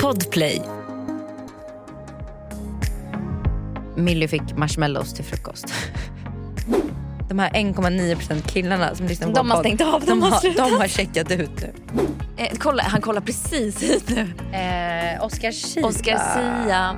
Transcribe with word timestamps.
Podplay. 0.00 0.62
Milly 3.96 4.28
fick 4.28 4.56
marshmallows 4.56 5.14
till 5.14 5.24
frukost. 5.24 5.66
De 7.28 7.38
här 7.38 7.50
1,9% 7.50 8.48
killarna 8.48 8.94
som 8.94 9.06
lyssnar 9.06 9.28
på 9.28 9.34
De 9.34 9.50
har 9.50 9.56
podd, 9.56 9.64
stängt 9.66 9.80
av, 9.80 10.00
de 10.00 10.06
de, 10.06 10.22
har 10.22 10.30
har, 10.30 10.40
slutat. 10.40 10.68
de 10.68 10.74
har 10.76 10.88
checkat 10.88 11.30
ut 11.30 11.50
nu. 11.60 11.72
Eh, 12.36 12.48
kolla, 12.58 12.82
han 12.82 13.00
kollar 13.00 13.20
precis 13.20 13.82
hit 13.82 14.08
nu. 14.08 14.20
Eh, 14.58 15.24
Oscar 15.24 15.50
Sia. 15.50 15.86
Oscar 15.86 16.16
Sia. 16.34 16.96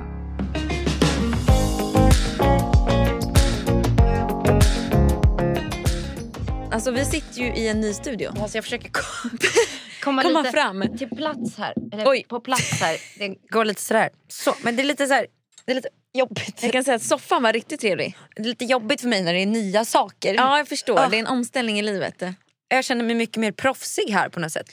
Alltså 6.71 6.91
vi 6.91 7.05
sitter 7.05 7.39
ju 7.41 7.45
i 7.53 7.67
en 7.67 7.81
ny 7.81 7.93
studio. 7.93 8.31
Alltså 8.41 8.57
jag 8.57 8.63
försöker 8.63 8.91
komma, 10.01 10.23
komma, 10.23 10.41
lite 10.41 10.51
fram. 10.51 10.97
till 10.97 11.09
plats 11.09 11.57
här. 11.57 11.73
Eller 11.93 12.09
Oj. 12.09 12.25
på 12.29 12.39
plats 12.39 12.81
här. 12.81 12.97
Det 13.19 13.27
går 13.49 13.65
lite 13.65 13.81
sådär. 13.81 14.09
Så, 14.27 14.55
men 14.63 14.75
det 14.75 14.81
är 14.81 14.85
lite 14.85 15.07
så 15.07 15.13
här, 15.13 15.27
det 15.65 15.71
är 15.71 15.75
lite 15.75 15.89
jobbigt. 16.13 16.63
Jag 16.63 16.71
kan 16.71 16.83
säga 16.83 16.95
att 16.95 17.03
soffan 17.03 17.43
var 17.43 17.53
riktigt 17.53 17.79
trevlig. 17.81 18.17
Det 18.35 18.41
är 18.41 18.45
lite 18.45 18.65
jobbigt 18.65 19.01
för 19.01 19.07
mig 19.07 19.21
när 19.23 19.33
det 19.33 19.39
är 19.41 19.45
nya 19.45 19.85
saker. 19.85 20.33
Ja 20.33 20.57
jag 20.57 20.67
förstår, 20.67 20.99
Ah. 20.99 21.07
det 21.09 21.15
är 21.17 21.19
en 21.19 21.27
omställning 21.27 21.79
i 21.79 21.81
livet. 21.81 22.23
Jag 22.67 22.83
känner 22.83 23.05
mig 23.05 23.15
mycket 23.15 23.37
mer 23.37 23.51
proffsig 23.51 24.09
här 24.09 24.29
på 24.29 24.39
något 24.39 24.51
sätt. 24.51 24.71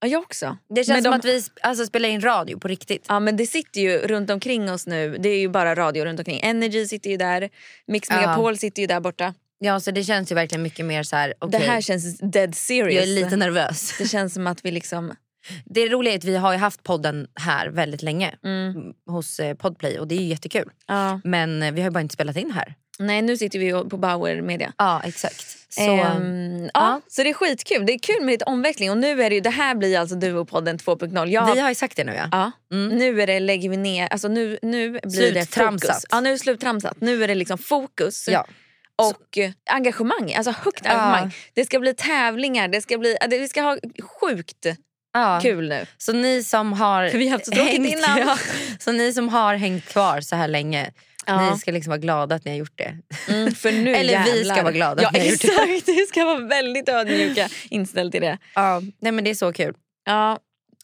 Ja 0.00 0.08
jag 0.08 0.22
också. 0.22 0.56
Det 0.68 0.84
känns 0.84 0.88
Men 0.88 1.02
som 1.02 1.10
de- 1.12 1.16
att 1.18 1.24
vi 1.24 1.42
alltså, 1.62 1.86
spelar 1.86 2.08
in 2.08 2.20
radio 2.20 2.58
på 2.58 2.68
riktigt. 2.68 3.04
Ja 3.08 3.20
men 3.20 3.36
det 3.36 3.46
sitter 3.46 3.80
ju 3.80 3.98
runt 3.98 4.30
omkring 4.30 4.70
oss 4.72 4.86
nu. 4.86 5.16
Det 5.18 5.28
är 5.28 5.38
ju 5.38 5.48
bara 5.48 5.74
radio 5.74 6.04
runt 6.04 6.18
omkring. 6.20 6.40
Energy 6.42 6.86
sitter 6.86 7.10
ju 7.10 7.16
där. 7.16 7.48
Mix 7.86 8.08
Ja. 8.10 8.16
Megapol 8.16 8.58
sitter 8.58 8.80
ju 8.82 8.86
där 8.86 9.00
borta. 9.00 9.34
Ja, 9.58 9.80
så 9.80 9.90
det 9.90 10.04
känns 10.04 10.30
ju 10.30 10.34
verkligen 10.34 10.62
mycket 10.62 10.84
mer 10.86 11.02
så 11.02 11.16
här. 11.16 11.34
okej, 11.38 11.60
Det 11.60 11.66
här 11.66 11.80
känns 11.80 12.18
dead 12.18 12.54
serious. 12.54 12.94
jag 12.94 13.02
är 13.02 13.24
lite 13.24 13.36
nervös. 13.36 13.94
Det 13.98 14.06
känns 14.08 14.34
som 14.34 14.46
att 14.46 14.64
vi 14.64 14.70
liksom... 14.70 15.14
Det 15.64 15.88
roliga 15.88 16.14
är 16.14 16.18
att 16.18 16.24
vi 16.24 16.36
har 16.36 16.52
ju 16.52 16.58
haft 16.58 16.82
podden 16.82 17.26
här 17.40 17.68
väldigt 17.68 18.02
länge 18.02 18.34
Mm, 18.44 18.74
hos 19.10 19.40
eh, 19.40 19.54
Podplay 19.54 19.98
och 19.98 20.08
det 20.08 20.14
är 20.14 20.18
ju 20.20 20.26
jättekul. 20.26 20.70
ja. 20.86 21.20
Men 21.24 21.62
eh, 21.62 21.72
vi 21.72 21.80
har 21.80 21.88
ju 21.88 21.92
bara 21.92 22.00
inte 22.00 22.12
spelat 22.14 22.36
in 22.36 22.50
här. 22.50 22.74
Nej 22.98 23.22
nu 23.22 23.36
sitter 23.36 23.58
vi 23.58 23.72
på 23.90 23.96
Bauer 23.96 24.42
Media. 24.42 24.72
Ja, 24.78 25.02
exakt. 25.04 25.46
Så, 25.68 25.80
Ehm, 25.80 26.62
ja, 26.64 26.70
ja. 26.74 27.00
så 27.08 27.22
det 27.22 27.28
är 27.30 27.34
skitkul. 27.34 27.86
Det 27.86 27.92
är 27.92 27.98
kul 27.98 28.24
med 28.24 28.32
lite 28.32 28.44
omväxling. 28.44 28.90
Och 28.90 28.98
nu 28.98 29.22
är 29.22 29.30
det, 29.30 29.34
ju, 29.34 29.40
det 29.40 29.50
här 29.50 29.74
blir 29.74 29.98
alltså 29.98 30.16
Duopodden 30.16 30.78
2.0. 30.78 31.26
Jag 31.28 31.54
Vi 31.54 31.60
har 31.60 31.68
ju 31.68 31.74
sagt 31.74 31.96
det 31.96 32.04
nu 32.04 32.12
ja. 32.14 32.28
Ja. 32.32 32.76
Mm. 32.76 32.98
Nu 32.98 33.22
är 33.22 33.26
det, 33.26 33.40
lägger 33.40 33.68
vi 33.70 33.76
ner, 33.76 34.06
alltså 34.08 34.28
nu, 34.28 34.58
nu 34.62 34.90
blir 34.90 35.32
det 35.34 35.54
fokus. 35.54 36.06
Ja, 36.10 36.20
nu 36.20 36.28
är 36.28 36.32
det 36.32 36.38
sluttramsat. 36.38 36.96
Nu 37.00 37.24
är 37.24 37.28
det 37.28 37.34
liksom 37.34 37.58
fokus 37.58 38.28
ja. 38.28 38.46
Och 38.98 39.38
eh, 39.38 39.50
engagemang. 39.70 40.34
Alltså 40.34 40.50
högt 40.50 40.80
Ja. 40.84 40.90
engagemang. 40.90 41.34
Det 41.54 41.64
ska 41.64 41.78
bli 41.80 41.94
tävlingar, 41.94 42.68
det 42.68 42.80
ska 42.80 42.98
bli, 42.98 43.16
det, 43.30 43.38
vi 43.38 43.48
ska 43.48 43.62
ha 43.62 43.78
sjukt 44.20 44.66
ja. 45.12 45.38
kul 45.42 45.68
nu. 45.68 45.86
Så 45.98 46.12
ni 46.12 46.44
som 46.44 46.72
har 46.72 47.08
För 47.08 47.18
vi 47.18 47.24
har 47.28 47.32
haft 47.32 47.44
så 47.46 47.52
tråkigt 47.52 47.72
hängt, 47.72 47.86
innan. 47.98 48.18
Ja, 48.18 48.38
så 48.78 48.92
ni 48.92 49.12
som 49.12 49.28
har 49.28 49.54
hängt 49.54 49.84
kvar 49.84 50.20
så 50.20 50.36
här 50.36 50.48
länge, 50.48 50.92
Ja. 51.26 51.50
ni 51.50 51.58
ska 51.58 51.70
liksom 51.72 51.90
vara 51.90 51.98
glada 52.00 52.34
att 52.34 52.44
ni 52.44 52.50
har 52.50 52.58
gjort 52.58 52.78
det. 52.78 52.98
Mm, 53.28 53.54
för 53.54 53.72
nu 53.72 53.90
Eller 53.96 54.24
vi 54.24 54.36
jävlar. 54.38 54.54
ska 54.54 54.62
vara 54.62 54.72
glada 54.72 55.02
Ja 55.02 55.08
att 55.08 55.14
ni 55.14 55.20
har 55.20 55.26
gjort 55.26 55.40
det. 55.40 55.48
exakt, 55.48 55.88
vi 55.88 56.06
ska 56.06 56.24
vara 56.24 56.38
väldigt 56.38 56.88
ödmjuka 56.88 57.48
inställda 57.70 58.10
till 58.12 58.20
det. 58.22 58.38
Ja, 58.54 58.82
nej 59.00 59.12
men 59.12 59.24
det 59.24 59.30
är 59.30 59.34
så 59.34 59.52
kul. 59.52 59.74
Ja, 60.04 60.38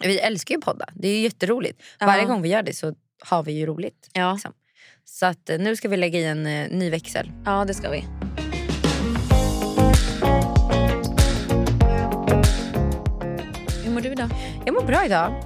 Vi 0.05 0.19
älskar 0.19 0.55
ju 0.55 0.61
podda. 0.61 0.87
Det 0.95 1.09
är 1.09 1.13
ju 1.17 1.21
jätteroligt. 1.23 1.83
Ja. 1.99 2.07
Varje 2.07 2.25
gång 2.25 2.43
vi 2.43 2.49
gör 2.49 2.63
det 2.63 2.73
så 2.73 2.95
har 3.25 3.43
vi 3.43 3.53
ju 3.53 3.67
roligt. 3.67 4.09
ja. 4.13 4.33
Liksom. 4.33 4.53
Så 5.05 5.27
att, 5.27 5.51
eh, 5.51 5.59
nu 5.59 5.77
ska 5.77 5.89
vi 5.89 5.97
lägga 5.97 6.19
i 6.19 6.25
en 6.25 6.47
eh, 6.47 6.71
ny 6.71 6.91
växel. 6.91 7.33
ja 7.45 7.65
det 7.65 7.75
ska 7.75 7.91
vi. 7.91 8.05
Hur 13.85 13.91
mår 13.91 14.01
du 14.01 14.13
idag? 14.13 14.31
Jag 14.67 14.75
mår 14.75 14.83
bra 14.87 15.05
idag. 15.07 15.43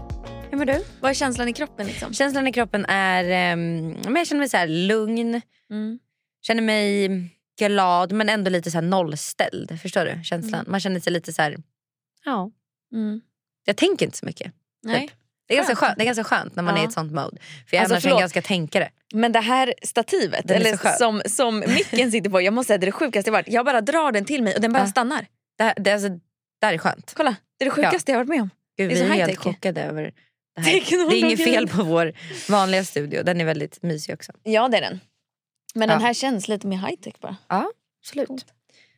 Hur 0.50 0.58
mår 0.58 0.64
du? 0.64 0.84
Vad 1.00 1.10
är 1.10 1.14
känslan 1.14 1.48
i 1.48 1.52
kroppen? 1.52 1.86
Liksom? 1.86 2.14
Känslan 2.14 2.46
i 2.46 2.52
kroppen 2.52 2.84
är... 2.88 3.56
men 3.56 4.16
jag 4.16 4.26
känner 4.26 4.38
mig 4.38 4.48
så 4.48 4.56
här 4.56 4.66
lugn. 4.68 5.40
Mm. 5.70 5.98
Känner 6.42 6.62
mig 6.62 7.08
glad 7.58 8.12
men 8.12 8.28
ändå 8.28 8.50
lite 8.50 8.70
så 8.70 8.80
nollställd. 8.80 9.80
Förstår 9.82 10.04
du 10.04 10.24
känslan? 10.24 10.64
Man 10.68 10.80
känner 10.80 11.00
sig 11.00 11.12
lite 11.12 11.32
så 11.32 11.42
här... 11.42 11.56
Ja, 12.24 12.50
Mm. 12.92 13.20
jag 13.64 13.76
tänker 13.76 14.06
inte 14.06 14.18
så 14.18 14.26
mycket. 14.26 14.52
Nej. 14.82 15.00
Typ. 15.08 15.16
Det 15.48 15.54
är, 15.54 15.56
ganska 15.56 15.76
Skönt. 15.76 15.96
det 15.98 16.02
är 16.02 16.06
ganska 16.06 16.24
skönt 16.24 16.56
när 16.56 16.62
man 16.62 16.74
Ja. 16.74 16.80
är 16.80 16.84
i 16.84 16.86
ett 16.86 16.92
sånt 16.92 17.12
mode. 17.12 17.36
För 17.66 17.76
jag 17.76 17.80
Alltså, 17.80 17.94
annars 17.94 18.02
förlåt. 18.02 18.20
ganska 18.20 18.42
tänkare. 18.42 18.90
Men 19.14 19.32
det 19.32 19.40
här 19.40 19.74
stativet, 19.82 20.48
Den 20.48 20.56
eller 20.56 20.96
som, 20.98 21.22
som 21.26 21.58
micken 21.66 22.10
sitter 22.12 22.30
på, 22.30 22.40
jag 22.40 22.54
måste 22.54 22.66
säga 22.66 22.78
det 22.78 22.84
är 22.84 22.86
det 22.86 22.92
sjukaste 22.92 23.28
jag 23.28 23.32
varit. 23.32 23.48
Jag 23.48 23.64
bara 23.66 23.80
drar 23.80 24.12
den 24.12 24.24
till 24.24 24.42
mig 24.42 24.54
och 24.54 24.60
den 24.60 24.72
bara 24.72 24.82
Ja. 24.82 24.86
stannar. 24.86 25.26
Det, 25.58 25.64
här, 25.64 25.74
det, 25.76 25.92
alltså, 25.92 26.08
det 26.60 26.66
här 26.66 26.74
är 26.74 26.78
skönt. 26.78 27.12
Kolla, 27.16 27.36
det 27.58 27.64
är 27.64 27.66
det 27.66 27.70
sjukaste 27.74 28.12
jag 28.12 28.18
varit 28.18 28.28
med 28.28 28.40
om. 28.42 28.50
Gud, 28.78 28.90
Det 28.90 29.00
är 29.00 29.04
vi 29.04 29.20
är 29.20 29.26
helt 29.26 29.38
chockade 29.38 29.82
över 29.82 30.02
det 30.02 30.60
här. 30.62 30.72
Det 31.10 31.14
är 31.14 31.14
inget 31.14 31.44
fel 31.44 31.68
på 31.68 31.82
vår 31.84 32.12
vanliga 32.50 32.84
studio. 32.84 33.22
Den 33.22 33.40
är 33.40 33.44
väldigt 33.44 33.82
mysig 33.82 34.14
också. 34.14 34.32
Ja 34.42 34.68
det 34.68 34.76
är 34.76 34.80
den. 34.80 35.00
Men 35.74 35.88
Ja. 35.88 35.94
den 35.94 36.04
här 36.04 36.14
känns 36.14 36.48
lite 36.48 36.66
mer 36.66 36.76
high 36.76 37.00
tech 37.00 37.14
bara. 37.20 37.36
Ja, 37.48 37.70
absolut. 38.02 38.46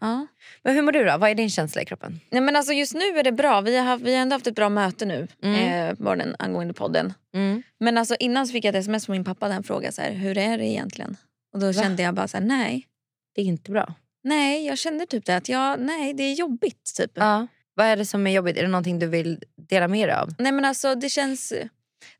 Ja. 0.01 0.27
Men 0.63 0.75
hur 0.75 0.83
mår 0.83 0.93
du 0.93 1.05
då? 1.05 1.19
Vad 1.19 1.31
är 1.31 1.35
din 1.35 1.51
känsla 1.51 1.83
i 1.83 1.85
kroppen? 1.85 2.21
Nej, 2.31 2.41
men 2.41 2.57
alltså 2.57 2.73
just 2.73 2.95
nu 2.95 3.05
är 3.19 3.23
det 3.23 3.33
bra. 3.33 3.61
Vi 3.61 3.77
har, 3.77 3.85
haft, 3.85 4.05
vi 4.05 4.15
har 4.15 4.23
ändå 4.23 4.35
haft 4.35 4.47
ett 4.47 4.55
bra 4.55 4.69
möte 4.69 5.05
nu 5.07 5.29
Mm. 5.43 5.89
eh, 5.91 5.95
på 5.97 6.03
morgonen 6.03 6.37
angående 6.39 6.75
podden. 6.75 7.13
Mm. 7.35 7.63
Men 7.81 7.99
alltså 7.99 8.17
innan 8.21 8.47
fick 8.47 8.65
jag 8.65 8.75
ett 8.75 8.81
sms 8.81 9.07
från 9.07 9.13
min 9.13 9.25
pappa 9.25 9.47
där 9.47 9.55
han 9.55 9.63
frågade 9.63 9.93
så 9.93 10.03
här, 10.03 10.13
hur 10.13 10.39
är 10.39 10.59
det 10.59 10.65
egentligen? 10.67 11.17
Och 11.55 11.61
då 11.61 11.73
kände 11.73 12.03
jag 12.03 12.15
bara 12.15 12.29
så 12.29 12.37
här, 12.37 12.45
nej. 12.45 12.87
Det 13.35 13.41
är 13.41 13.45
inte 13.45 13.71
bra. 13.71 13.95
Nej, 14.25 14.67
jag 14.67 14.79
kände 14.79 15.07
typ 15.07 15.25
det 15.25 15.37
att 15.37 15.49
jag, 15.49 15.81
nej 15.81 16.15
det 16.15 16.23
är 16.23 16.35
jobbigt 16.35 16.93
typ. 16.97 17.11
Ja. 17.15 17.47
Vad 17.75 17.87
är 17.87 17.97
det 17.97 18.07
som 18.07 18.27
är 18.27 18.31
jobbigt? 18.31 18.57
Är 18.57 18.63
det 18.63 18.69
någonting 18.69 18.99
du 18.99 19.07
vill 19.07 19.43
dela 19.69 19.89
med 19.89 20.09
dig 20.09 20.17
av? 20.17 20.35
Nej 20.39 20.53
men 20.53 20.65
alltså 20.65 20.95
det 20.95 21.09
känns, 21.09 21.53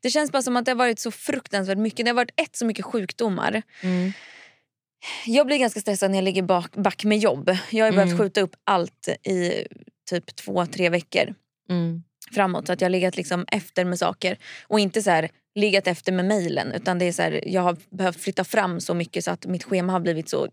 det 0.01 0.09
känns 0.09 0.31
bara 0.31 0.41
som 0.41 0.57
att 0.57 0.65
det 0.65 0.71
har 0.71 0.75
varit 0.77 0.99
så 0.99 1.11
fruktansvärt 1.11 1.77
mycket. 1.77 2.05
Det 2.05 2.09
har 2.09 2.15
varit 2.15 2.31
ett 2.41 2.55
så 2.55 2.65
mycket 2.65 2.85
sjukdomar. 2.85 3.61
Mm. 3.83 4.11
Jag 5.25 5.45
blir 5.47 5.57
ganska 5.57 5.79
stressad 5.79 6.11
när 6.11 6.17
jag 6.17 6.23
ligger 6.25 6.41
bak, 6.43 6.75
back 6.75 7.03
med 7.03 7.17
jobb. 7.17 7.57
Jag 7.71 7.85
har 7.85 7.91
behövt 7.91 8.07
Mm. 8.07 8.17
skjuta 8.19 8.41
upp 8.41 8.55
allt 8.63 9.07
i 9.23 9.67
typ 10.09 10.35
två, 10.35 10.65
tre 10.65 10.89
veckor 10.89 11.33
Mm. 11.69 12.03
framåt. 12.35 12.67
Så 12.67 12.73
att 12.73 12.81
jag 12.81 12.85
har 12.85 12.91
legat 12.91 13.17
liksom 13.17 13.45
efter 13.51 13.85
med 13.85 13.99
saker. 13.99 14.37
Och 14.67 14.79
inte 14.79 15.01
så 15.01 15.09
här 15.11 15.29
legat 15.55 15.87
efter 15.87 16.11
med 16.11 16.25
mejlen. 16.25 16.71
Utan 16.71 16.99
det 16.99 17.05
är 17.05 17.11
så 17.11 17.21
här, 17.21 17.43
jag 17.47 17.61
har 17.61 17.77
behövt 17.89 18.21
flytta 18.21 18.43
fram 18.43 18.79
så 18.79 18.93
mycket 18.93 19.23
så 19.23 19.31
att 19.31 19.45
mitt 19.45 19.63
schema 19.63 19.93
har 19.93 19.99
blivit 19.99 20.29
så 20.29 20.47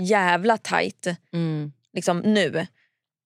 jävla 0.00 0.56
tajt 0.58 1.06
Mm. 1.32 1.72
liksom 1.92 2.18
nu. 2.18 2.66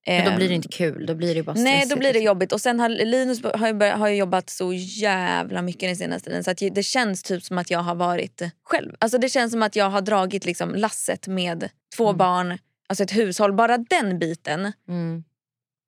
Men 0.06 0.24
då 0.24 0.30
Ehm, 0.30 0.36
blir 0.36 0.48
det 0.48 0.54
inte 0.54 0.68
kul. 0.68 1.06
Då 1.06 1.14
blir 1.14 1.34
det 1.34 1.42
bara 1.42 1.52
Nej 1.56 1.86
då 1.86 1.96
blir 1.96 2.08
det 2.08 2.12
liksom. 2.12 2.26
jobbigt. 2.26 2.52
Och 2.52 2.60
sen 2.60 2.80
har 2.80 2.88
Linus 2.88 3.42
har 3.54 3.66
ju, 3.66 3.72
börjat- 3.74 3.98
har 3.98 4.08
ju 4.08 4.16
jobbat 4.16 4.50
så 4.50 4.72
jävla 4.72 5.62
mycket 5.62 5.80
den 5.80 5.96
senaste 5.96 6.30
tiden. 6.30 6.44
Så 6.44 6.50
att 6.50 6.58
det 6.74 6.82
känns 6.82 7.22
typ 7.22 7.42
som 7.42 7.58
att 7.58 7.70
jag 7.70 7.78
har 7.78 7.94
varit 7.94 8.42
själv. 8.64 8.94
Alltså 8.98 9.18
det 9.18 9.28
känns 9.28 9.52
som 9.52 9.62
att 9.62 9.76
jag 9.76 9.90
har 9.90 10.00
dragit 10.00 10.44
liksom 10.44 10.74
lasset 10.74 11.26
med 11.26 11.68
två 11.96 12.06
Mm. 12.08 12.18
barn, 12.18 12.58
alltså 12.88 13.04
ett 13.04 13.16
hushåll. 13.16 13.52
Bara 13.52 13.78
den 13.78 14.18
biten, 14.18 14.72
Mm. 14.88 15.24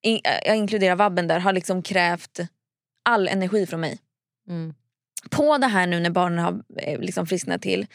in, 0.03 0.21
jag 0.45 0.57
inkluderar 0.57 0.97
vabben 0.97 1.27
där, 1.29 1.39
har 1.39 1.53
liksom 1.53 1.83
krävt 1.83 2.41
all 3.05 3.29
energi 3.29 3.67
från 3.67 3.81
mig. 3.81 3.99
Mm. 4.49 4.75
På 5.31 5.59
det 5.59 5.67
här 5.67 5.87
nu 5.87 6.01
när 6.01 6.11
barnen 6.11 6.39
har 6.39 6.63
eh, 6.79 6.99
liksom 7.01 7.27
frisknat 7.27 7.63
till 7.63 7.87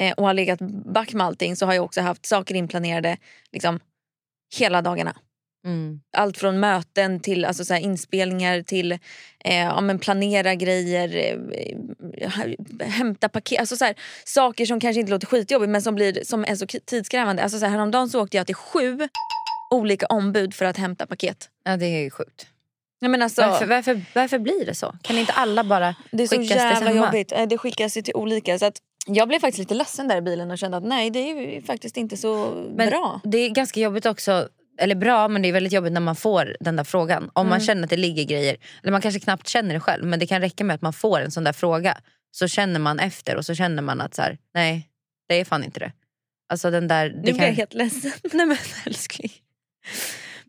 eh, 0.00 0.12
och 0.12 0.26
har 0.26 0.34
legat 0.34 0.58
back 0.94 1.12
med 1.12 1.26
allting 1.26 1.56
så 1.56 1.66
har 1.66 1.74
jag 1.74 1.84
också 1.84 2.00
haft 2.00 2.26
saker 2.26 2.54
inplanerade 2.54 3.16
liksom, 3.52 3.80
hela 4.58 4.82
dagarna 4.82 5.16
Mm. 5.66 6.00
allt 6.16 6.38
från 6.38 6.60
möten 6.60 7.20
till 7.20 7.44
alltså 7.44 7.64
så 7.64 7.74
inspelningar 7.74 8.62
till 8.62 8.92
eh, 8.92 8.98
ja, 9.56 9.80
men 9.80 9.98
planera 9.98 10.54
grejer, 10.54 11.36
eh, 12.18 12.30
hämta 12.86 13.28
paket. 13.28 13.60
Alltså 13.60 13.76
så 13.76 13.84
här, 13.84 13.94
saker 14.24 14.66
som 14.66 14.80
kanske 14.80 15.00
inte 15.00 15.12
låter 15.12 15.26
skitjobbigt 15.26 15.70
men 15.70 15.82
som, 15.82 15.94
blir, 15.94 16.24
som 16.24 16.44
är 16.44 16.54
så 16.54 16.66
tidskrävande. 16.66 17.42
Alltså 17.42 17.58
så 17.58 17.64
här, 17.64 17.72
häromdagen 17.72 18.08
så 18.08 18.22
åkte 18.22 18.36
jag 18.36 18.46
till 18.46 18.54
sju 18.54 19.08
olika 19.70 20.06
ombud 20.06 20.54
för 20.54 20.64
att 20.64 20.76
hämta 20.76 21.06
paket. 21.06 21.48
Ja, 21.64 21.76
det 21.76 21.86
är 21.86 22.02
ju 22.02 22.10
sjukt. 22.10 22.46
Nej, 23.00 23.10
men 23.10 23.22
alltså, 23.22 23.42
Varför, 23.42 23.66
varför, 23.66 24.02
varför 24.14 24.38
blir 24.38 24.66
det 24.66 24.74
så? 24.74 24.94
Kan 25.02 25.18
inte 25.18 25.32
alla 25.32 25.64
bara 25.64 25.94
det 26.10 26.22
är 26.22 26.26
så 26.26 26.36
skickas 26.36 26.48
till 26.48 26.56
jävla 26.56 26.76
samma? 26.76 27.06
jobbigt. 27.06 27.32
Eh, 27.32 27.46
Det 27.46 27.58
skickas 27.58 27.96
ju 27.96 28.02
till 28.02 28.14
olika. 28.14 28.58
Så 28.58 28.66
att 28.66 28.78
jag 29.06 29.28
blev 29.28 29.38
faktiskt 29.40 29.58
lite 29.58 29.74
ledsen 29.74 30.08
där 30.08 30.16
i 30.16 30.22
bilen 30.22 30.50
och 30.50 30.58
kände 30.58 30.76
att 30.76 30.84
nej 30.84 31.10
det 31.10 31.18
är 31.18 31.40
ju 31.40 31.62
faktiskt 31.62 31.96
inte 31.96 32.16
så 32.16 32.64
Men 32.76 32.88
bra. 32.90 33.20
Det 33.24 33.38
är 33.38 33.50
ganska 33.50 33.80
jobbigt 33.80 34.06
också, 34.06 34.48
eller 34.78 34.94
bra 34.94 35.28
men 35.28 35.42
det 35.42 35.48
är 35.48 35.52
väldigt 35.52 35.72
jobbigt 35.72 35.92
när 35.92 36.00
man 36.00 36.16
får 36.16 36.56
den 36.60 36.76
där 36.76 36.84
frågan. 36.84 37.30
Om 37.32 37.46
man 37.48 37.56
Mm. 37.56 37.66
känner 37.66 37.84
att 37.84 37.90
det 37.90 37.96
ligger 37.96 38.24
grejer, 38.24 38.56
eller 38.82 38.92
man 38.92 39.02
kanske 39.02 39.20
knappt 39.20 39.48
känner 39.48 39.74
det 39.74 39.80
själv 39.80 40.04
men 40.04 40.18
det 40.18 40.26
kan 40.26 40.40
räcka 40.40 40.64
med 40.64 40.74
att 40.74 40.82
man 40.82 40.92
får 40.92 41.20
en 41.20 41.30
sån 41.30 41.44
där 41.44 41.52
fråga. 41.52 41.98
Så 42.30 42.48
känner 42.48 42.80
man 42.80 42.98
efter 42.98 43.36
och 43.36 43.46
så 43.46 43.54
känner 43.54 43.82
man 43.82 44.00
att 44.00 44.14
så 44.14 44.22
här, 44.22 44.38
nej 44.54 44.88
det 45.28 45.34
är 45.34 45.44
fan 45.44 45.64
inte 45.64 45.80
det. 45.80 45.92
Alltså 46.48 46.70
den 46.70 46.88
där... 46.88 47.08
Det 47.08 47.16
Nu 47.16 47.22
blir 47.32 47.42
jag 47.42 47.52
helt 47.52 47.74
ledsen. 47.74 48.12
Nej 48.32 48.46
men 48.46 48.56
älskling. 48.86 49.32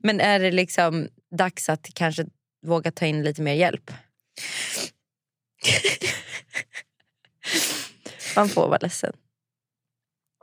Men 0.03 0.19
är 0.21 0.39
det 0.39 0.51
liksom 0.51 1.07
dags 1.37 1.69
att 1.69 1.89
kanske 1.93 2.25
våga 2.65 2.91
ta 2.91 3.05
in 3.05 3.23
lite 3.23 3.41
mer 3.41 3.53
hjälp? 3.53 3.91
Man 8.35 8.49
får 8.49 8.67
vara 8.67 8.77
ledsen. 8.81 9.13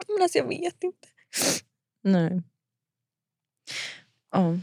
Men 0.09 0.23
alltså 0.23 0.39
jag 0.39 0.49
vet 0.49 0.83
inte. 0.85 1.09
Nej. 2.05 2.43
Ja. 4.35 4.59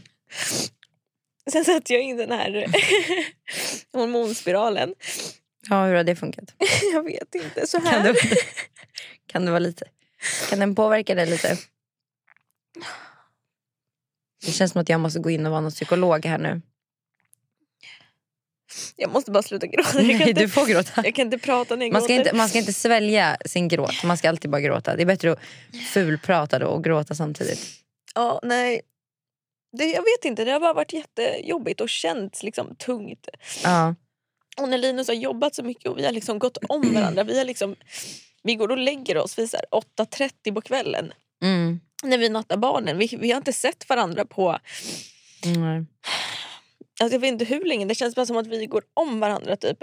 sen 1.52 1.64
satte 1.64 1.92
jag 1.92 2.02
in 2.02 2.16
den 2.16 2.30
här 2.32 2.50
hormonspiralen. 3.92 4.94
Ja, 5.68 5.84
hur 5.86 5.94
har 5.94 6.04
det 6.04 6.16
funkat? 6.16 6.54
Jag 6.92 7.02
vet 7.02 7.34
inte. 7.34 7.66
Så 7.66 7.78
Kan 7.80 7.86
här. 7.86 8.12
det, 8.12 8.18
kan 9.26 9.44
det 9.44 9.50
vara 9.50 9.58
lite... 9.58 9.84
Kan 10.50 10.58
den 10.58 10.74
påverka 10.74 11.14
dig 11.14 11.26
lite? 11.26 11.56
Det 14.46 14.52
känns 14.52 14.72
som 14.72 14.80
att 14.82 14.88
jag 14.88 15.00
måste 15.00 15.18
gå 15.20 15.30
in 15.30 15.46
och 15.46 15.52
vara 15.52 15.60
någon 15.60 15.70
psykolog 15.70 16.24
här 16.26 16.38
nu. 16.38 16.60
Jag 18.96 19.12
måste 19.12 19.30
bara 19.30 19.42
sluta 19.42 19.66
gråta. 19.66 19.90
Kan, 19.92 20.06
Nej, 20.06 20.28
inte, 20.28 20.40
du 20.40 20.48
får 20.48 20.66
gråta. 20.66 21.02
jag 21.04 21.14
kan 21.14 21.26
inte 21.26 21.38
prata 21.38 21.76
när 21.76 21.86
jag 21.86 21.92
Man 21.92 22.02
ska, 22.02 22.14
gråter. 22.14 22.28
inte, 22.30 22.36
man 22.36 22.48
ska 22.48 22.58
inte 22.58 22.72
svälja 22.72 23.36
sin 23.46 23.68
gråt, 23.68 24.04
man 24.04 24.18
ska 24.18 24.28
alltid 24.28 24.50
bara 24.50 24.60
gråta. 24.60 24.96
Det 24.96 25.02
är 25.02 25.06
bättre 25.06 25.32
att 25.32 25.38
fulprata 25.92 26.58
då 26.58 26.66
och 26.66 26.84
gråta 26.84 27.14
samtidigt. 27.14 27.60
Ja, 28.14 28.40
nej. 28.42 28.80
Det, 29.72 29.84
jag 29.84 30.02
vet 30.02 30.24
inte, 30.24 30.44
det 30.44 30.50
har 30.52 30.60
bara 30.60 30.72
varit 30.72 30.92
jättejobbigt 30.92 31.80
och 31.80 31.88
känts 31.88 32.42
liksom 32.42 32.74
tungt. 32.74 33.28
Ja. 33.64 33.94
Och 34.56 34.68
när 34.68 34.78
Linus 34.78 35.08
har 35.08 35.14
jobbat 35.14 35.54
så 35.54 35.62
mycket 35.62 35.86
och 35.90 35.98
vi 35.98 36.04
har 36.04 36.12
liksom 36.12 36.38
gått 36.38 36.56
om 36.68 36.94
varandra. 36.94 37.24
Vi, 37.24 37.38
har 37.38 37.44
liksom, 37.44 37.76
vi 38.42 38.54
går 38.54 38.70
och 38.70 38.78
lägger 38.78 39.16
oss 39.18 39.38
vid 39.38 39.50
så 39.50 39.56
här 39.56 39.66
8.30 40.04 40.54
på 40.54 40.60
kvällen 40.60 41.12
Mm. 41.42 41.80
när 42.02 42.18
vi 42.18 42.28
nattar 42.28 42.56
barnen. 42.56 42.98
Vi, 42.98 43.16
vi 43.20 43.30
har 43.30 43.36
inte 43.36 43.52
sett 43.52 43.88
varandra 43.88 44.24
på 44.24 44.58
Mm. 45.46 45.86
alltså 47.00 47.14
jag 47.14 47.20
vet 47.20 47.28
inte 47.32 47.44
hur 47.44 47.64
länge. 47.64 47.84
Det 47.86 47.94
känns 47.94 48.14
bara 48.14 48.26
som 48.26 48.36
att 48.36 48.46
vi 48.46 48.66
går 48.66 48.82
om 48.94 49.20
varandra. 49.20 49.56
typ. 49.56 49.78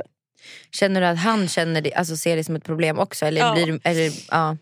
Känner 0.72 1.02
du 1.02 1.08
att 1.08 1.18
han 1.20 1.48
känner 1.48 1.82
det, 1.82 1.94
alltså 1.94 2.18
ser 2.18 2.36
det 2.36 2.44
som 2.44 2.56
ett 2.56 2.64
problem 2.64 3.00
också? 3.00 3.26
Eller 3.26 3.42
Ja. 3.42 3.54
blir 3.54 3.80
eller, 3.84 4.12
ja, 4.32 4.58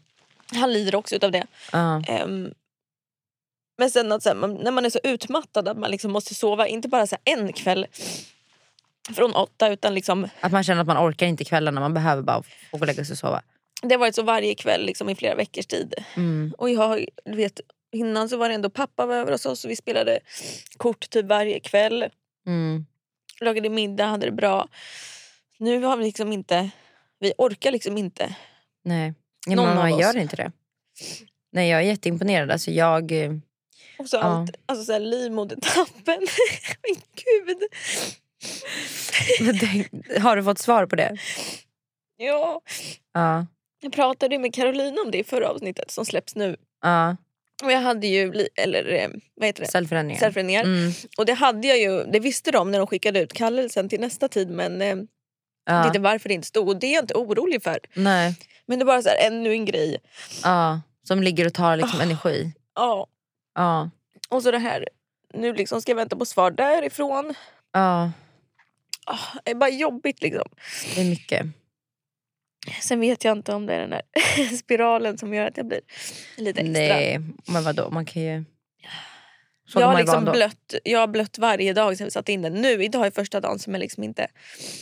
Han 0.55 0.73
lider 0.73 0.95
också 0.95 1.15
utav 1.15 1.31
det. 1.31 1.45
ja. 1.71 2.03
Ehm, 2.07 2.53
men 3.77 3.91
sen 3.91 4.11
att 4.11 4.23
så 4.23 4.29
här, 4.29 4.35
man, 4.35 4.53
när 4.53 4.71
man 4.71 4.85
är 4.85 4.89
så 4.89 4.99
utmattad 5.03 5.67
att 5.67 5.77
man 5.77 5.91
liksom 5.91 6.11
måste 6.11 6.35
sova, 6.35 6.67
inte 6.67 6.87
bara 6.87 7.07
så 7.07 7.15
här 7.25 7.37
en 7.37 7.53
kväll 7.53 7.85
från 9.15 9.35
åtta 9.35 9.69
utan 9.69 9.93
liksom, 9.93 10.29
Att 10.41 10.51
man 10.51 10.63
känner 10.63 10.81
att 10.81 10.87
man 10.87 11.09
orkar 11.09 11.25
inte 11.25 11.43
kvällarna, 11.43 11.81
man 11.81 11.93
behöver 11.93 12.21
bara 12.21 12.43
få 12.43 12.77
gå 12.77 12.79
och 12.79 12.87
lägga 12.87 13.05
sig 13.05 13.13
och 13.13 13.17
sova. 13.17 13.41
det 13.81 13.93
har 13.93 13.99
varit 13.99 14.15
så 14.15 14.23
varje 14.23 14.55
kväll 14.55 14.85
liksom, 14.85 15.09
i 15.09 15.15
flera 15.15 15.35
veckors 15.35 15.65
tid. 15.65 15.93
Mm. 16.15 16.53
Och 16.57 16.69
jag 16.69 17.05
vet, 17.25 17.61
innan 17.91 18.29
så 18.29 18.37
var 18.37 18.49
det 18.49 18.55
ändå 18.55 18.69
pappa 18.69 19.05
var 19.05 19.15
över 19.15 19.31
hos 19.31 19.45
oss 19.45 19.65
och 19.65 19.71
vi 19.71 19.75
spelade 19.75 20.19
kort 20.77 21.09
typ 21.09 21.25
varje 21.25 21.59
kväll. 21.59 22.05
Mm. 22.47 22.85
Lagade 23.41 23.69
middag, 23.69 24.05
hade 24.05 24.25
det 24.25 24.31
bra. 24.31 24.67
Nu 25.57 25.83
har 25.83 25.97
vi 25.97 26.05
liksom 26.05 26.33
inte, 26.33 26.69
vi 27.19 27.33
orkar 27.37 27.71
liksom 27.71 27.97
inte. 27.97 28.35
Nej, 28.83 29.13
ja, 29.47 29.55
Någon 29.55 29.75
man 29.75 29.99
gör 29.99 30.17
inte 30.17 30.35
det. 30.35 30.51
Nej, 31.51 31.69
jag 31.69 31.79
är 31.79 31.83
jätteimponerad. 31.83 32.51
Alltså, 32.51 32.71
jag, 32.71 33.11
eh, 33.11 33.31
Och 33.99 34.09
så 34.09 34.15
Ja. 34.17 34.21
allt, 34.21 34.55
alltså 34.65 34.85
så 34.85 34.91
här, 34.93 34.99
livmodertappen. 34.99 36.03
Men 36.79 36.95
gud. 37.15 37.57
har 40.21 40.35
du 40.35 40.43
fått 40.43 40.59
svar 40.59 40.85
på 40.85 40.95
det? 40.95 41.17
Ja. 42.17 42.61
Ja. 43.13 43.45
Jag 43.81 43.91
pratade 43.93 44.39
med 44.39 44.53
Carolina 44.53 45.01
om 45.01 45.11
det 45.11 45.17
i 45.17 45.23
förra 45.23 45.49
avsnittet 45.49 45.91
som 45.91 46.05
släpps 46.05 46.35
nu. 46.35 46.55
ja. 46.83 47.17
Och 47.63 47.71
jag 47.71 47.79
hade 47.79 48.07
ju, 48.07 48.47
eller 48.55 48.93
eh, 48.93 49.07
vad 49.35 49.45
heter 49.45 49.61
det? 49.63 49.67
Cellförändringar. 49.71 50.19
Cellförändringar. 50.19 50.63
Mm. 50.63 50.91
Och 51.17 51.25
det 51.25 51.33
hade 51.33 51.67
jag 51.67 51.79
ju, 51.79 52.03
det 52.03 52.19
visste 52.19 52.51
de 52.51 52.71
när 52.71 52.77
de 52.77 52.87
skickade 52.87 53.19
ut 53.19 53.33
kallelsen 53.33 53.89
till 53.89 53.99
nästa 53.99 54.27
tid 54.27 54.49
men 54.49 54.81
eh, 54.81 54.95
Ja. 55.65 55.85
lite 55.87 55.99
varför 55.99 56.29
det 56.29 56.35
inte 56.35 56.47
stod. 56.47 56.69
Och 56.69 56.77
det 56.79 56.87
är 56.87 56.93
jag 56.93 57.03
inte 57.03 57.13
orolig 57.13 57.63
för. 57.63 57.79
Nej. 57.93 58.35
Men 58.65 58.79
det 58.79 58.83
är 58.83 58.85
bara 58.85 59.01
så 59.01 59.09
här, 59.09 59.27
ännu 59.27 59.51
en 59.51 59.65
grej. 59.65 59.97
Ja. 60.43 60.81
Som 61.07 61.23
ligger 61.23 61.45
och 61.45 61.53
tar 61.53 61.77
liksom 61.77 61.99
Ah. 61.99 62.03
energi. 62.03 62.51
Ja. 62.75 63.07
Ja. 63.57 63.89
Och 64.29 64.43
så 64.43 64.51
det 64.51 64.57
här, 64.59 64.87
nu 65.33 65.53
liksom 65.53 65.81
ska 65.81 65.91
jag 65.91 65.95
vänta 65.95 66.15
på 66.15 66.25
svar 66.25 66.51
därifrån. 66.51 67.33
ja, 67.73 68.11
Ah, 69.09 69.39
det 69.43 69.51
är 69.51 69.55
bara 69.55 69.69
jobbigt 69.69 70.21
liksom. 70.21 70.49
det 70.95 71.01
är 71.01 71.05
mycket. 71.09 71.45
Sen 72.81 72.99
vet 72.99 73.23
jag 73.23 73.37
inte 73.37 73.53
om 73.53 73.65
det 73.65 73.73
är 73.73 73.79
den 73.79 73.89
där 73.89 74.01
spiralen 74.57 75.17
som 75.17 75.33
gör 75.33 75.45
att 75.47 75.57
jag 75.57 75.67
blir 75.67 75.79
lite 76.37 76.59
extra. 76.61 76.73
Nej, 76.73 77.19
men 77.47 77.63
vadå? 77.63 77.89
Man 77.89 78.05
kan 78.05 78.21
ju... 78.21 78.43
Så 79.67 79.79
jag, 79.79 79.87
har 79.87 79.97
liksom 79.97 80.25
blött, 80.25 80.73
jag 80.83 80.99
har 80.99 81.07
blött 81.07 81.37
varje 81.37 81.73
dag 81.73 81.97
sen 81.97 82.05
vi 82.07 82.11
satte 82.11 82.31
in 82.31 82.41
den. 82.41 82.53
Nu, 82.53 82.83
idag 82.83 83.05
är 83.07 83.11
första 83.11 83.39
dagen 83.39 83.59
som 83.59 83.73
jag 83.73 83.79
liksom 83.79 84.03
inte 84.03 84.27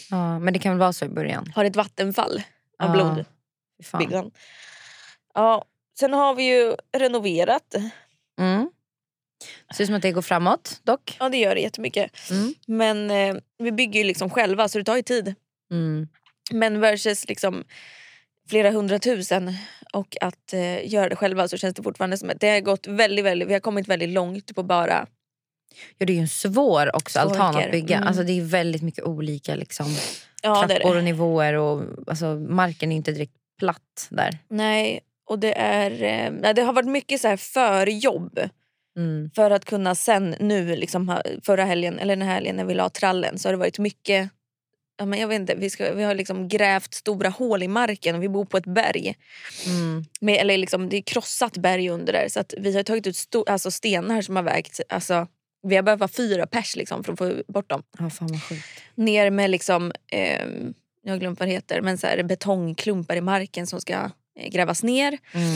Ja, 0.09 0.39
men 0.39 0.53
det 0.53 0.59
kan 0.59 0.71
väl 0.71 0.79
vara 0.79 0.93
så 0.93 1.05
i 1.05 1.09
början. 1.09 1.51
har 1.55 1.65
ett 1.65 1.75
vattenfall 1.75 2.43
av 2.79 2.87
Ja, 2.87 2.91
blod. 2.93 3.25
fan. 3.83 4.31
Ja, 5.33 5.65
sen 5.99 6.13
har 6.13 6.35
vi 6.35 6.43
ju 6.43 6.75
renoverat. 6.97 7.75
Mm. 8.39 8.69
Ser 9.75 9.83
ut 9.83 9.87
som 9.87 9.95
att 9.95 10.01
det 10.01 10.11
går 10.11 10.21
framåt 10.21 10.81
dock. 10.83 11.17
Ja 11.19 11.29
det 11.29 11.37
gör 11.37 11.55
det 11.55 11.61
jättemycket. 11.61 12.31
Mm. 12.31 12.53
Men 12.67 13.11
eh, 13.11 13.41
vi 13.57 13.71
bygger 13.71 13.99
ju 13.99 14.05
liksom 14.05 14.29
själva 14.29 14.67
så 14.67 14.77
det 14.77 14.83
tar 14.83 14.95
ju 14.95 15.01
tid. 15.01 15.35
Mm. 15.71 16.07
Men 16.51 16.79
versus 16.79 17.27
liksom 17.27 17.63
flera 18.49 18.71
hundratusen 18.71 19.53
och 19.93 20.17
att 20.21 20.53
eh, 20.53 20.93
göra 20.93 21.09
det 21.09 21.15
själva 21.15 21.47
så 21.47 21.57
känns 21.57 21.75
det 21.75 21.83
fortfarande 21.83 22.17
som 22.17 22.29
att 22.29 22.39
det 22.39 22.49
har 22.49 22.59
gått 22.59 22.87
väldigt, 22.87 23.25
väldigt, 23.25 23.47
vi 23.47 23.53
har 23.53 23.59
kommit 23.59 23.87
väldigt 23.87 24.09
långt 24.09 24.55
på 24.55 24.63
bara 24.63 25.07
Ja, 25.97 26.05
det 26.05 26.13
är 26.13 26.15
ju 26.15 26.21
en 26.21 26.27
svår 26.27 26.95
också 26.95 27.19
altan 27.19 27.35
Svårigheter. 27.35 27.65
att 27.65 27.71
bygga. 27.71 27.95
Mm. 27.95 28.07
Alltså, 28.07 28.23
det 28.23 28.39
är 28.39 28.41
väldigt 28.41 28.81
mycket 28.81 29.03
olika 29.03 29.55
liksom, 29.55 29.95
ja, 30.41 30.67
trappor 30.67 30.97
och 30.97 31.03
nivåer. 31.03 31.53
Och, 31.53 31.83
alltså, 32.07 32.35
marken 32.35 32.91
är 32.91 32.95
inte 32.95 33.11
direkt 33.11 33.33
platt 33.59 34.07
där. 34.09 34.37
Nej, 34.47 34.99
och 35.25 35.39
det 35.39 35.53
är 35.57 35.91
eh, 36.03 36.53
det 36.53 36.61
har 36.61 36.73
varit 36.73 36.89
mycket 36.89 37.21
så 37.21 37.27
här 37.27 37.37
förjobb 37.37 38.39
Mm. 38.97 39.29
för 39.35 39.51
att 39.51 39.65
kunna 39.65 39.95
sen 39.95 40.35
nu 40.39 40.75
liksom 40.75 41.21
förra 41.45 41.65
helgen 41.65 41.99
eller 41.99 42.15
den 42.15 42.27
här 42.27 42.33
helgen 42.33 42.55
när 42.55 42.65
vi 42.65 42.73
la 42.73 42.89
trallen 42.89 43.39
så 43.39 43.47
har 43.47 43.53
det 43.53 43.57
varit 43.57 43.79
mycket 43.79 44.29
Ja, 44.97 45.05
men 45.05 45.19
jag 45.19 45.27
vet 45.27 45.39
inte, 45.39 45.55
vi, 45.55 45.69
ska, 45.69 45.93
vi 45.93 46.03
har 46.03 46.15
liksom 46.15 46.47
grävt 46.47 46.93
stora 46.93 47.29
hål 47.29 47.63
i 47.63 47.67
marken 47.67 48.15
och 48.15 48.23
vi 48.23 48.29
bor 48.29 48.45
på 48.45 48.57
ett 48.57 48.65
berg. 48.65 49.15
Mm. 49.65 50.05
Med, 50.21 50.35
eller 50.41 50.57
liksom, 50.57 50.89
det 50.89 50.97
är 50.97 51.01
krossat 51.01 51.57
berg 51.57 51.89
under 51.89 52.13
där 52.13 52.27
så 52.29 52.39
att 52.39 52.53
vi 52.57 52.75
har 52.75 52.83
tagit 52.83 53.07
ut 53.07 53.15
sto, 53.15 53.43
alltså 53.47 53.71
stenar 53.71 54.21
som 54.21 54.35
har 54.35 54.43
vägt... 54.43 54.79
Alltså, 54.89 55.27
vi 55.67 55.75
har 55.75 55.83
behövt 55.83 55.99
vara 55.99 56.07
fyra 56.07 56.47
pers 56.47 56.75
liksom, 56.75 57.03
för 57.03 57.13
att 57.13 57.17
få 57.17 57.33
bort 57.47 57.69
dem. 57.69 57.83
Ja, 57.99 58.09
fan 58.09 58.27
vad 58.27 58.43
sjukt. 58.43 58.67
Ner 58.95 59.29
med 59.29 59.49
liksom, 59.49 59.91
ehm, 60.11 60.73
jag 61.03 61.11
har 61.11 61.17
glömt 61.17 61.39
vad 61.39 61.47
det 61.47 61.53
heter, 61.53 61.81
men 61.81 61.97
så 61.97 62.07
här, 62.07 62.23
betongklumpar 62.23 63.15
i 63.15 63.21
marken 63.21 63.67
som 63.67 63.81
ska 63.81 63.93
eh, 63.93 64.09
grävas 64.51 64.83
ner. 64.83 65.17
Mm. 65.33 65.55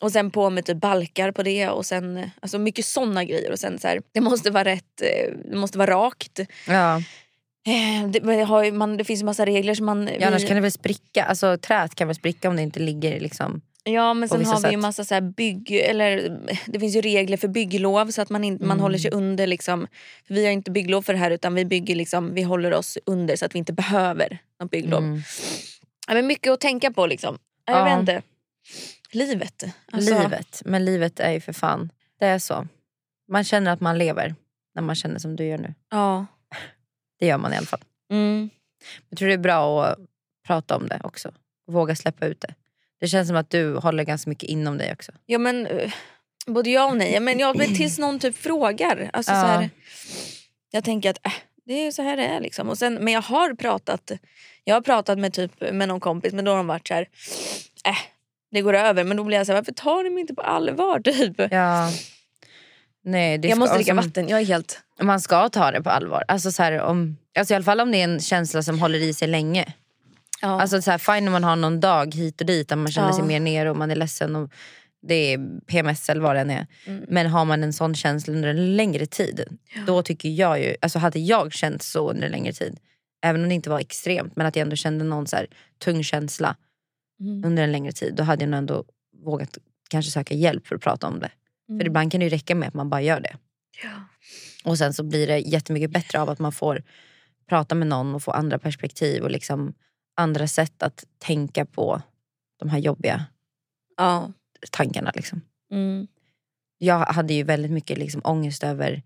Och 0.00 0.12
sen 0.12 0.30
på 0.30 0.50
med 0.50 0.64
typ 0.64 0.76
balkar 0.76 1.30
på 1.32 1.42
det 1.42 1.68
och 1.68 1.86
sen 1.86 2.16
eh, 2.16 2.28
alltså 2.40 2.58
mycket 2.58 2.84
såna 2.86 3.24
grejer. 3.24 3.52
Och 3.52 3.58
sen 3.58 3.78
så 3.78 3.88
här, 3.88 4.02
det 4.12 4.20
måste 4.20 4.50
vara 4.50 4.64
rätt, 4.64 5.00
eh, 5.02 5.32
det 5.50 5.56
måste 5.56 5.78
vara 5.78 5.90
rakt. 5.90 6.40
Ja. 6.68 6.96
Eh, 7.66 8.08
det, 8.08 8.42
har 8.44 8.72
man, 8.72 8.96
det 8.96 9.04
finns 9.04 9.20
ju 9.20 9.24
massa 9.24 9.46
regler 9.46 9.74
som 9.74 9.86
man... 9.86 10.08
Ja, 10.20 10.26
annars 10.26 10.42
vi- 10.42 10.46
kan 10.46 10.54
det 10.56 10.60
väl 10.60 10.72
spricka. 10.72 11.24
Alltså, 11.24 11.58
träet 11.58 11.94
kan 11.94 12.08
väl 12.08 12.14
spricka 12.16 12.48
om 12.48 12.56
det 12.56 12.62
inte 12.62 12.80
ligger 12.80 13.20
liksom... 13.20 13.60
Ja 13.88 14.14
men 14.14 14.28
sen 14.28 14.44
har 14.44 14.60
vi 14.60 14.70
ju 14.70 14.76
massa 14.76 15.04
så 15.04 15.14
här 15.14 15.20
bygg... 15.20 15.70
Eller, 15.72 16.38
det 16.66 16.80
finns 16.80 16.96
ju 16.96 17.00
regler 17.00 17.36
för 17.36 17.48
bygglov 17.48 18.10
så 18.10 18.22
att 18.22 18.30
man, 18.30 18.42
man 18.42 18.56
Mm. 18.62 18.80
håller 18.80 18.98
sig 18.98 19.10
under. 19.10 19.46
Liksom, 19.46 19.86
vi 20.28 20.44
har 20.44 20.52
inte 20.52 20.70
bygglov 20.70 21.02
för 21.02 21.12
det 21.12 21.18
här 21.18 21.30
utan 21.30 21.54
vi 21.54 21.64
bygger 21.64 21.94
liksom, 21.94 22.34
vi 22.34 22.42
håller 22.42 22.72
oss 22.74 22.98
under 23.06 23.36
så 23.36 23.44
att 23.46 23.54
vi 23.54 23.58
inte 23.58 23.72
behöver 23.72 24.38
något 24.60 24.70
bygglov. 24.70 25.02
Mm. 25.02 25.22
Ja, 26.08 26.14
men 26.14 26.26
mycket 26.26 26.52
att 26.52 26.60
tänka 26.60 26.90
på 26.90 27.06
liksom. 27.06 27.38
Ja, 27.66 27.72
Jag 27.72 27.80
Ja. 27.80 27.84
vet 27.84 28.00
inte. 28.00 28.22
Livet. 29.10 29.64
Alltså, 29.92 30.22
Livet. 30.22 30.62
Men 30.64 30.84
livet 30.84 31.20
är 31.20 31.32
ju 31.32 31.40
för 31.40 31.52
fan... 31.52 31.90
Det 32.20 32.26
är 32.26 32.38
så. 32.38 32.66
Man 33.28 33.44
känner 33.44 33.70
att 33.70 33.80
man 33.80 33.98
lever 33.98 34.34
när 34.74 34.82
man 34.82 34.94
känner 34.96 35.18
som 35.18 35.36
du 35.36 35.44
gör 35.44 35.58
nu. 35.58 35.74
Ja. 35.90 36.26
Det 37.18 37.26
gör 37.26 37.38
man 37.38 37.52
i 37.52 37.56
alla 37.56 37.66
fall. 37.66 37.84
Mm. 38.10 38.50
Jag 39.08 39.18
tror 39.18 39.28
det 39.28 39.34
är 39.34 39.38
bra 39.38 39.84
att 39.84 39.98
prata 40.46 40.76
om 40.76 40.88
det 40.88 41.00
också. 41.04 41.32
Våga 41.66 41.96
släppa 41.96 42.26
ut 42.26 42.40
det. 42.40 42.54
Det 43.00 43.08
känns 43.08 43.28
som 43.28 43.36
att 43.36 43.50
du 43.50 43.76
håller 43.76 44.04
ganska 44.04 44.30
mycket 44.30 44.48
inom 44.48 44.78
dig 44.78 44.92
också. 44.92 45.12
Ja 45.26 45.38
men 45.38 45.66
eh, 45.66 45.92
både 46.46 46.70
ja 46.70 46.86
och 46.90 46.96
nej. 46.96 47.20
Men, 47.20 47.38
ja, 47.38 47.54
men 47.58 47.74
tills 47.74 47.98
någon 47.98 48.18
typ 48.18 48.36
frågar. 48.36 49.10
Alltså, 49.12 49.32
Ja. 49.32 49.40
så 49.40 49.46
här, 49.46 49.70
jag 50.70 50.84
tänker 50.84 51.10
att 51.10 51.26
äh, 51.26 51.32
det 51.66 51.86
är 51.86 51.90
så 51.90 52.02
här 52.02 52.16
det 52.16 52.26
är. 52.26 52.40
Liksom. 52.40 52.68
Och 52.68 52.78
sen, 52.78 52.94
men 52.94 53.12
jag 53.12 53.22
har 53.22 53.54
pratat 53.54 54.10
Jag 54.64 54.74
har 54.74 54.80
pratat 54.80 55.18
med 55.18 55.32
typ 55.32 55.60
med 55.72 55.88
någon 55.88 56.00
kompis 56.00 56.32
men 56.32 56.44
då 56.44 56.50
har 56.50 56.56
de 56.56 56.66
varit 56.66 56.88
så 56.88 56.94
här. 56.94 57.08
Äh, 57.84 57.96
det 58.50 58.60
går 58.62 58.74
över. 58.74 59.04
Men 59.04 59.16
då 59.16 59.24
blir 59.24 59.36
jag 59.36 59.46
så 59.46 59.52
här, 59.52 59.60
varför 59.60 59.72
tar 59.72 60.02
ni 60.02 60.10
mig 60.10 60.20
inte 60.20 60.34
på 60.34 60.42
allvar? 60.42 61.00
Typ. 61.04 61.52
Ja. 61.52 61.90
Nej, 63.04 63.38
det 63.38 63.48
jag 63.48 63.56
ska, 63.56 63.60
måste 63.60 63.76
dricka 63.76 63.92
alltså, 63.92 64.08
vatten. 64.08 64.28
Jag 64.28 64.40
är 64.40 64.44
helt... 64.44 64.80
Man 65.02 65.20
ska 65.20 65.48
ta 65.48 65.70
det 65.70 65.82
på 65.82 65.90
allvar. 65.90 66.24
Alltså, 66.28 66.52
så 66.52 66.62
här, 66.62 66.80
om, 66.80 67.16
alltså, 67.38 67.54
I 67.54 67.56
alla 67.56 67.64
fall 67.64 67.80
om 67.80 67.92
det 67.92 68.00
är 68.00 68.04
en 68.04 68.20
känsla 68.20 68.62
som 68.62 68.78
håller 68.78 68.98
i 68.98 69.14
sig 69.14 69.28
länge. 69.28 69.72
Ja. 70.42 70.60
Alltså 70.60 70.82
så 70.82 70.90
här, 70.90 70.98
fine 70.98 71.26
om 71.28 71.32
man 71.32 71.44
har 71.44 71.56
någon 71.56 71.80
dag 71.80 72.14
hit 72.14 72.40
och 72.40 72.46
dit 72.46 72.68
där 72.68 72.76
man 72.76 72.92
känner 72.92 73.08
Ja. 73.08 73.14
sig 73.14 73.24
mer 73.24 73.40
nere 73.40 73.70
och 73.70 73.76
man 73.76 73.90
är 73.90 73.96
ledsen 73.96 74.36
och 74.36 74.50
det 75.08 75.14
är 75.14 75.60
PMS 75.66 76.08
eller 76.08 76.20
vad 76.20 76.36
det 76.36 76.40
än 76.40 76.50
är. 76.50 76.66
Mm. 76.86 77.04
Men 77.08 77.26
har 77.26 77.44
man 77.44 77.62
en 77.62 77.72
sån 77.72 77.94
känsla 77.94 78.34
under 78.34 78.48
en 78.48 78.76
längre 78.76 79.06
tid, 79.06 79.44
då 79.86 80.02
tycker 80.02 80.28
jag 80.28 80.60
ju, 80.62 80.76
alltså 80.82 80.98
hade 80.98 81.18
jag 81.18 81.52
känt 81.52 81.82
så 81.82 82.10
under 82.10 82.26
en 82.26 82.32
längre 82.32 82.52
tid, 82.52 82.78
även 83.22 83.42
om 83.42 83.48
det 83.48 83.54
inte 83.54 83.70
var 83.70 83.80
extremt, 83.80 84.36
men 84.36 84.46
att 84.46 84.56
jag 84.56 84.62
ändå 84.62 84.76
kände 84.76 85.04
någon 85.04 85.26
så 85.26 85.36
här 85.36 85.46
tung 85.78 86.04
känsla 86.04 86.56
Mm. 87.20 87.44
under 87.44 87.62
en 87.62 87.72
längre 87.72 87.92
tid, 87.92 88.14
då 88.14 88.22
hade 88.22 88.42
jag 88.42 88.50
nog 88.50 88.58
ändå 88.58 88.84
vågat 89.24 89.58
kanske 89.90 90.10
söka 90.12 90.34
hjälp 90.34 90.66
för 90.66 90.76
att 90.76 90.82
prata 90.82 91.06
om 91.06 91.20
det. 91.20 91.30
Mm. 91.68 91.80
För 91.80 91.86
ibland 91.86 92.12
kan 92.12 92.18
det 92.20 92.24
ju 92.24 92.30
räcka 92.30 92.54
med 92.54 92.68
att 92.68 92.74
man 92.74 92.90
bara 92.90 93.02
gör 93.02 93.20
det. 93.20 93.36
Ja. 93.82 93.90
Och 94.64 94.78
sen 94.78 94.94
så 94.94 95.02
blir 95.04 95.26
det 95.26 95.38
jättemycket 95.38 95.90
bättre 95.90 96.20
av 96.20 96.30
att 96.30 96.38
man 96.38 96.52
får 96.52 96.82
prata 97.48 97.74
med 97.74 97.88
någon 97.88 98.14
och 98.14 98.22
få 98.22 98.30
andra 98.30 98.58
perspektiv 98.58 99.22
och 99.22 99.30
liksom 99.30 99.74
andra 100.16 100.46
sätt 100.48 100.82
att 100.82 101.04
tänka 101.18 101.64
på 101.66 102.02
de 102.58 102.68
här 102.68 102.78
jobbiga 102.78 103.24
Ja. 103.96 104.32
Tankarna. 104.70 105.12
Liksom. 105.14 105.40
Mm. 105.72 106.06
Jag 106.78 106.98
hade 106.98 107.34
ju 107.34 107.42
väldigt 107.42 107.70
mycket 107.70 107.98
liksom 107.98 108.20
ångest 108.24 108.64
över... 108.64 109.02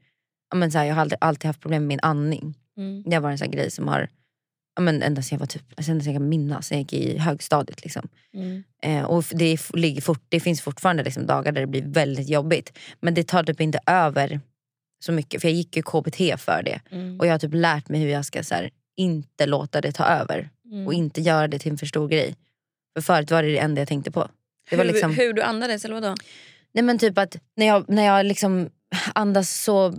Men 0.54 0.72
så 0.72 0.78
här, 0.78 0.84
jag 0.84 0.94
har 0.94 1.02
alltid, 1.02 1.18
alltid 1.20 1.46
haft 1.46 1.60
problem 1.60 1.82
med 1.82 1.88
min 1.88 2.00
andning. 2.02 2.54
Mm. 2.76 3.02
Det 3.06 3.18
varit 3.18 3.32
en 3.32 3.38
sån 3.38 3.46
här 3.46 3.52
grej 3.52 3.70
som 3.70 3.88
har... 3.88 4.08
Men 4.80 5.02
ända 5.02 5.22
sedan 5.22 5.36
jag 5.36 5.40
var 5.40 5.46
typ, 5.46 5.62
alltså 5.76 5.92
ända 5.92 6.04
jag 6.04 6.14
kan 6.14 6.28
minnas, 6.28 6.66
sen 6.66 6.78
jag 6.78 6.82
gick 6.82 6.92
i 6.92 7.18
högstadiet. 7.18 7.84
Liksom. 7.84 8.08
Mm. 8.34 8.64
Eh, 8.82 9.04
och 9.04 9.24
det, 9.30 9.58
ligger 9.74 10.02
fort, 10.02 10.22
det 10.28 10.40
finns 10.40 10.60
fortfarande 10.60 11.02
liksom 11.02 11.26
dagar 11.26 11.52
där 11.52 11.60
det 11.60 11.66
blir 11.66 11.82
väldigt 11.86 12.28
jobbigt. 12.28 12.78
Men 13.00 13.14
det 13.14 13.28
tar 13.28 13.44
typ 13.44 13.60
inte 13.60 13.80
över 13.86 14.40
så 15.04 15.12
mycket. 15.12 15.40
För 15.40 15.48
jag 15.48 15.54
gick 15.54 15.76
ju 15.76 15.82
KBT 15.82 16.40
för 16.40 16.62
det. 16.62 16.80
Mm. 16.90 17.20
Och 17.20 17.26
jag 17.26 17.32
har 17.32 17.38
typ 17.38 17.54
lärt 17.54 17.88
mig 17.88 18.00
hur 18.00 18.08
jag 18.08 18.24
ska 18.24 18.42
så 18.42 18.54
här, 18.54 18.70
inte 18.96 19.46
låta 19.46 19.80
det 19.80 19.92
ta 19.92 20.04
över. 20.04 20.50
Mm. 20.64 20.86
Och 20.86 20.94
inte 20.94 21.20
göra 21.20 21.48
det 21.48 21.58
till 21.58 21.72
en 21.72 21.78
för 21.78 21.86
stor 21.86 22.08
grej. 22.08 22.36
För 22.94 23.02
förut 23.02 23.30
var 23.30 23.42
det 23.42 23.48
det 23.48 23.58
enda 23.58 23.80
jag 23.80 23.88
tänkte 23.88 24.10
på. 24.10 24.28
Det 24.70 24.76
var 24.76 24.84
hur, 24.84 24.92
liksom, 24.92 25.12
hur 25.14 25.32
du 25.32 25.42
andades 25.42 25.84
eller 25.84 25.94
vadå? 25.94 26.14
nej 26.72 26.84
men 26.84 26.98
typ 26.98 27.18
att 27.18 27.36
när 27.56 27.66
jag, 27.66 27.84
när 27.88 28.04
jag 28.06 28.26
liksom 28.26 28.70
andas 29.14 29.62
så 29.62 29.94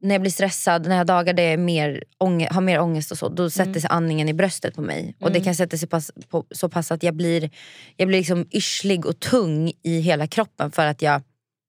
när 0.00 0.14
jag 0.14 0.20
blir 0.20 0.30
stressad, 0.32 0.86
när 0.86 0.96
jag 0.96 1.06
dagar 1.06 1.32
där 1.32 1.42
jag 1.50 1.58
mer 1.60 2.04
ånge, 2.18 2.48
har 2.50 2.60
mer 2.60 2.80
ångest 2.80 3.12
och 3.12 3.18
så, 3.18 3.28
då 3.28 3.50
sätter 3.50 3.80
sig 3.80 3.90
andningen 3.90 4.28
i 4.28 4.32
bröstet 4.34 4.74
på 4.74 4.82
mig. 4.82 5.16
Och 5.20 5.30
det 5.30 5.38
Mm. 5.38 5.44
kan 5.44 5.54
sätta 5.54 5.76
sig 5.76 5.88
pass, 5.88 6.10
på, 6.28 6.46
så 6.50 6.68
pass 6.68 6.92
att 6.92 7.02
jag 7.02 7.14
blir, 7.14 7.50
jag 7.96 8.08
blir 8.08 8.18
liksom 8.18 8.46
yrslig 8.52 9.06
och 9.06 9.20
tung 9.20 9.72
i 9.82 10.00
hela 10.00 10.26
kroppen 10.26 10.70
för 10.70 10.86
att 10.86 11.02
jag 11.02 11.22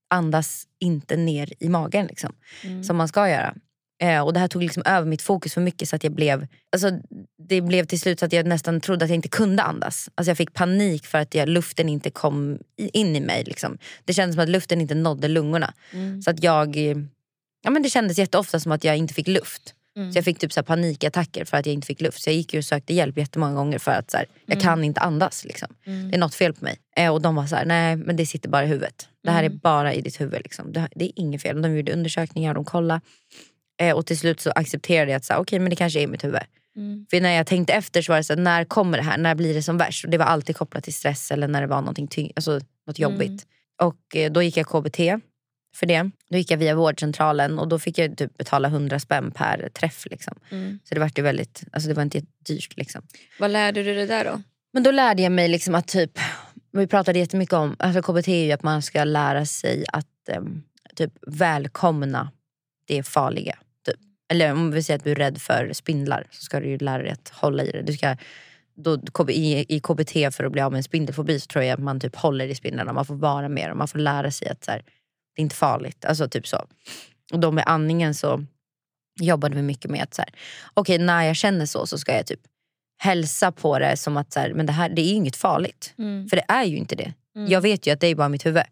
andas 0.09 0.63
inte 0.79 1.15
ner 1.17 1.53
i 1.59 1.69
magen. 1.69 2.05
Liksom, 2.07 2.33
Mm. 2.63 2.83
Som 2.83 2.97
man 2.97 3.07
ska 3.07 3.29
göra. 3.29 3.55
Eh, 4.01 4.21
och 4.21 4.33
det 4.33 4.39
här 4.39 4.47
tog 4.47 4.63
liksom 4.63 4.83
över 4.85 5.07
mitt 5.07 5.21
fokus 5.21 5.53
för 5.53 5.61
mycket 5.61 5.89
så 5.89 5.95
att 5.95 6.03
jag 6.03 6.13
blev, 6.13 6.47
alltså, 6.71 6.91
det 7.47 7.61
blev 7.61 7.85
till 7.85 7.99
slut 7.99 8.19
så 8.19 8.25
att 8.25 8.33
jag 8.33 8.45
nästan 8.45 8.81
trodde 8.81 9.05
att 9.05 9.09
jag 9.09 9.15
inte 9.15 9.29
kunde 9.29 9.63
andas. 9.63 10.09
Alltså 10.15 10.29
jag 10.29 10.37
fick 10.37 10.53
panik 10.53 11.05
för 11.05 11.17
att 11.17 11.35
jag, 11.35 11.49
luften 11.49 11.89
inte 11.89 12.09
kom 12.09 12.59
in 12.77 13.15
i 13.15 13.19
mig. 13.19 13.43
Liksom. 13.43 13.77
Det 14.05 14.13
kändes 14.13 14.35
som 14.35 14.43
att 14.43 14.49
luften 14.49 14.81
inte 14.81 14.95
nådde 14.95 15.27
lungorna. 15.27 15.73
Mm. 15.91 16.21
Så 16.21 16.29
att 16.29 16.43
jag, 16.43 16.77
ja, 17.63 17.69
men 17.69 17.83
det 17.83 17.89
kändes 17.89 18.17
jätteofta 18.17 18.59
som 18.59 18.71
att 18.71 18.83
jag 18.83 18.97
inte 18.97 19.13
fick 19.13 19.27
luft. 19.27 19.73
Mm. 19.97 20.11
Så 20.11 20.17
jag 20.17 20.25
fick 20.25 20.39
typ 20.39 20.53
så 20.53 20.63
panikattacker 20.63 21.45
för 21.45 21.57
att 21.57 21.65
jag 21.65 21.73
inte 21.73 21.87
fick 21.87 22.01
luft. 22.01 22.21
Så 22.21 22.29
jag 22.29 22.35
gick 22.35 22.53
och 22.53 22.65
sökte 22.65 22.93
hjälp 22.93 23.17
jättemånga 23.17 23.53
gånger 23.53 23.79
för 23.79 23.91
att 23.91 24.11
så 24.11 24.17
här, 24.17 24.25
jag 24.45 24.61
kan 24.61 24.83
inte 24.83 25.01
andas. 25.01 25.45
Liksom. 25.45 25.67
Mm. 25.85 26.11
Det 26.11 26.17
är 26.17 26.19
något 26.19 26.35
fel 26.35 26.53
på 26.53 26.63
mig. 26.63 26.77
Eh, 26.95 27.13
och 27.13 27.21
de 27.21 27.35
var 27.35 27.47
så 27.47 27.55
här, 27.55 27.65
nej 27.65 27.95
men 27.95 28.15
det 28.15 28.25
sitter 28.25 28.49
bara 28.49 28.63
i 28.63 28.67
huvudet. 28.67 29.07
Det 29.23 29.31
här 29.31 29.43
är 29.43 29.47
Mm. 29.47 29.59
bara 29.63 29.93
i 29.93 30.01
ditt 30.01 30.21
huvud. 30.21 30.41
Liksom. 30.43 30.73
Det, 30.73 30.87
det 30.95 31.05
är 31.05 31.11
inget 31.15 31.41
fel. 31.41 31.61
De 31.61 31.75
gjorde 31.77 31.93
undersökningar, 31.93 32.53
de 32.53 32.65
kollade. 32.65 33.01
Eh, 33.79 33.95
och 33.95 34.05
till 34.05 34.17
slut 34.19 34.39
så 34.41 34.51
accepterade 34.51 35.11
jag 35.11 35.17
att 35.17 35.25
så 35.25 35.33
här, 35.33 35.39
okej 35.39 35.59
men 35.59 35.69
det 35.69 35.75
kanske 35.75 35.99
är 35.99 36.03
i 36.03 36.07
mitt 36.07 36.23
huvud. 36.23 36.41
Mm. 36.75 37.05
För 37.09 37.21
när 37.21 37.31
jag 37.31 37.47
tänkte 37.47 37.73
efter 37.73 38.01
så 38.01 38.11
var 38.11 38.17
det 38.17 38.23
så 38.23 38.33
här, 38.33 38.41
när 38.41 38.65
kommer 38.65 38.97
det 38.97 39.03
här? 39.03 39.17
När 39.17 39.35
blir 39.35 39.53
det 39.53 39.63
som 39.63 39.77
värst? 39.77 40.05
Och 40.05 40.11
det 40.11 40.17
var 40.17 40.25
alltid 40.25 40.55
kopplat 40.55 40.83
till 40.83 40.93
stress 40.93 41.31
eller 41.31 41.47
när 41.47 41.61
det 41.61 41.67
var 41.67 41.81
någonting 41.81 42.07
tyng- 42.07 42.31
alltså, 42.35 42.51
något 42.87 42.99
Mm. 42.99 43.11
jobbigt. 43.11 43.47
Och 43.81 44.15
eh, 44.15 44.31
då 44.31 44.41
gick 44.43 44.57
jag 44.57 44.67
KBT 44.67 44.97
för 45.75 45.85
det. 45.85 46.09
Då 46.29 46.37
gick 46.37 46.51
jag 46.51 46.57
via 46.57 46.75
vårdcentralen 46.75 47.59
och 47.59 47.67
då 47.67 47.79
fick 47.79 47.97
jag 47.97 48.17
typ 48.17 48.37
betala 48.37 48.67
100 48.67 48.99
spänn 48.99 49.31
per 49.31 49.69
träff. 49.73 50.05
Liksom. 50.11 50.39
Mm. 50.51 50.79
Så 50.83 50.93
det 50.95 50.99
var 50.99 51.11
ju 51.15 51.23
väldigt, 51.23 51.63
alltså 51.71 51.89
det 51.89 51.95
var 51.95 52.03
inte 52.03 52.21
dyrt. 52.47 52.77
Liksom. 52.77 53.01
Vad 53.39 53.51
lärde 53.51 53.83
du 53.83 53.93
dig 53.95 54.07
där 54.07 54.25
då? 54.25 54.41
Men 54.73 54.83
då 54.83 54.91
lärde 54.91 55.21
jag 55.21 55.31
mig 55.31 55.47
liksom 55.47 55.75
att 55.75 55.87
typ, 55.87 56.19
vi 56.71 56.87
pratade 56.87 57.19
jättemycket 57.19 57.53
om, 57.53 57.75
alltså 57.79 58.01
KBT 58.01 58.27
är 58.27 58.45
ju 58.45 58.51
att 58.51 58.63
man 58.63 58.81
ska 58.81 59.03
lära 59.03 59.45
sig 59.45 59.85
att 59.93 60.29
em, 60.29 60.63
typ 60.95 61.13
välkomna 61.27 62.31
det 62.87 63.03
farliga. 63.03 63.57
Eller 64.31 64.51
om 64.51 64.71
vi 64.71 64.83
säger 64.83 64.97
att 64.97 65.03
du 65.03 65.11
är 65.11 65.15
rädd 65.15 65.41
för 65.41 65.73
spindlar 65.73 66.27
så 66.31 66.41
ska 66.41 66.59
du 66.59 66.67
ju 66.67 66.77
lära 66.77 67.03
dig 67.03 67.11
att 67.11 67.29
hålla 67.29 67.63
i 67.63 67.71
det. 67.71 67.81
Du 67.81 67.93
ska, 67.93 68.17
då, 68.75 69.29
i, 69.29 69.65
I 69.75 69.79
KBT 69.79 70.11
för 70.35 70.43
att 70.43 70.51
bli 70.51 70.61
av 70.61 70.71
med 70.71 70.77
en 70.77 70.83
spindelfobi 70.83 71.39
så 71.39 71.45
tror 71.47 71.63
jag 71.63 71.73
att 71.73 71.83
man 71.83 71.99
typ 71.99 72.15
håller 72.15 72.47
i 72.47 72.55
spindlarna. 72.55 72.93
Man 72.93 73.05
får 73.05 73.15
vara 73.15 73.49
med 73.49 73.69
dem, 73.69 73.77
man 73.77 73.87
får 73.87 73.99
lära 73.99 74.31
sig 74.31 74.49
att 74.49 74.63
så 74.63 74.71
här, 74.71 74.83
det 75.35 75.41
är 75.41 75.43
inte 75.43 75.55
farligt. 75.55 76.05
Alltså 76.05 76.29
typ 76.29 76.47
så. 76.47 76.65
Och 77.33 77.39
då 77.39 77.51
med 77.51 77.63
andningen 77.67 78.13
så 78.13 78.45
jobbade 79.19 79.55
vi 79.55 79.61
mycket 79.61 79.91
med 79.91 80.03
att 80.03 80.13
så 80.13 80.21
här, 80.21 80.33
okej 80.73 80.97
när 80.97 81.23
jag 81.23 81.35
känner 81.35 81.65
så 81.65 81.87
så 81.87 81.97
ska 81.97 82.15
jag 82.15 82.27
typ 82.27 82.41
hälsa 82.97 83.51
på 83.51 83.79
det 83.79 83.97
som 83.97 84.17
att 84.17 84.33
så 84.33 84.39
här, 84.39 84.53
men 84.53 84.65
det 84.65 84.71
här 84.71 84.89
det 84.89 85.01
är 85.01 85.13
inget 85.13 85.35
farligt. 85.35 85.93
Mm. 85.97 86.27
För 86.27 86.37
det 86.37 86.45
är 86.47 86.63
ju 86.63 86.77
inte 86.77 86.95
det. 86.95 87.13
Mm. 87.35 87.51
Jag 87.51 87.61
vet 87.61 87.87
ju 87.87 87.91
att 87.91 87.99
det 87.99 88.07
är 88.07 88.15
bara 88.15 88.29
mitt 88.29 88.45
huvud. 88.45 88.63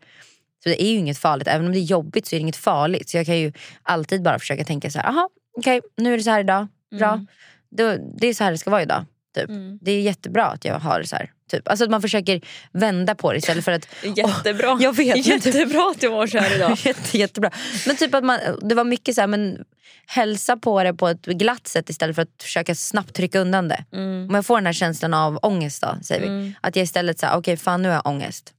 Så 0.64 0.70
det 0.70 0.84
är 0.84 0.92
ju 0.92 0.98
inget 0.98 1.18
farligt. 1.18 1.48
Även 1.48 1.66
om 1.66 1.74
det 1.74 1.80
är 1.80 1.82
jobbigt 1.82 2.26
så 2.26 2.36
är 2.36 2.38
det 2.38 2.42
inget 2.42 2.56
farligt. 2.56 3.10
Så 3.10 3.18
jag 3.18 3.26
kan 3.26 3.38
ju 3.38 3.54
alltid 3.84 4.24
bara 4.24 4.40
försöka 4.40 4.64
tänka 4.64 4.92
så 4.92 5.00
här, 5.00 5.10
aha, 5.10 5.30
okej 5.58 5.82
nu 5.98 6.14
är 6.14 6.18
det 6.18 6.24
så 6.24 6.30
här 6.32 6.40
idag. 6.40 6.68
Bra. 7.00 7.14
Mm. 7.14 7.28
Då, 7.70 7.98
det 8.20 8.28
är 8.28 8.34
så 8.34 8.44
här 8.44 8.52
det 8.52 8.58
ska 8.58 8.70
vara 8.72 8.82
idag. 8.82 9.06
Typ. 9.36 9.50
Mm. 9.50 9.80
Det 9.82 9.92
är 9.92 10.02
jättebra 10.02 10.46
att 10.46 10.66
jag 10.66 10.80
har 10.80 11.00
det 11.00 11.08
så 11.08 11.16
här. 11.16 11.32
Typ. 11.52 11.68
Alltså 11.68 11.86
att 11.86 11.92
man 11.92 12.02
försöker 12.02 12.42
vända 12.72 13.16
på 13.16 13.32
det 13.32 13.38
istället 13.38 13.66
för 13.66 13.72
att 13.72 13.88
Jättebra. 14.18 14.78
jag 14.82 14.96
vet, 14.96 15.16
typ- 15.16 15.46
Jättebra 15.46 15.92
att 15.92 16.02
du 16.02 16.08
var 16.10 16.28
så 16.28 16.38
här 16.38 16.56
idag. 16.56 16.78
Jätte, 16.86 17.18
jättebra. 17.18 17.52
Men 17.88 17.96
typ 17.96 18.14
att 18.16 18.24
man, 18.24 18.40
det 18.62 18.76
var 18.76 18.84
mycket 18.84 19.16
så 19.16 19.22
här, 19.22 19.28
men 19.28 19.64
hälsa 20.08 20.58
på 20.58 20.84
det 20.84 20.94
på 20.94 21.08
ett 21.08 21.26
glatt 21.26 21.68
sätt 21.68 21.90
istället 21.90 22.16
för 22.16 22.22
att 22.24 22.44
försöka 22.44 22.76
snabbt 22.76 23.14
trycka 23.16 23.40
undan 23.40 23.68
det. 23.68 23.86
Mm. 23.94 24.28
Om 24.30 24.36
jag 24.36 24.46
får 24.46 24.58
den 24.58 24.66
här 24.66 24.74
känslan 24.74 25.14
av 25.14 25.40
ångest 25.42 25.82
då, 25.82 25.98
säger 26.04 26.22
vi. 26.22 26.28
Mm. 26.28 26.54
Att 26.62 26.76
jag 26.76 26.84
istället 26.84 27.20
säger, 27.20 27.36
okej 27.38 27.58
fan 27.58 27.82
nu 27.82 27.90
har 27.90 27.96
jag 27.96 28.08
ångest. 28.08 28.54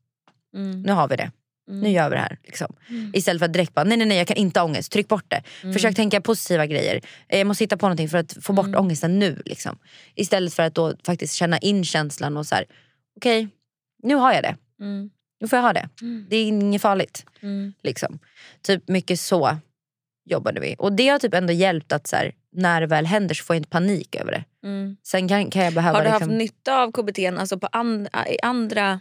Mm. 0.54 0.82
Nu 0.82 0.92
har 0.92 1.08
vi 1.08 1.16
det. 1.16 1.30
Mm. 1.68 1.80
Nu 1.80 1.90
gör 1.90 2.10
vi 2.10 2.14
det 2.16 2.20
här. 2.22 2.38
Liksom. 2.44 2.76
Mm. 2.88 3.10
Istället 3.14 3.40
för 3.40 3.46
att 3.46 3.52
direkt 3.52 3.74
bara, 3.74 3.84
nej 3.84 3.96
nej 3.96 4.06
nej 4.06 4.18
jag 4.18 4.26
kan 4.26 4.36
inte 4.36 4.60
ha 4.60 4.64
ångest. 4.64 4.92
Tryck 4.92 5.08
bort 5.08 5.24
det. 5.28 5.42
Mm. 5.62 5.72
Försök 5.72 5.96
tänka 5.96 6.20
positiva 6.20 6.66
grejer. 6.66 7.00
Eh, 7.28 7.38
Jag 7.38 7.46
måste 7.46 7.64
hitta 7.64 7.76
på 7.76 7.86
någonting 7.86 8.08
för 8.08 8.18
att 8.18 8.36
få 8.42 8.52
bort 8.52 8.66
Mm. 8.66 8.80
ångesten 8.80 9.18
nu. 9.18 9.42
Liksom. 9.44 9.78
Istället 10.14 10.54
för 10.54 10.62
att 10.62 10.74
då 10.74 10.94
faktiskt 11.04 11.34
känna 11.34 11.58
in 11.58 11.84
känslan 11.84 12.36
och 12.36 12.46
så 12.46 12.54
här, 12.54 12.64
okej 13.16 13.48
nu 14.02 14.14
har 14.14 14.32
jag 14.32 14.42
det. 14.42 14.56
Mm. 14.80 15.10
Nu 15.40 15.48
får 15.48 15.56
jag 15.56 15.62
ha 15.64 15.72
det. 15.72 15.88
Mm. 16.00 16.26
Det 16.30 16.36
är 16.36 16.44
inget 16.48 16.82
farligt. 16.82 17.26
Mm. 17.40 17.72
Liksom. 17.82 18.18
Typ 18.62 18.88
mycket 18.88 19.20
så 19.20 19.56
jobbade 20.30 20.60
vi. 20.60 20.74
Och 20.78 20.92
det 20.92 21.08
har 21.08 21.18
typ 21.18 21.34
ändå 21.34 21.52
hjälpt 21.52 21.92
att 21.92 22.06
så 22.06 22.16
här, 22.16 22.32
när 22.52 22.80
det 22.80 22.86
väl 22.86 23.06
händer 23.06 23.34
så 23.34 23.44
får 23.44 23.56
jag 23.56 23.60
inte 23.60 23.68
panik 23.70 24.16
över 24.16 24.32
det. 24.32 24.44
Sen 25.02 25.28
kan, 25.28 25.50
kan 25.50 25.64
jag 25.64 25.74
behöva... 25.74 25.98
Har 25.98 26.04
du 26.04 26.10
haft 26.10 26.20
liksom, 26.20 26.38
nytta 26.38 26.82
av 26.82 26.92
KBT 26.92 27.18
alltså 27.38 27.58
på 27.58 27.66
and, 27.72 28.08
i 28.28 28.38
andra... 28.42 29.00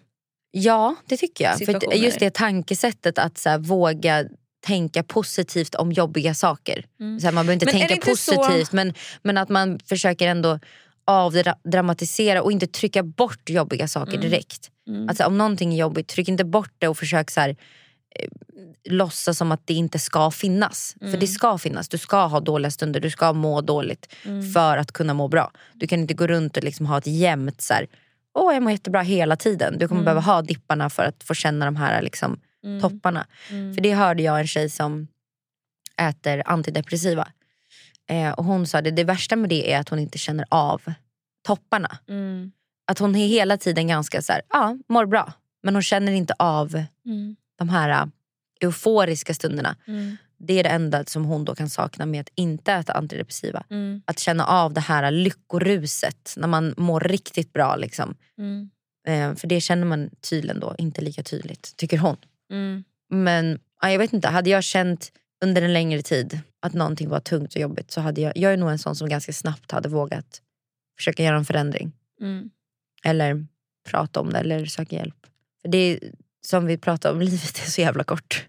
Ja, 0.61 0.95
det 1.05 1.17
tycker 1.17 1.43
jag. 1.43 1.57
För 1.65 1.93
just 1.95 2.19
det 2.19 2.33
tankesättet 2.33 3.17
att 3.19 3.37
så 3.37 3.49
här, 3.49 3.57
våga 3.57 4.25
tänka 4.65 5.03
positivt 5.03 5.75
om 5.75 5.91
jobbiga 5.91 6.33
saker. 6.33 6.85
Mm. 6.99 7.19
Så 7.19 7.27
här, 7.27 7.33
man 7.33 7.45
behöver 7.45 7.53
inte 7.53 7.65
Men 7.65 7.73
tänka 7.87 7.93
inte 7.93 8.15
så- 8.15 8.35
positivt 8.35 8.71
men, 8.71 8.93
men 9.23 9.37
att 9.37 9.49
man 9.49 9.79
försöker 9.79 10.27
ändå 10.27 10.59
avdramatisera 11.05 12.41
och 12.41 12.51
inte 12.51 12.67
trycka 12.67 13.03
bort 13.03 13.49
jobbiga 13.49 13.87
saker 13.87 14.13
Mm. 14.17 14.29
direkt. 14.29 14.69
Mm. 14.87 15.09
Alltså, 15.09 15.23
om 15.25 15.37
någonting 15.37 15.73
är 15.73 15.77
jobbigt, 15.77 16.07
tryck 16.07 16.27
inte 16.29 16.43
bort 16.45 16.71
det 16.77 16.87
och 16.87 16.97
försök 16.97 17.31
så 17.31 17.39
här, 17.41 17.49
eh, 18.19 18.27
låtsas 18.89 19.37
som 19.37 19.51
att 19.51 19.61
det 19.67 19.73
inte 19.73 19.99
ska 19.99 20.31
finnas. 20.31 20.95
För 20.99 21.07
Mm. 21.07 21.19
det 21.19 21.27
ska 21.27 21.57
finnas. 21.57 21.89
Du 21.89 21.97
ska 21.97 22.25
ha 22.25 22.39
dåliga 22.39 22.71
stunder, 22.71 22.99
du 22.99 23.09
ska 23.09 23.33
må 23.33 23.61
dåligt 23.61 24.13
Mm. 24.25 24.51
för 24.53 24.77
att 24.77 24.91
kunna 24.91 25.13
må 25.13 25.27
bra. 25.27 25.51
Du 25.73 25.87
kan 25.87 25.99
inte 25.99 26.13
gå 26.13 26.27
runt 26.27 26.57
och 26.57 26.63
liksom 26.63 26.85
ha 26.85 26.97
ett 26.97 27.07
jämnt 27.07 27.61
så 27.61 27.73
här, 27.73 27.87
åh 28.37 28.53
jag 28.53 28.63
mår 28.63 28.71
jättebra 28.71 29.01
hela 29.01 29.35
tiden. 29.35 29.77
Du 29.77 29.87
kommer 29.87 30.01
Mm. 30.01 30.05
behöva 30.05 30.21
ha 30.21 30.41
dipparna 30.41 30.89
för 30.89 31.03
att 31.03 31.23
få 31.23 31.33
känna 31.33 31.65
de 31.65 31.75
här 31.75 32.01
liksom, 32.01 32.39
Mm. 32.63 32.81
topparna. 32.81 33.27
Mm. 33.51 33.73
För 33.73 33.81
det 33.81 33.93
hörde 33.93 34.23
jag 34.23 34.39
en 34.39 34.47
tjej 34.47 34.69
som 34.69 35.07
äter 36.01 36.43
antidepressiva. 36.45 37.27
Eh, 38.09 38.31
och 38.31 38.45
hon 38.45 38.67
sa 38.67 38.81
det, 38.81 38.91
det 38.91 39.03
värsta 39.03 39.35
med 39.35 39.49
det 39.49 39.73
är 39.73 39.79
att 39.79 39.89
hon 39.89 39.99
inte 39.99 40.17
känner 40.17 40.45
av 40.49 40.81
topparna. 41.45 41.97
Mm. 42.09 42.51
Att 42.87 42.99
hon 42.99 43.15
är 43.15 43.27
hela 43.27 43.57
tiden 43.57 43.87
ganska 43.87 44.21
så 44.21 44.33
här, 44.33 44.41
ja, 44.49 44.77
mår 44.89 45.05
bra. 45.05 45.33
Men 45.63 45.75
hon 45.75 45.81
känner 45.83 46.11
inte 46.11 46.33
av 46.39 46.83
Mm. 47.05 47.35
de 47.57 47.69
här 47.69 48.03
uh, 48.03 48.09
euforiska 48.61 49.33
stunderna. 49.33 49.75
Mm. 49.87 50.17
Det 50.39 50.59
är 50.59 50.63
det 50.63 50.69
enda 50.69 51.05
som 51.05 51.25
hon 51.25 51.45
då 51.45 51.55
kan 51.55 51.69
sakna 51.69 52.05
med 52.05 52.21
att 52.21 52.31
inte 52.35 52.73
äta 52.73 52.93
antidepressiva. 52.93 53.63
Mm. 53.69 54.01
Att 54.05 54.19
känna 54.19 54.45
av 54.45 54.73
det 54.73 54.81
här 54.81 55.11
lyckoruset 55.11 56.33
när 56.37 56.47
man 56.47 56.73
mår 56.77 56.99
riktigt 56.99 57.53
bra. 57.53 57.75
Liksom. 57.75 58.15
Mm. 58.37 58.69
Eh, 59.07 59.35
för 59.35 59.47
det 59.47 59.61
känner 59.61 59.85
man 59.85 60.09
tydligen 60.29 60.59
då 60.59 60.75
inte 60.77 61.01
lika 61.01 61.23
tydligt, 61.23 61.73
tycker 61.77 61.97
hon. 61.97 62.17
Mm. 62.51 62.83
Men 63.09 63.59
ja, 63.81 63.91
jag 63.91 63.99
vet 63.99 64.13
inte, 64.13 64.27
hade 64.27 64.49
jag 64.49 64.63
känt 64.63 65.11
under 65.43 65.61
en 65.61 65.73
längre 65.73 66.01
tid 66.01 66.39
att 66.59 66.73
någonting 66.73 67.09
var 67.09 67.19
tungt 67.19 67.55
och 67.55 67.61
jobbigt 67.61 67.91
så 67.91 68.01
hade 68.01 68.21
jag, 68.21 68.37
jag 68.37 68.53
är 68.53 68.57
nog 68.57 68.69
en 68.69 68.79
sån 68.79 68.95
som 68.95 69.09
ganska 69.09 69.33
snabbt 69.33 69.71
hade 69.71 69.89
vågat 69.89 70.41
försöka 70.97 71.23
göra 71.23 71.37
en 71.37 71.45
förändring. 71.45 71.91
Mm. 72.21 72.49
Eller 73.03 73.45
prata 73.89 74.19
om 74.19 74.29
det 74.33 74.39
eller 74.39 74.65
söka 74.65 74.95
hjälp. 74.95 75.27
För 75.61 75.69
det 75.69 75.77
är 75.77 75.99
som 76.41 76.65
vi 76.65 76.77
pratade 76.77 77.13
om, 77.13 77.21
livet 77.21 77.57
är 77.65 77.69
så 77.71 77.81
jävla 77.81 78.03
kort. 78.03 78.45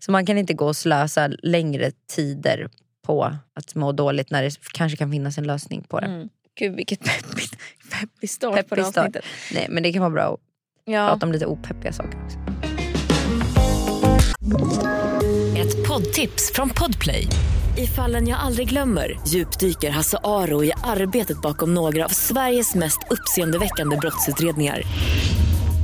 Så 0.00 0.12
man 0.12 0.26
kan 0.26 0.38
inte 0.38 0.54
gå 0.54 0.66
och 0.66 0.76
slösa 0.76 1.26
längre 1.42 1.90
tider 2.12 2.68
på 3.06 3.24
att 3.54 3.74
må 3.74 3.92
dåligt 3.92 4.30
när 4.30 4.42
det 4.42 4.56
kanske 4.72 4.96
kan 4.96 5.10
finnas 5.10 5.38
en 5.38 5.44
lösning 5.44 5.82
på 5.88 6.00
det. 6.00 6.06
Mm. 6.06 6.28
Gud 6.58 6.76
vilket 6.76 7.00
peppigt, 7.04 7.56
peppig 8.00 8.30
start 8.30 8.50
på 8.50 8.56
Peppig 8.62 8.78
det 8.78 8.84
start. 8.84 8.98
avsnittet. 9.06 9.24
Nej, 9.54 9.66
men 9.70 9.82
det 9.82 9.92
kan 9.92 10.00
vara 10.02 10.10
bra 10.10 10.22
att 10.34 10.40
Ja. 10.84 11.08
prata 11.08 11.26
om 11.26 11.32
lite 11.32 11.46
opeppiga 11.46 11.92
saker 11.92 12.18
också. 12.24 12.38
Ett 15.58 15.88
poddtips 15.88 16.52
från 16.54 16.70
Podplay. 16.70 17.26
I 17.78 17.86
fallen 17.86 18.28
jag 18.28 18.38
aldrig 18.40 18.68
glömmer 18.68 19.18
djupdyker 19.26 19.90
Hasse 19.90 20.18
Aro 20.24 20.64
i 20.64 20.72
arbetet 20.84 21.42
bakom 21.42 21.74
några 21.74 22.04
av 22.04 22.08
Sveriges 22.08 22.74
mest 22.74 22.98
uppseendeväckande 23.10 23.96
brottsutredningar. 23.96 24.82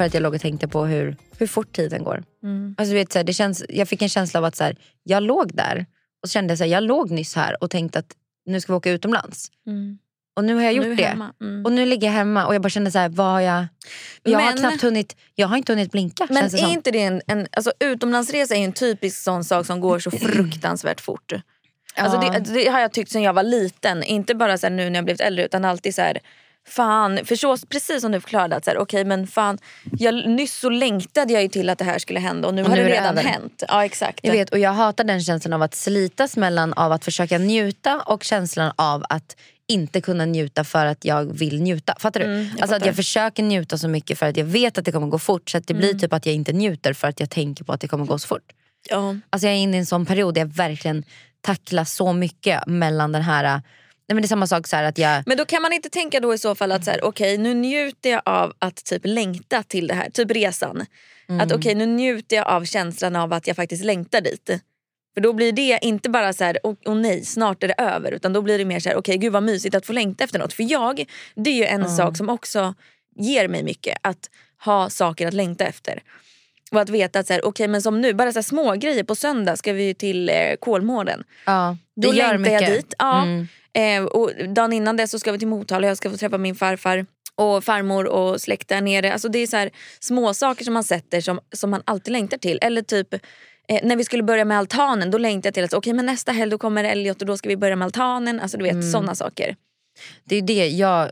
För 0.00 0.04
att 0.06 0.14
jag 0.14 0.22
låg 0.22 0.34
och 0.34 0.40
tänkte 0.40 0.68
på 0.68 0.84
hur, 0.84 1.16
hur 1.38 1.46
fort 1.46 1.72
tiden 1.72 2.04
går. 2.04 2.22
Alltså, 2.76 2.92
du 2.92 2.98
vet, 2.98 3.12
så 3.12 3.18
här, 3.18 3.24
det 3.24 3.32
känns, 3.32 3.64
jag 3.68 3.88
fick 3.88 4.02
en 4.02 4.08
känsla 4.08 4.38
av 4.40 4.44
att 4.44 4.56
så 4.56 4.64
här, 4.64 4.76
jag 5.02 5.22
låg 5.22 5.54
där 5.54 5.86
och 6.22 6.28
så 6.28 6.32
kände 6.32 6.54
jag 6.54 6.62
att 6.62 6.70
jag 6.70 6.82
låg 6.82 7.10
nyss 7.10 7.36
här 7.36 7.62
och 7.62 7.70
tänkte 7.70 7.98
att 7.98 8.12
nu 8.46 8.60
ska 8.60 8.72
vi 8.72 8.76
åka 8.76 8.90
utomlands. 8.90 9.48
Och 10.36 10.44
nu 10.44 10.54
har 10.54 10.62
jag 10.62 10.72
gjort 10.72 10.86
Nu 10.86 10.94
det. 10.94 11.16
Mm. 11.40 11.64
Och 11.64 11.72
nu 11.72 11.86
ligger 11.86 12.06
jag 12.06 12.14
hemma 12.14 12.46
och 12.46 12.54
jag 12.54 12.62
bara 12.62 12.68
kände 12.68 12.90
så 12.90 12.98
här, 12.98 13.08
vad 13.08 13.26
har 13.26 13.40
jag... 13.40 13.66
Jag 14.22 14.38
har 14.38 14.46
Men- 14.46 14.58
knappt 14.58 14.82
hunnit, 14.82 15.16
jag 15.34 15.48
har 15.48 15.56
inte 15.56 15.72
hunnit 15.72 15.92
blinka 15.92 16.26
Men 16.30 16.44
är 16.44 16.48
som. 16.48 16.70
inte 16.70 16.90
det 16.90 17.02
en, 17.02 17.22
en 17.26 17.46
alltså, 17.52 17.72
utomlandsresa 17.80 18.54
är 18.54 18.64
en 18.64 18.72
typisk 18.72 19.22
sån 19.22 19.44
sak 19.44 19.66
som 19.66 19.80
går 19.80 19.98
så 19.98 20.10
fruktansvärt 20.26 21.00
fort. 21.00 21.32
Alltså, 21.94 22.20
Ja. 22.22 22.38
det, 22.38 22.54
det 22.54 22.68
har 22.68 22.80
jag 22.80 22.92
tyckt 22.92 23.10
sen 23.10 23.22
jag 23.22 23.32
var 23.32 23.42
liten. 23.42 24.02
Inte 24.02 24.34
bara 24.34 24.58
så 24.58 24.66
här 24.66 24.74
nu 24.74 24.90
när 24.90 24.96
jag 24.98 25.04
blivit 25.04 25.20
äldre 25.20 25.44
utan 25.44 25.64
alltid 25.64 25.94
så 25.94 26.02
här. 26.02 26.18
Fan, 26.68 27.20
för 27.24 27.36
så, 27.36 27.56
precis 27.56 28.00
som 28.00 28.12
du 28.12 28.20
förklarade 28.20 28.56
att 28.56 28.64
så 28.64 28.70
här, 28.70 28.78
okej 28.78 29.04
men 29.04 29.26
fan, 29.26 29.58
jag, 29.98 30.14
nyss 30.28 30.54
så 30.58 30.70
längtade 30.70 31.32
jag 31.32 31.42
ju 31.42 31.48
till 31.48 31.70
att 31.70 31.78
det 31.78 31.84
här 31.84 31.98
skulle 31.98 32.20
hända 32.20 32.48
och 32.48 32.54
nu 32.54 32.62
Och 32.62 32.68
har 32.68 32.76
nu 32.76 32.82
det 32.82 32.88
är 32.88 32.90
det 32.94 33.00
redan 33.00 33.18
över. 33.18 33.28
hänt. 33.30 33.62
Ja 33.68 33.84
exakt. 33.84 34.20
Jag 34.22 34.32
vet 34.32 34.50
och 34.50 34.58
jag 34.58 34.72
hatar 34.72 35.04
den 35.04 35.20
känslan 35.22 35.52
av 35.52 35.62
att 35.62 35.74
slitas 35.74 36.36
mellan 36.36 36.72
av 36.72 36.92
att 36.92 37.04
försöka 37.04 37.38
njuta 37.38 38.00
och 38.00 38.24
känslan 38.24 38.72
av 38.76 39.04
att 39.08 39.36
inte 39.68 40.00
kunna 40.00 40.24
njuta 40.24 40.64
för 40.64 40.86
att 40.86 41.04
jag 41.04 41.24
vill 41.38 41.62
njuta. 41.62 41.94
Fattar 41.98 42.20
du? 42.20 42.26
Mm, 42.26 42.38
jag 42.40 42.46
alltså 42.50 42.62
att 42.64 42.70
fattar. 42.70 42.86
jag 42.86 42.96
försöker 42.96 43.42
njuta 43.42 43.78
så 43.78 43.88
mycket 43.88 44.18
för 44.18 44.26
att 44.26 44.36
jag 44.36 44.44
vet 44.44 44.78
att 44.78 44.84
det 44.84 44.92
kommer 44.92 45.06
gå 45.06 45.18
fort. 45.18 45.50
Så 45.50 45.58
att 45.58 45.66
det 45.66 45.74
blir 45.74 45.88
Mm. 45.88 45.98
typ 46.00 46.12
att 46.12 46.26
jag 46.26 46.34
inte 46.34 46.52
njuter 46.52 46.92
för 46.92 47.08
att 47.08 47.20
jag 47.20 47.30
tänker 47.30 47.64
på 47.64 47.72
att 47.72 47.80
det 47.80 47.88
kommer 47.88 48.04
gå 48.06 48.18
så 48.18 48.26
fort. 48.28 48.52
Ja. 48.90 49.16
Alltså 49.30 49.46
jag 49.46 49.54
är 49.56 49.58
inne 49.58 49.76
i 49.76 49.80
en 49.80 49.86
sån 49.86 50.06
period 50.06 50.34
där 50.34 50.40
jag 50.40 50.48
verkligen 50.48 51.04
tacklar 51.40 51.84
så 51.84 52.12
mycket 52.12 52.66
mellan 52.66 53.12
den 53.12 53.22
här... 53.22 53.62
Nej 54.10 54.14
men 54.14 54.22
det 54.22 54.26
är 54.26 54.28
samma 54.28 54.46
sak 54.46 54.66
så 54.66 54.76
att 54.76 54.98
jag... 54.98 55.22
Men 55.26 55.36
då 55.36 55.44
kan 55.44 55.62
man 55.62 55.72
inte 55.72 55.88
tänka 55.88 56.20
då 56.20 56.34
i 56.34 56.38
så 56.38 56.54
fall 56.54 56.72
att 56.72 56.84
så 56.84 56.90
här, 56.90 57.04
okej 57.04 57.38
nu 57.38 57.54
njuter 57.54 58.10
jag 58.10 58.22
av 58.24 58.52
att 58.58 58.84
typ 58.84 59.02
längta 59.04 59.62
till 59.62 59.86
det 59.86 59.94
här, 59.94 60.10
typ 60.10 60.30
resan. 60.30 60.86
Mm. 61.28 61.40
Att 61.40 61.52
okej 61.52 61.74
nu 61.74 61.86
njuter 61.86 62.36
jag 62.36 62.46
av 62.46 62.64
känslan 62.64 63.16
av 63.16 63.32
att 63.32 63.46
jag 63.46 63.56
faktiskt 63.56 63.84
längtar 63.84 64.20
dit. 64.20 64.50
För 65.14 65.20
då 65.20 65.32
blir 65.32 65.52
det 65.52 65.78
inte 65.82 66.10
bara 66.10 66.32
så 66.32 66.44
här, 66.44 66.58
åh 66.62 66.74
åh 66.84 66.94
nej 66.94 67.24
snart 67.24 67.62
är 67.62 67.68
det 67.68 67.74
över. 67.78 68.12
Utan 68.12 68.32
då 68.32 68.42
blir 68.42 68.58
det 68.58 68.64
mer 68.64 68.80
så 68.80 68.88
här, 68.88 68.96
okej 68.96 69.16
gud 69.16 69.32
vad 69.32 69.42
mysigt 69.42 69.74
att 69.74 69.86
få 69.86 69.92
längta 69.92 70.24
efter 70.24 70.38
något. 70.38 70.52
För 70.52 70.70
jag, 70.72 71.04
det 71.34 71.50
är 71.50 71.54
ju 71.54 71.64
en 71.64 71.90
sak 71.90 72.16
som 72.16 72.28
också 72.28 72.74
ger 73.16 73.48
mig 73.48 73.62
mycket. 73.62 73.98
Att 74.02 74.30
ha 74.64 74.90
saker 74.90 75.28
att 75.28 75.34
längta 75.34 75.64
efter. 75.64 76.02
Och 76.70 76.80
att 76.80 76.88
veta 76.88 77.18
att 77.18 77.26
så 77.26 77.32
här, 77.32 77.44
okej 77.44 77.68
men 77.68 77.82
som 77.82 78.00
nu, 78.00 78.14
bara 78.14 78.32
så 78.32 78.38
här 78.38 78.42
små 78.42 78.74
grejer 78.74 79.04
på 79.04 79.14
söndag 79.14 79.56
ska 79.56 79.72
vi 79.72 79.94
till 79.94 80.28
eh, 80.28 80.34
Kolmården. 80.60 81.24
Ja, 81.46 81.76
det 81.96 82.06
Då 82.06 82.14
gör 82.14 82.38
längtar 82.38 82.52
jag 82.52 82.60
mycket. 82.62 82.76
dit. 82.76 82.94
Ja. 82.98 83.22
Mm. 83.22 83.48
Eh, 83.72 84.04
och 84.04 84.30
dagen 84.54 84.72
innan 84.72 84.96
det 84.96 85.08
så 85.08 85.18
ska 85.18 85.32
vi 85.32 85.38
till 85.38 85.48
Motala 85.48 85.86
jag 85.86 85.96
ska 85.96 86.10
få 86.10 86.16
träffa 86.16 86.38
min 86.38 86.54
farfar 86.54 87.06
och 87.34 87.64
farmor 87.64 88.04
och 88.06 88.40
släkt 88.40 88.68
där 88.68 88.80
nere. 88.80 89.12
Alltså 89.12 89.28
det 89.28 89.38
är 89.38 89.46
så 89.46 89.56
här 89.56 89.70
små 90.00 90.34
saker 90.34 90.64
som 90.64 90.74
man 90.74 90.84
sätter 90.84 91.20
som, 91.20 91.40
som 91.52 91.70
man 91.70 91.82
alltid 91.84 92.12
längtar 92.12 92.38
till. 92.38 92.58
Eller 92.62 92.82
typ 92.82 93.14
eh, 93.14 93.20
när 93.82 93.96
vi 93.96 94.04
skulle 94.04 94.22
börja 94.22 94.44
med 94.44 94.58
altanen 94.58 95.10
då 95.10 95.18
längtade 95.18 95.46
jag 95.48 95.54
till 95.54 95.64
att 95.64 95.72
okej 95.74 95.92
men 95.92 96.06
nästa 96.06 96.32
helg 96.32 96.50
då 96.50 96.58
kommer 96.58 96.84
Elliot 96.84 97.20
och 97.20 97.26
då 97.26 97.36
ska 97.36 97.48
vi 97.48 97.56
börja 97.56 97.76
med 97.76 97.86
altanen. 97.86 98.40
Alltså 98.40 98.56
du 98.58 98.62
vet 98.64 98.72
Mm. 98.72 98.90
sådana 98.92 99.14
saker. 99.14 99.56
Det 100.24 100.36
är 100.36 100.42
det 100.42 100.68
jag 100.68 101.10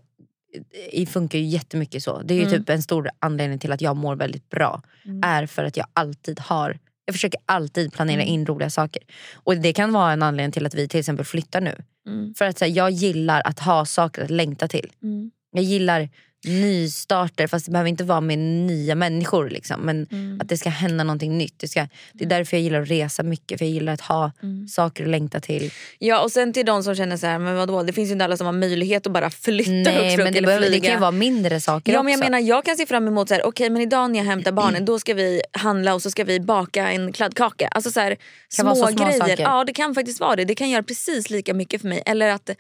det 0.92 1.06
funkar 1.06 1.38
ju 1.38 1.44
jättemycket 1.44 2.02
så. 2.02 2.22
Det 2.22 2.34
är 2.34 2.46
Mm. 2.46 2.52
typ 2.58 2.68
en 2.68 2.82
stor 2.82 3.10
anledning 3.18 3.58
till 3.58 3.72
att 3.72 3.80
jag 3.80 3.96
mår 3.96 4.16
väldigt 4.16 4.48
bra. 4.50 4.82
Är 5.24 5.46
för 5.46 5.64
att 5.64 5.76
jag 5.76 5.86
alltid 5.92 6.40
har 6.40 6.78
jag 7.04 7.14
försöker 7.14 7.40
alltid 7.46 7.92
planera 7.92 8.22
Mm. 8.22 8.34
in 8.34 8.46
roliga 8.46 8.70
saker. 8.70 9.02
Och 9.34 9.56
Det 9.56 9.72
kan 9.72 9.92
vara 9.92 10.12
en 10.12 10.22
anledning 10.22 10.52
till 10.52 10.66
att 10.66 10.74
vi 10.74 10.88
till 10.88 11.00
exempel 11.00 11.26
flyttar 11.26 11.60
nu. 11.60 11.74
Mm. 12.08 12.34
För 12.34 12.44
att 12.44 12.58
så 12.58 12.64
här, 12.64 12.72
jag 12.72 12.90
gillar 12.90 13.42
att 13.44 13.58
ha 13.58 13.84
saker 13.84 14.22
att 14.24 14.30
längta 14.30 14.68
till. 14.68 14.90
Mm. 15.02 15.30
Jag 15.52 15.64
gillar 15.64 16.08
nystarter 16.46 17.46
fast 17.46 17.66
det 17.66 17.72
behöver 17.72 17.88
inte 17.88 18.04
vara 18.04 18.20
med 18.20 18.38
nya 18.38 18.94
människor. 18.94 19.50
Liksom. 19.50 19.80
Men 19.80 20.06
Mm. 20.12 20.40
att 20.40 20.48
det 20.48 20.56
ska 20.58 20.68
hända 20.70 21.04
någonting 21.04 21.38
nytt. 21.38 21.54
Det, 21.58 21.68
ska, 21.68 21.86
det 22.12 22.24
är 22.24 22.28
därför 22.28 22.56
jag 22.56 22.64
gillar 22.64 22.82
att 22.82 22.90
resa 22.90 23.22
mycket. 23.22 23.58
För 23.58 23.64
jag 23.64 23.72
gillar 23.72 23.92
att 23.92 24.00
ha 24.00 24.32
Mm. 24.42 24.68
saker 24.68 25.04
att 25.04 25.10
längta 25.10 25.40
till. 25.40 25.72
Ja 25.98 26.20
och 26.22 26.32
sen 26.32 26.52
till 26.52 26.66
de 26.66 26.82
som 26.82 26.94
känner 26.94 27.16
så 27.16 27.26
här, 27.26 27.38
men 27.38 27.56
vadå 27.56 27.82
det 27.82 27.92
finns 27.92 28.08
ju 28.08 28.12
inte 28.12 28.24
alla 28.24 28.36
som 28.36 28.46
har 28.46 28.52
möjlighet 28.52 29.06
att 29.06 29.12
bara 29.12 29.30
flytta 29.30 29.70
Nej 29.70 30.10
flux 30.16 30.24
men 30.24 30.32
det, 30.32 30.38
eller 30.38 30.46
behöver, 30.46 30.70
det 30.70 30.80
kan 30.80 30.90
ju 30.92 30.98
vara 30.98 31.10
mindre 31.10 31.60
saker 31.60 31.92
Ja 31.92 31.98
också. 31.98 32.04
men 32.04 32.12
jag 32.12 32.20
menar 32.20 32.38
jag 32.38 32.64
kan 32.64 32.76
se 32.76 32.86
fram 32.86 33.06
emot 33.08 33.28
så 33.28 33.34
här, 33.34 33.46
okej 33.46 33.70
men 33.70 33.82
idag 33.82 34.10
när 34.10 34.18
jag 34.18 34.26
hämtar 34.26 34.52
barnen 34.52 34.84
då 34.84 34.98
ska 34.98 35.14
vi 35.14 35.42
handla 35.52 35.94
och 35.94 36.02
så 36.02 36.10
ska 36.10 36.24
vi 36.24 36.40
baka 36.40 36.88
en 36.90 37.12
kladdkaka. 37.12 37.68
Alltså 37.68 37.90
så 37.90 38.00
här, 38.00 38.16
små, 38.48 38.74
så 38.74 38.86
små 38.86 39.04
grejer. 39.04 39.18
saker. 39.18 39.42
Ja 39.42 39.64
det 39.64 39.72
kan 39.72 39.94
faktiskt 39.94 40.20
vara 40.20 40.36
det. 40.36 40.44
Det 40.44 40.54
kan 40.54 40.70
göra 40.70 40.82
precis 40.82 41.30
lika 41.30 41.54
mycket 41.54 41.80
för 41.80 41.88
mig. 41.88 42.02
Eller 42.06 42.28
att 42.28 42.50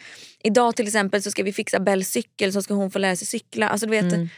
idag 0.44 0.76
till 0.76 0.86
exempel 0.86 1.22
så 1.22 1.30
ska 1.30 1.42
vi 1.42 1.52
fixa 1.52 1.80
Bells 1.80 2.08
cykel 2.10 2.52
så 2.52 2.62
ska 2.62 2.74
hon 2.74 2.90
få 2.90 2.98
lära 2.98 3.16
sig 3.16 3.26
cykla. 3.26 3.68
Alltså 3.68 3.86
du 3.86 3.90
vet. 3.90 4.12
Mm. 4.12 4.28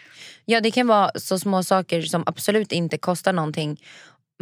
Ja 0.45 0.61
det 0.61 0.71
kan 0.71 0.87
vara 0.87 1.11
så 1.15 1.39
små 1.39 1.63
saker 1.63 2.03
som 2.03 2.23
absolut 2.27 2.73
inte 2.73 2.99
kostar 2.99 3.33
någonting. 3.33 3.81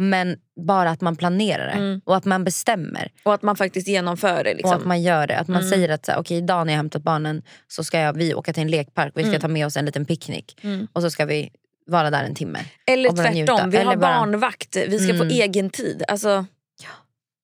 Men 0.01 0.37
bara 0.67 0.89
att 0.89 1.01
man 1.01 1.15
planerar 1.15 1.65
det 1.65 1.71
Mm. 1.71 2.01
och 2.05 2.15
att 2.15 2.25
man 2.25 2.43
bestämmer. 2.43 3.11
Och 3.23 3.33
att 3.33 3.41
man 3.43 3.55
faktiskt 3.55 3.87
genomför 3.87 4.43
det. 4.43 4.53
Liksom. 4.53 4.69
Och 4.71 4.75
att 4.77 4.85
man 4.85 5.01
gör 5.01 5.27
det. 5.27 5.37
Att 5.39 5.47
man 5.47 5.57
Mm. 5.61 5.69
säger 5.69 5.89
att 5.89 6.05
så 6.05 6.11
här, 6.11 6.19
okej, 6.19 6.37
idag 6.37 6.65
när 6.67 6.73
jag 6.73 6.77
hämtat 6.77 7.03
barnen 7.03 7.41
så 7.67 7.83
ska 7.83 7.99
jag, 7.99 8.13
vi 8.13 8.33
åka 8.33 8.53
till 8.53 8.61
en 8.63 8.71
lekpark. 8.71 9.13
Vi 9.15 9.21
ska 9.23 9.29
Mm. 9.29 9.41
ta 9.41 9.47
med 9.47 9.65
oss 9.65 9.77
en 9.77 9.85
liten 9.85 10.05
picknick. 10.05 10.57
Mm. 10.61 10.87
Och 10.93 11.01
så 11.01 11.09
ska 11.11 11.25
vi 11.25 11.49
vara 11.87 12.09
där 12.09 12.23
en 12.23 12.35
timme. 12.35 12.59
Eller 12.87 13.09
tvärtom, 13.09 13.69
vi 13.69 13.77
har 13.77 13.83
Eller 13.85 13.95
bara- 13.95 14.19
barnvakt. 14.19 14.75
Vi 14.75 14.99
ska 14.99 15.13
Mm. 15.13 15.17
få 15.29 15.35
egen 15.35 15.69
tid. 15.69 16.03
Alltså, 16.07 16.45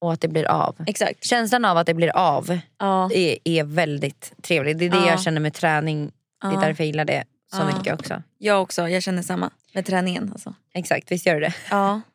Och 0.01 0.13
att 0.13 0.21
det 0.21 0.27
blir 0.27 0.45
av. 0.45 0.75
exakt. 0.88 1.25
Känslan 1.25 1.65
av 1.65 1.77
att 1.77 1.88
det 1.88 1.93
blir 1.93 2.10
av 2.15 2.60
Ja. 2.79 3.10
är, 3.13 3.38
är 3.43 3.63
väldigt 3.63 4.34
trevlig. 4.41 4.77
Det 4.77 4.86
är 4.86 4.89
det 4.89 4.97
Ja. 4.97 5.08
jag 5.10 5.21
känner 5.21 5.41
med 5.41 5.53
träning. 5.53 6.12
Det 6.41 6.47
är 6.47 6.51
Ja. 6.53 6.60
därför 6.60 6.84
jag 6.84 6.88
gillar 6.88 7.05
det 7.05 7.23
så 7.53 7.58
Ja. 7.69 7.77
mycket 7.77 7.93
också. 7.93 8.23
Jag 8.38 8.62
också, 8.62 8.89
jag 8.89 9.03
känner 9.03 9.21
samma 9.21 9.49
med 9.73 9.86
träningen. 9.86 10.29
Alltså. 10.34 10.53
Exakt, 10.73 11.12
visst 11.12 11.25
gör 11.25 11.34
du 11.34 11.39
det? 11.41 11.53
Ja. 11.69 12.01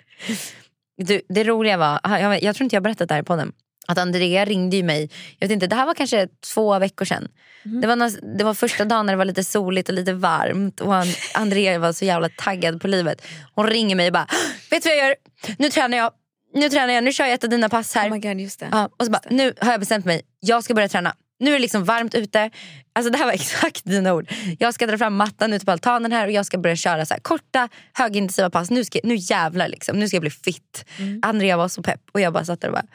Du, 1.03 1.21
det 1.29 1.45
roliga 1.45 1.77
var, 1.77 2.01
jag, 2.05 2.43
jag 2.43 2.57
tror 2.57 2.65
inte 2.65 2.77
jag 2.77 2.81
har 2.81 2.85
berättat 2.85 3.09
det 3.09 3.15
här 3.15 3.23
på 3.23 3.27
podden. 3.27 3.53
Att 3.89 3.99
Andrea 3.99 4.45
ringde 4.45 4.77
ju 4.77 4.83
mig, 4.83 5.11
jag 5.39 5.49
vet 5.49 5.55
inte, 5.55 5.67
det 5.67 5.77
här 5.77 5.87
var 5.87 5.95
kanske 5.95 6.29
två 6.55 6.79
veckor 6.79 7.05
sedan. 7.05 7.29
Mhm. 7.63 7.81
Det, 7.81 7.87
var 7.87 7.97
när, 7.97 8.37
det 8.39 8.45
var 8.45 8.55
första 8.55 8.85
dagen 8.85 9.07
när 9.07 9.13
det 9.13 9.17
var 9.17 9.25
lite 9.25 9.45
soligt 9.45 9.89
och 9.89 9.95
lite 9.95 10.13
varmt. 10.13 10.81
Och 10.81 10.95
han, 10.95 11.07
Andrea 11.35 11.79
var 11.79 11.93
så 11.93 12.05
jävla 12.05 12.29
taggad 12.29 12.81
på 12.81 12.89
livet. 12.89 13.27
Hon 13.55 13.67
ringer 13.67 13.97
mig 13.97 14.07
och 14.07 14.13
bara, 14.13 14.27
vet 14.71 14.83
du 14.83 14.89
vad 14.89 14.99
jag 14.99 15.07
gör? 15.09 15.15
Nu 15.59 15.71
tränar 15.71 15.99
jag. 15.99 16.11
Nu 16.55 16.69
tränar 16.69 16.95
jag, 16.95 17.05
nu 17.05 17.13
kör 17.13 17.25
jag 17.25 17.35
ett 17.35 17.45
av 17.45 17.51
dina 17.51 17.69
pass 17.69 17.95
här. 17.95 18.11
Oh 18.11 18.19
God, 18.19 18.41
just 18.41 18.61
det. 18.61 18.69
Ja, 18.73 18.91
och 18.97 19.05
så 19.05 19.11
bara, 19.11 19.23
nu 19.31 19.55
har 19.61 19.71
jag 19.71 19.81
bestämt 19.81 20.05
mig, 20.05 20.23
jag 20.41 20.65
ska 20.65 20.75
börja 20.75 20.89
träna. 20.89 21.15
Nu 21.39 21.51
är 21.51 21.53
det 21.53 21.59
liksom 21.59 21.85
varmt 21.85 22.15
ute. 22.15 22.51
Alltså 22.93 23.13
det 23.13 23.19
här 23.19 23.25
var 23.25 23.33
exakt 23.33 23.85
dina 23.85 24.15
ord. 24.15 24.33
Jag 24.59 24.75
ska 24.75 24.87
dra 24.87 24.99
fram 24.99 25.17
mattan 25.17 25.53
ute 25.53 25.65
på 25.65 25.73
altanen 25.73 26.13
här 26.13 26.27
och 26.27 26.33
jag 26.33 26.47
ska 26.47 26.59
börja 26.59 26.77
köra 26.77 27.07
så 27.07 27.15
här 27.15 27.21
korta 27.21 27.69
högintensiva 27.93 28.51
pass. 28.51 28.71
Nu, 28.71 28.85
ska, 28.85 28.99
nu 29.05 29.15
jävlar 29.17 29.69
liksom, 29.69 29.99
nu 29.99 30.09
ska 30.09 30.17
jag 30.17 30.23
bli 30.23 30.31
fit. 30.31 30.85
Andrea 31.23 31.57
var 31.57 31.69
så 31.69 31.83
pepp 31.83 32.01
och 32.13 32.21
jag 32.21 32.33
bara 32.33 32.45
satt 32.45 32.61
där 32.61 32.69
och 32.69 32.75
bara, 32.75 32.87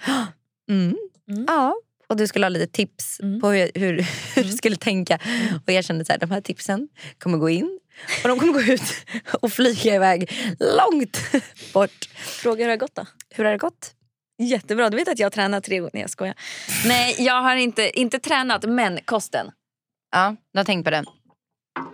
mm, 0.69 0.95
ja. 1.47 1.75
Och 2.07 2.17
du 2.17 2.27
skulle 2.27 2.45
ha 2.45 2.49
lite 2.49 2.67
tips 2.67 3.17
på 3.41 3.49
hur, 3.49 3.71
hur, 3.75 4.07
hur 4.35 4.43
du 4.43 4.51
skulle 4.51 4.75
tänka. 4.75 5.19
Och 5.65 5.73
jag 5.73 5.85
kände 5.85 6.13
att 6.13 6.19
de 6.19 6.31
här 6.31 6.41
tipsen 6.41 6.87
kommer 7.17 7.37
gå 7.37 7.49
in 7.49 7.79
och 8.23 8.29
de 8.29 8.39
kommer 8.39 8.53
gå 8.53 8.61
ut 8.61 8.81
och 9.41 9.51
flyga 9.51 9.95
iväg 9.95 10.31
långt 10.59 11.21
bort. 11.73 12.05
Fråga 12.15 12.57
hur 12.63 12.65
det 12.67 12.71
har 12.71 12.77
gått 12.77 12.95
då? 12.95 13.05
Hur 13.29 13.43
har 13.45 13.51
det 13.51 13.57
gått? 13.57 13.91
Jättebra, 14.41 14.89
du 14.89 14.97
vet 14.97 15.07
att 15.07 15.19
jag 15.19 15.25
har 15.25 15.31
tränat 15.31 15.63
tre 15.63 15.79
gånger. 15.79 15.91
Nej 15.93 16.01
jag 16.01 16.09
skojar. 16.09 16.35
Nej 16.85 17.15
jag 17.19 17.41
har 17.41 17.55
inte, 17.55 17.99
inte 17.99 18.19
tränat 18.19 18.63
men 18.63 18.99
kosten. 19.05 19.51
Ja, 20.11 20.35
du 20.53 20.59
har 20.59 20.63
tänkt 20.65 20.83
på 20.85 20.89
den. 20.91 21.05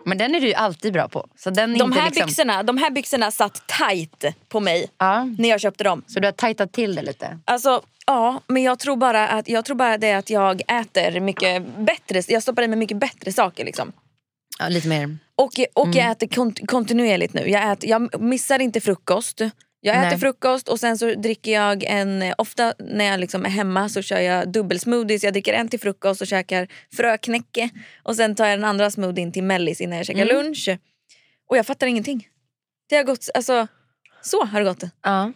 Men 0.06 0.18
den 0.18 0.36
är 0.36 0.42
du 0.42 0.48
ju 0.48 0.54
alltid 0.54 0.94
bra 0.94 1.08
på. 1.08 1.28
Så 1.38 1.50
den 1.50 1.76
är 1.76 1.80
De 1.80 1.86
inte 1.86 2.00
här, 2.00 2.10
liksom... 2.10 2.26
byxorna, 2.26 2.64
de 2.64 2.78
här 2.78 2.90
byxorna 2.90 3.32
satt 3.32 3.64
tight 3.68 4.26
på 4.50 4.60
mig 4.60 4.90
Ja, 4.98 5.24
när 5.38 5.50
jag 5.50 5.62
köpte 5.62 5.84
dem. 5.84 6.04
så 6.08 6.20
du 6.20 6.28
har 6.28 6.32
tajtat 6.32 6.72
till 6.74 6.96
det 6.96 7.02
lite? 7.02 7.40
Alltså, 7.46 7.82
ja, 8.06 8.42
men 8.48 8.64
jag 8.64 8.80
tror 8.80 8.96
bara 8.96 9.28
att 9.28 9.50
jag 9.50 9.66
tror 9.66 9.76
bara 9.76 9.98
det 9.98 10.14
att 10.14 10.30
jag 10.30 10.62
äter 10.68 11.20
mycket 11.20 11.64
bättre. 11.78 12.22
Jag 12.28 12.44
stoppar 12.44 12.64
i 12.64 12.68
mig 12.68 12.78
mycket 12.80 12.98
bättre 12.98 13.32
saker 13.32 13.66
liksom. 13.66 13.92
Ja, 14.60 14.68
lite 14.68 14.88
mer. 14.88 15.18
Och, 15.42 15.52
och 15.74 15.86
Mm. 15.86 15.98
jag 15.98 16.12
äter 16.12 16.28
kont- 16.28 16.66
kontinuerligt 16.66 17.34
nu. 17.34 17.50
Jag, 17.50 17.72
äter, 17.72 17.90
jag 17.90 18.22
missar 18.22 18.60
inte 18.60 18.82
frukost. 18.82 19.40
Jag 19.84 19.96
äter 19.98 20.10
Nej. 20.10 20.20
frukost 20.20 20.70
och 20.70 20.80
sen 20.80 20.98
så 20.98 21.14
dricker 21.16 21.52
jag 21.52 21.84
en... 21.84 22.34
Ofta 22.38 22.74
när 22.80 23.06
jag 23.06 23.20
liksom 23.20 23.46
är 23.46 23.50
hemma 23.50 23.90
så 23.90 24.02
kör 24.02 24.20
jag 24.20 24.52
dubbelsmoothies. 24.52 25.24
Jag 25.24 25.34
dricker 25.34 25.54
en 25.54 25.68
till 25.68 25.80
frukost 25.80 26.22
och 26.22 26.28
käkar 26.28 26.68
fröknäcke. 26.96 27.70
Och 28.04 28.16
sen 28.16 28.36
tar 28.36 28.46
jag 28.46 28.60
den 28.60 28.66
andra 28.66 28.92
smoothien 28.92 29.32
till 29.32 29.44
mellis 29.44 29.82
innan 29.82 29.98
jag 29.98 30.06
käkar 30.06 30.22
Mm. 30.30 30.36
lunch. 30.36 30.70
Och 31.50 31.58
jag 31.58 31.66
fattar 31.66 31.88
ingenting. 31.88 32.28
Det 32.90 32.96
har 32.96 33.04
gått... 33.04 33.30
Alltså, 33.34 33.68
så 34.22 34.46
har 34.46 34.60
det 34.60 34.66
gått. 34.66 34.84
Ja. 35.04 35.32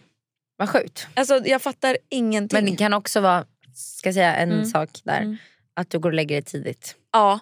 Vad 0.56 0.68
sjukt. 0.70 1.06
Alltså, 1.14 1.42
jag 1.46 1.62
fattar 1.62 1.96
ingenting. 2.10 2.56
Men 2.64 2.70
det 2.70 2.76
kan 2.76 2.92
också 2.94 3.20
vara, 3.20 3.44
ska 3.74 4.12
säga 4.12 4.36
en 4.36 4.52
Mm. 4.52 4.64
sak 4.66 4.90
där. 5.04 5.20
Mm. 5.20 5.36
Att 5.76 5.90
du 5.90 5.98
går 5.98 6.10
och 6.10 6.14
lägger 6.14 6.36
dig 6.36 6.42
tidigt. 6.42 6.94
Ja. 7.12 7.40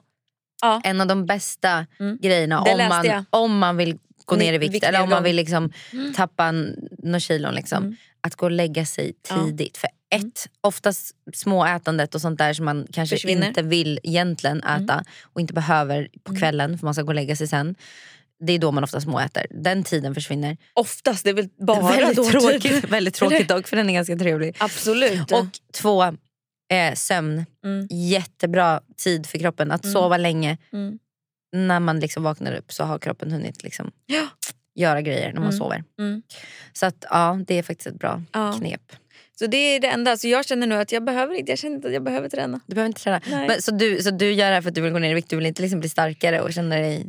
En 0.84 1.00
av 1.00 1.06
de 1.06 1.26
bästa 1.26 1.86
Mm. 2.00 2.18
grejerna 2.22 2.60
om 2.62 2.78
man, 2.88 3.06
jag. 3.06 3.24
om 3.30 3.58
man 3.58 3.76
vill 3.76 3.98
gå 4.24 4.36
ner 4.36 4.52
i 4.52 4.58
vikt 4.58 4.74
viktnedgång. 4.74 4.94
eller 4.96 5.02
om 5.04 5.10
man 5.10 5.22
vill 5.22 5.36
liksom 5.36 5.72
tappa 6.16 6.44
en- 6.44 6.88
några 6.98 7.20
kilon. 7.20 7.54
Liksom, 7.54 7.82
Mm. 7.84 7.96
Att 8.20 8.34
gå 8.36 8.46
och 8.46 8.52
lägga 8.52 8.86
sig 8.86 9.12
Ja. 9.28 9.34
Mm. 9.34 9.46
tidigt. 9.46 9.76
För 9.76 9.88
ett, 10.14 10.48
oftast 10.60 11.14
småätandet 11.34 12.14
och 12.14 12.20
sånt 12.20 12.38
där 12.38 12.52
som 12.54 12.64
man 12.64 12.86
kanske 12.92 13.16
Försvinner. 13.16 13.36
Mm. 13.42 13.48
inte 13.48 13.62
vill 13.62 14.00
egentligen 14.02 14.62
äta 14.62 15.04
och 15.22 15.40
inte 15.40 15.52
behöver 15.54 16.08
på 16.24 16.36
kvällen 16.36 16.78
för 16.78 16.86
man 16.86 16.94
ska 16.94 17.02
gå 17.02 17.08
och 17.08 17.14
lägga 17.14 17.36
sig 17.36 17.48
sen. 17.48 17.74
Det 18.46 18.52
är 18.52 18.58
då 18.58 18.72
man 18.72 18.84
ofta 18.84 19.00
småäter. 19.00 19.46
Den 19.50 19.84
tiden 19.84 20.14
försvinner. 20.14 20.56
Oftast, 20.74 21.24
det 21.24 21.30
är 21.30 21.34
väl 21.34 21.48
bara 21.66 21.80
väldigt, 21.96 22.16
då. 22.16 22.24
tråkigt, 22.24 22.62
Typ. 22.62 22.90
väldigt 22.90 23.14
tråkigt 23.14 23.48
dock 23.48 23.68
för 23.68 23.76
den 23.76 23.90
är 23.90 23.94
ganska 23.94 24.16
trevlig. 24.16 24.56
Absolut. 24.58 25.32
Och 25.32 25.46
två, 25.74 26.04
eh, 26.74 26.94
sömn. 26.94 27.44
Mm. 27.64 27.86
Jättebra 27.90 28.80
tid 28.96 29.26
för 29.26 29.38
kroppen. 29.38 29.70
Att 29.70 29.86
sova 29.92 30.16
länge. 30.16 30.58
Mm. 30.72 30.98
När 31.52 31.80
man 31.80 32.00
liksom 32.00 32.22
vaknar 32.22 32.52
upp 32.54 32.72
så 32.72 32.84
har 32.84 32.98
kroppen 32.98 33.30
hunnit 33.32 33.62
liksom 33.62 33.90
Ja. 34.06 34.26
göra 34.74 35.02
grejer 35.02 35.26
när 35.32 35.40
man 35.40 35.42
Mm. 35.48 35.58
sover. 35.58 35.84
Mm. 35.98 36.22
Så 36.72 36.86
att 36.86 37.04
ja, 37.10 37.38
det 37.46 37.58
är 37.58 37.62
faktiskt 37.62 37.86
ett 37.86 37.98
bra 37.98 38.22
Ja. 38.32 38.52
knep. 38.58 38.92
Så 39.38 39.46
det 39.46 39.56
är 39.56 39.80
det 39.80 39.88
enda. 39.88 40.16
Så 40.16 40.28
jag 40.28 40.44
känner 40.46 40.66
nu 40.66 40.74
att 40.74 40.92
jag 40.92 41.04
behöver 41.04 41.34
inte, 41.34 41.52
jag 41.52 41.58
känner 41.58 41.76
inte 41.76 41.88
att 41.88 41.94
jag 41.94 42.02
behöver 42.04 42.28
träna. 42.28 42.60
Du 42.66 42.74
behöver 42.74 42.86
inte 42.88 43.00
träna. 43.02 43.20
Men, 43.30 43.62
så, 43.62 43.70
du, 43.70 44.02
så 44.02 44.10
du 44.10 44.32
gör 44.32 44.48
det 44.48 44.54
här 44.54 44.62
för 44.62 44.68
att 44.68 44.74
du 44.74 44.80
vill 44.80 44.92
gå 44.92 44.98
ner 44.98 45.10
i 45.10 45.14
vikt? 45.14 45.30
Du 45.30 45.36
vill 45.36 45.46
inte 45.46 45.62
liksom 45.62 45.80
bli 45.80 45.88
starkare 45.88 46.40
och 46.40 46.52
känna 46.52 46.76
dig 46.76 47.06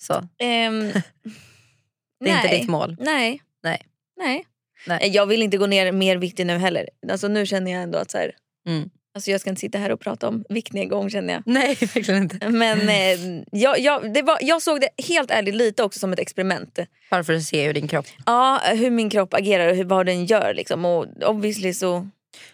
så? 0.00 0.28
Ehm, 0.38 0.92
Det 2.20 2.30
är 2.30 2.36
inte 2.36 2.48
nej. 2.48 2.60
ditt 2.60 2.68
mål? 2.68 2.96
Nej. 3.00 3.42
Nej. 3.62 3.82
Nej. 4.16 4.46
Nej. 4.86 5.10
Jag 5.14 5.26
vill 5.26 5.42
inte 5.42 5.56
gå 5.56 5.66
ner 5.66 5.92
mer 5.92 6.16
viktig 6.16 6.46
nu 6.46 6.58
heller. 6.58 6.88
Alltså 7.10 7.28
nu 7.28 7.46
känner 7.46 7.72
jag 7.72 7.82
ändå 7.82 7.98
att 7.98 8.10
så 8.10 8.18
här, 8.18 8.32
Mm. 8.66 8.90
alltså 9.14 9.30
jag 9.30 9.40
ska 9.40 9.50
inte 9.50 9.60
sitta 9.60 9.78
här 9.78 9.90
och 9.92 10.00
prata 10.00 10.28
om 10.28 10.44
viktnedgång 10.48 11.10
känner 11.10 11.34
jag. 11.34 11.42
Nej, 11.46 11.74
verkligen 11.80 12.22
inte. 12.22 12.48
Men 12.48 12.88
eh, 12.88 13.42
jag, 13.52 13.78
jag, 13.78 14.14
det 14.14 14.22
var, 14.22 14.38
jag 14.40 14.62
såg 14.62 14.80
det 14.80 14.88
helt 15.08 15.30
ärligt 15.30 15.54
lite 15.54 15.82
också 15.82 15.98
som 16.00 16.12
ett 16.12 16.18
experiment. 16.18 16.78
Bara 17.10 17.24
för 17.24 17.32
att 17.32 17.42
se 17.42 17.66
hur 17.66 17.74
din 17.74 17.88
kropp 17.88 18.06
Ja, 18.26 18.60
hur 18.64 18.90
min 18.90 19.10
kropp 19.10 19.34
agerar 19.34 19.68
och 19.68 19.76
hur, 19.76 19.84
vad 19.84 20.06
den 20.06 20.26
gör. 20.26 20.54
Liksom. 20.54 20.84
Och 20.84 21.06
obviously 21.26 21.74
så... 21.74 22.08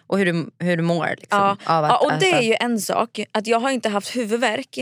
och 0.07 0.17
hur 0.17 0.25
du, 0.25 0.49
hur 0.59 0.77
du 0.77 0.83
mår 0.83 1.07
liksom, 1.07 1.39
Ja. 1.39 1.57
av 1.65 1.83
att 1.83 1.89
Ja, 1.91 1.97
och 2.05 2.19
det 2.19 2.31
är 2.31 2.41
ju 2.41 2.55
en 2.59 2.79
sak. 2.79 3.19
Att 3.31 3.47
Jag 3.47 3.59
har 3.59 3.71
inte 3.71 3.89
haft 3.89 4.15
huvudvärk 4.15 4.77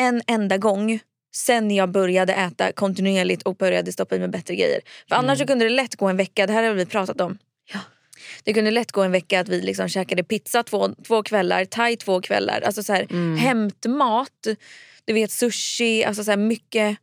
en 0.00 0.22
enda 0.26 0.58
gång 0.58 1.00
sen 1.36 1.70
jag 1.70 1.90
började 1.90 2.34
äta 2.34 2.72
kontinuerligt 2.72 3.42
och 3.42 3.56
började 3.56 3.92
stoppa 3.92 4.16
i 4.16 4.18
mig 4.18 4.28
bättre 4.28 4.54
grejer. 4.54 4.80
För 5.08 5.16
Annars 5.16 5.38
så 5.38 5.46
kunde 5.46 5.64
det 5.64 5.70
lätt 5.70 5.96
gå 5.96 6.06
en 6.08 6.16
vecka, 6.16 6.46
det 6.46 6.52
här 6.52 6.62
har 6.62 6.74
vi 6.74 6.86
pratat 6.86 7.20
om. 7.20 7.38
Ja. 7.72 7.80
Det 8.44 8.52
kunde 8.52 8.70
lätt 8.70 8.92
gå 8.92 9.02
en 9.02 9.12
vecka 9.12 9.40
att 9.40 9.48
vi 9.48 9.60
liksom 9.60 9.88
käkade 9.88 10.24
pizza 10.24 10.62
två, 10.62 10.88
två 11.06 11.22
kvällar, 11.22 11.64
thai 11.64 11.96
två 11.96 12.20
kvällar. 12.20 12.60
Alltså 12.60 12.82
så 12.82 12.92
här, 12.92 13.06
Mm. 13.10 13.36
Hämtmat, 13.36 14.46
du 15.04 15.12
vet 15.12 15.30
sushi, 15.30 16.04
alltså 16.04 16.24
så 16.24 16.30
här 16.30 16.38
mycket 16.38 16.96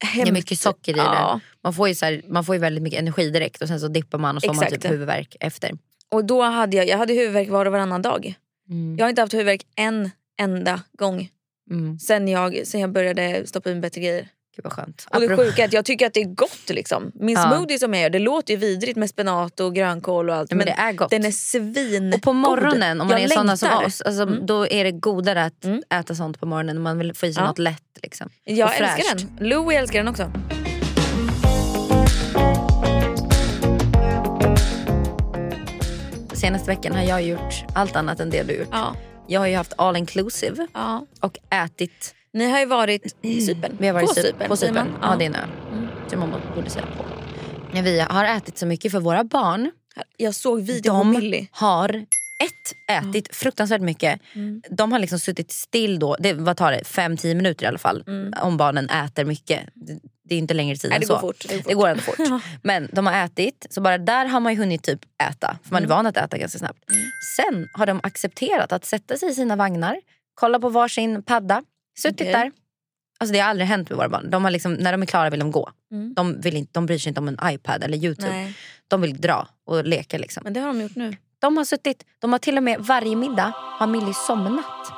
hämt. 0.00 0.28
Är 0.28 0.32
mycket 0.32 0.58
socker 0.58 0.94
i 0.94 0.98
ja. 0.98 1.34
det. 1.34 1.40
Man 1.62 1.74
får, 1.74 1.88
ju 1.88 1.94
så 1.94 2.04
här, 2.04 2.22
man 2.28 2.44
får 2.44 2.54
ju 2.54 2.60
väldigt 2.60 2.82
mycket 2.82 2.98
energi 2.98 3.30
direkt 3.30 3.62
och 3.62 3.68
sen 3.68 3.80
så 3.80 3.88
dippar 3.88 4.18
man 4.18 4.36
och 4.36 4.42
så 4.42 4.48
har 4.48 4.54
man 4.54 4.70
typ 4.70 4.90
huvudvärk 4.90 5.36
efter. 5.40 5.72
Och 6.10 6.24
då 6.24 6.42
hade 6.42 6.76
jag, 6.76 6.88
jag 6.88 6.98
hade 6.98 7.14
huvudvärk 7.14 7.48
var 7.48 7.66
och 7.66 7.72
varannan 7.72 8.02
dag. 8.02 8.34
Mm. 8.68 8.96
Jag 8.98 9.04
har 9.04 9.08
inte 9.10 9.22
haft 9.22 9.34
huvudvärk 9.34 9.66
en 9.76 10.10
enda 10.38 10.82
gång 10.98 11.28
Mm. 11.70 11.98
sen 11.98 12.28
jag, 12.28 12.66
sen 12.66 12.80
jag 12.80 12.92
började 12.92 13.46
stoppa 13.46 13.70
i 13.70 13.72
mig 13.72 13.80
bättre 13.80 14.00
grejer. 14.00 14.28
Gud 14.56 14.64
vad 14.64 14.72
skönt. 14.72 15.06
Och 15.10 15.20
det 15.20 15.36
sjuka 15.36 15.62
är 15.62 15.66
att 15.66 15.72
jag 15.72 15.84
tycker 15.84 16.06
att 16.06 16.14
det 16.14 16.20
är 16.20 16.34
gott. 16.34 16.68
Liksom. 16.68 17.10
Min 17.14 17.34
Ja. 17.36 17.42
smoothie 17.56 17.78
som 17.78 17.94
jag 17.94 18.02
gör, 18.02 18.10
det 18.10 18.18
låter 18.18 18.54
ju 18.54 18.60
vidrigt 18.60 18.96
med 18.96 19.10
spenat 19.10 19.60
och 19.60 19.74
grönkål 19.74 20.30
och 20.30 20.36
allt. 20.36 20.50
Ja, 20.50 20.56
men 20.56 20.66
det 20.66 20.72
är 20.72 20.92
gott. 20.92 21.10
den 21.10 21.24
är 21.24 21.30
svin 21.30 22.14
Och 22.14 22.22
på 22.22 22.32
morgonen, 22.32 23.00
om 23.00 23.08
man 23.08 23.20
jag 23.22 23.30
är 23.30 23.34
såna 23.36 23.56
som 23.56 23.68
längtar. 23.68 23.86
oss, 23.86 24.00
alltså, 24.00 24.22
Mm. 24.22 24.46
då 24.46 24.66
är 24.68 24.84
det 24.84 24.92
godare 24.92 25.44
att 25.44 25.64
Mm. 25.64 25.82
äta 25.94 26.14
sånt 26.14 26.40
på 26.40 26.46
morgonen. 26.46 26.82
Man 26.82 26.98
vill 26.98 27.14
få 27.14 27.26
i 27.26 27.34
sig 27.34 27.42
Ja. 27.42 27.48
något 27.48 27.58
lätt. 27.58 27.82
Liksom. 28.02 28.28
Jag 28.44 28.68
och 28.68 28.74
fräscht. 28.74 28.98
älskar 28.98 29.26
den. 29.38 29.48
Louie 29.48 29.78
älskar 29.78 29.98
den 29.98 30.08
också. 30.08 30.32
Senaste 36.32 36.70
veckan 36.70 36.94
har 36.94 37.02
jag 37.02 37.22
gjort 37.22 37.64
allt 37.74 37.96
annat 37.96 38.20
än 38.20 38.30
det 38.30 38.42
du 38.42 38.54
gjort. 38.54 38.68
Ja. 38.72 38.94
Jag 39.26 39.40
har 39.40 39.46
ju 39.46 39.56
haft 39.56 39.72
all 39.78 39.96
inclusive 39.96 40.66
och 41.20 41.38
ätit. 41.50 42.14
Ni 42.36 42.50
har 42.50 42.58
ju 42.60 42.66
varit 42.66 43.16
i 43.22 43.40
Cypern. 43.46 43.76
Vi 43.80 43.86
har 43.86 43.94
varit 43.94 44.08
på 44.08 44.14
Cypern. 44.14 44.48
På 44.48 44.56
Cypern. 44.56 44.88
Ja. 45.02 45.16
det 45.18 45.24
är 45.24 45.26
en 45.26 45.34
ö. 45.34 45.38
Mm. 45.72 45.86
Som 46.08 46.20
man 46.20 46.34
borde 46.54 46.70
säga 46.70 46.84
på. 46.96 47.04
Vi 47.82 48.00
har 48.00 48.24
ätit 48.24 48.58
så 48.58 48.66
mycket 48.66 48.92
för 48.92 49.00
våra 49.00 49.24
barn. 49.24 49.70
Jag 50.16 50.34
såg 50.34 50.60
video 50.62 50.92
på 50.92 50.98
De 50.98 51.10
Millie. 51.10 51.48
har 51.50 51.90
ett, 52.44 52.98
ätit 53.04 53.36
fruktansvärt 53.36 53.80
mycket. 53.80 54.20
Mm. 54.34 54.62
De 54.70 54.92
har 54.92 54.98
liksom 54.98 55.18
suttit 55.18 55.50
still 55.52 55.98
då, 55.98 56.16
det, 56.18 56.32
vad 56.32 56.56
tar 56.56 56.72
det, 56.72 56.82
5-10 56.82 57.34
minuter 57.34 57.64
i 57.64 57.68
alla 57.68 57.78
fall. 57.78 58.04
Om 58.42 58.56
barnen 58.56 58.90
äter 58.90 59.24
mycket. 59.24 59.60
Det, 59.74 59.98
det 60.28 60.34
är 60.34 60.38
inte 60.38 60.54
längre 60.54 60.76
tid 60.76 60.90
Nej, 60.90 60.98
än 61.00 61.06
så. 61.06 61.18
fort. 61.18 61.44
Det 61.48 61.54
går 61.54 61.58
fort. 61.58 61.68
Det 61.68 61.74
går 61.74 61.88
ändå 61.88 62.02
fort. 62.02 62.42
Men 62.62 62.88
de 62.92 63.06
har 63.06 63.24
ätit, 63.24 63.66
så 63.70 63.80
bara 63.80 63.98
där 63.98 64.26
har 64.26 64.40
man 64.40 64.52
ju 64.52 64.58
hunnit 64.58 64.82
typ 64.82 65.00
äta. 65.30 65.58
För 65.62 65.70
man 65.72 65.82
Mm. 65.82 65.90
är 65.92 65.96
van 65.96 66.06
att 66.06 66.16
äta 66.16 66.38
ganska 66.38 66.58
snabbt. 66.58 66.78
Sen 67.36 67.68
har 67.72 67.86
de 67.86 68.00
accepterat 68.02 68.72
att 68.72 68.84
sätta 68.84 69.16
sig 69.16 69.30
i 69.30 69.34
sina 69.34 69.56
vagnar, 69.56 69.96
kolla 70.34 70.58
på 70.58 70.68
varsin 70.68 71.22
padda, 71.22 71.62
suttit 71.98 72.20
Okej. 72.20 72.32
där. 72.32 72.52
Alltså 73.18 73.32
det 73.32 73.38
har 73.38 73.50
aldrig 73.50 73.68
hänt 73.68 73.90
med 73.90 73.96
våra 73.96 74.08
barn. 74.08 74.30
De 74.30 74.44
har 74.44 74.50
liksom, 74.50 74.74
när 74.74 74.92
de 74.92 75.02
är 75.02 75.06
klara 75.06 75.30
vill 75.30 75.40
de 75.40 75.50
gå. 75.50 75.70
Mm. 75.92 76.14
De, 76.14 76.40
vill 76.40 76.56
inte, 76.56 76.70
de 76.72 76.86
bryr 76.86 76.98
sig 76.98 77.08
inte 77.10 77.20
om 77.20 77.28
en 77.28 77.38
iPad 77.44 77.84
eller 77.84 77.98
Youtube. 77.98 78.32
Nej, 78.32 78.54
De 78.88 79.00
vill 79.00 79.20
dra 79.20 79.48
och 79.64 79.84
leka. 79.84 80.18
Liksom. 80.18 80.40
men 80.44 80.52
det 80.52 80.60
har 80.60 80.66
de 80.66 80.80
gjort 80.80 80.96
nu. 80.96 81.16
De 81.38 81.56
har 81.56 81.64
suttit, 81.64 82.04
de 82.18 82.32
har 82.32 82.38
till 82.38 82.56
och 82.56 82.62
med 82.62 82.80
varje 82.80 83.16
middag 83.16 83.52
har 83.56 83.86
Millie 83.86 84.14
somnat. 84.14 84.92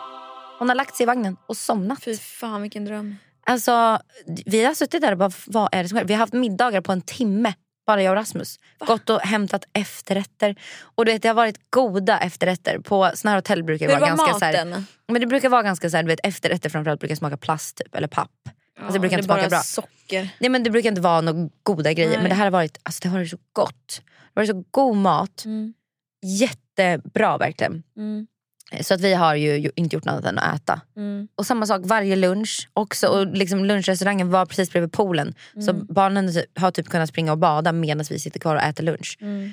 Hon 0.59 0.69
har 0.69 0.77
lagt 0.77 0.97
sig 0.97 1.05
i 1.05 1.07
vagnen 1.07 1.37
och 1.47 1.57
somnat. 1.57 2.03
Fy 2.05 2.17
fan 2.17 2.63
vilken 2.63 2.85
dröm. 2.85 3.17
Alltså, 3.47 3.99
vi 4.47 4.65
har 4.65 4.75
suttit 4.75 5.01
där 5.01 5.13
och 5.13 5.19
bara, 5.19 5.31
vad 5.47 5.69
är 5.73 5.83
det 5.83 5.89
som 5.89 5.99
sker? 5.99 6.07
Vi 6.07 6.15
har 6.15 6.19
haft 6.19 6.33
middagar 6.33 6.81
på 6.81 6.93
en 6.93 7.03
timme, 7.03 7.55
bara 7.89 8.03
jag 8.03 8.11
och 8.11 8.17
Rasmus. 8.17 8.59
Gått 8.79 9.11
och 9.11 9.21
hämtat 9.21 9.65
efterrätter. 9.73 10.57
Och 10.81 11.05
du 11.05 11.13
vet, 11.13 11.23
det 11.23 11.29
har 11.29 11.35
varit 11.35 11.71
goda 11.71 12.19
efterrätter. 12.19 12.79
På 12.79 13.11
såna 13.15 13.31
här 13.31 13.39
hotell 13.39 13.65
brukar 13.65 13.87
det 13.87 13.93
Hur 13.95 14.01
vara 14.01 14.11
var 14.11 14.17
ganska 14.27 14.39
så 14.39 14.45
här, 14.45 14.65
maten? 14.65 14.87
men 15.07 15.21
det 15.21 15.27
brukar 15.27 15.49
vara 15.49 15.63
ganska 15.63 15.91
så 15.91 15.97
här, 15.97 16.05
du 16.05 16.09
vet, 16.09 16.21
efterrätter 16.23 16.71
framförallt 16.71 17.01
brukar 17.01 17.17
smaka 17.17 17.37
plast 17.37 17.77
typ, 17.77 17.95
eller 17.95 18.09
papp. 18.09 18.31
Alltså, 18.79 18.93
det 18.93 18.99
brukar 18.99 19.17
är 19.17 19.19
inte 19.19 19.27
smaka 19.27 19.49
bra. 19.49 19.61
socker. 19.61 20.29
Nej, 20.39 20.51
men 20.51 20.63
det 20.63 20.71
brukar 20.71 20.89
inte 20.89 21.01
vara 21.01 21.21
några 21.21 21.49
goda 21.63 21.93
grejer. 21.93 22.11
Nej. 22.11 22.19
Men 22.19 22.29
det 22.29 22.35
här 22.35 22.45
har 22.45 22.51
varit, 22.51 22.79
alltså, 22.83 23.01
det 23.03 23.09
har 23.09 23.19
varit 23.19 23.31
så 23.31 23.39
gott. 23.53 24.03
Det 24.35 24.41
har 24.41 24.47
varit 24.47 24.51
så 24.51 24.65
god 24.71 24.97
mat. 24.97 25.45
Mm. 25.45 25.75
Jättebra 26.23 27.39
verkligen. 27.39 27.83
Mm. 27.97 28.27
Så 28.81 28.95
att 28.95 29.01
vi 29.01 29.15
har 29.15 29.35
ju 29.35 29.71
inte 29.77 29.97
gjort 29.97 30.05
något 30.05 30.13
annat 30.13 30.25
än 30.25 30.39
att 30.39 30.55
äta. 30.63 30.81
Mm. 30.97 31.29
Och 31.35 31.47
samma 31.47 31.67
sak 31.67 31.81
varje 31.85 32.17
lunch. 32.17 32.69
Också, 32.73 33.07
och 33.07 33.27
liksom 33.27 33.65
lunchrestaurangen 33.65 34.31
var 34.31 34.47
precis 34.47 34.71
bredvid 34.71 34.93
poolen. 34.93 35.35
Så 35.65 35.71
Mm. 35.71 35.87
barnen 35.91 36.33
typ- 36.35 36.59
har 36.59 36.71
typ 36.71 36.89
kunnat 36.89 37.09
springa 37.09 37.33
och 37.33 37.39
bada 37.39 37.73
medan 37.73 38.05
vi 38.11 38.19
sitter 38.19 38.41
kvar 38.41 38.57
och 38.57 38.63
äter 38.63 38.85
lunch. 38.85 39.19
Mm. 39.21 39.53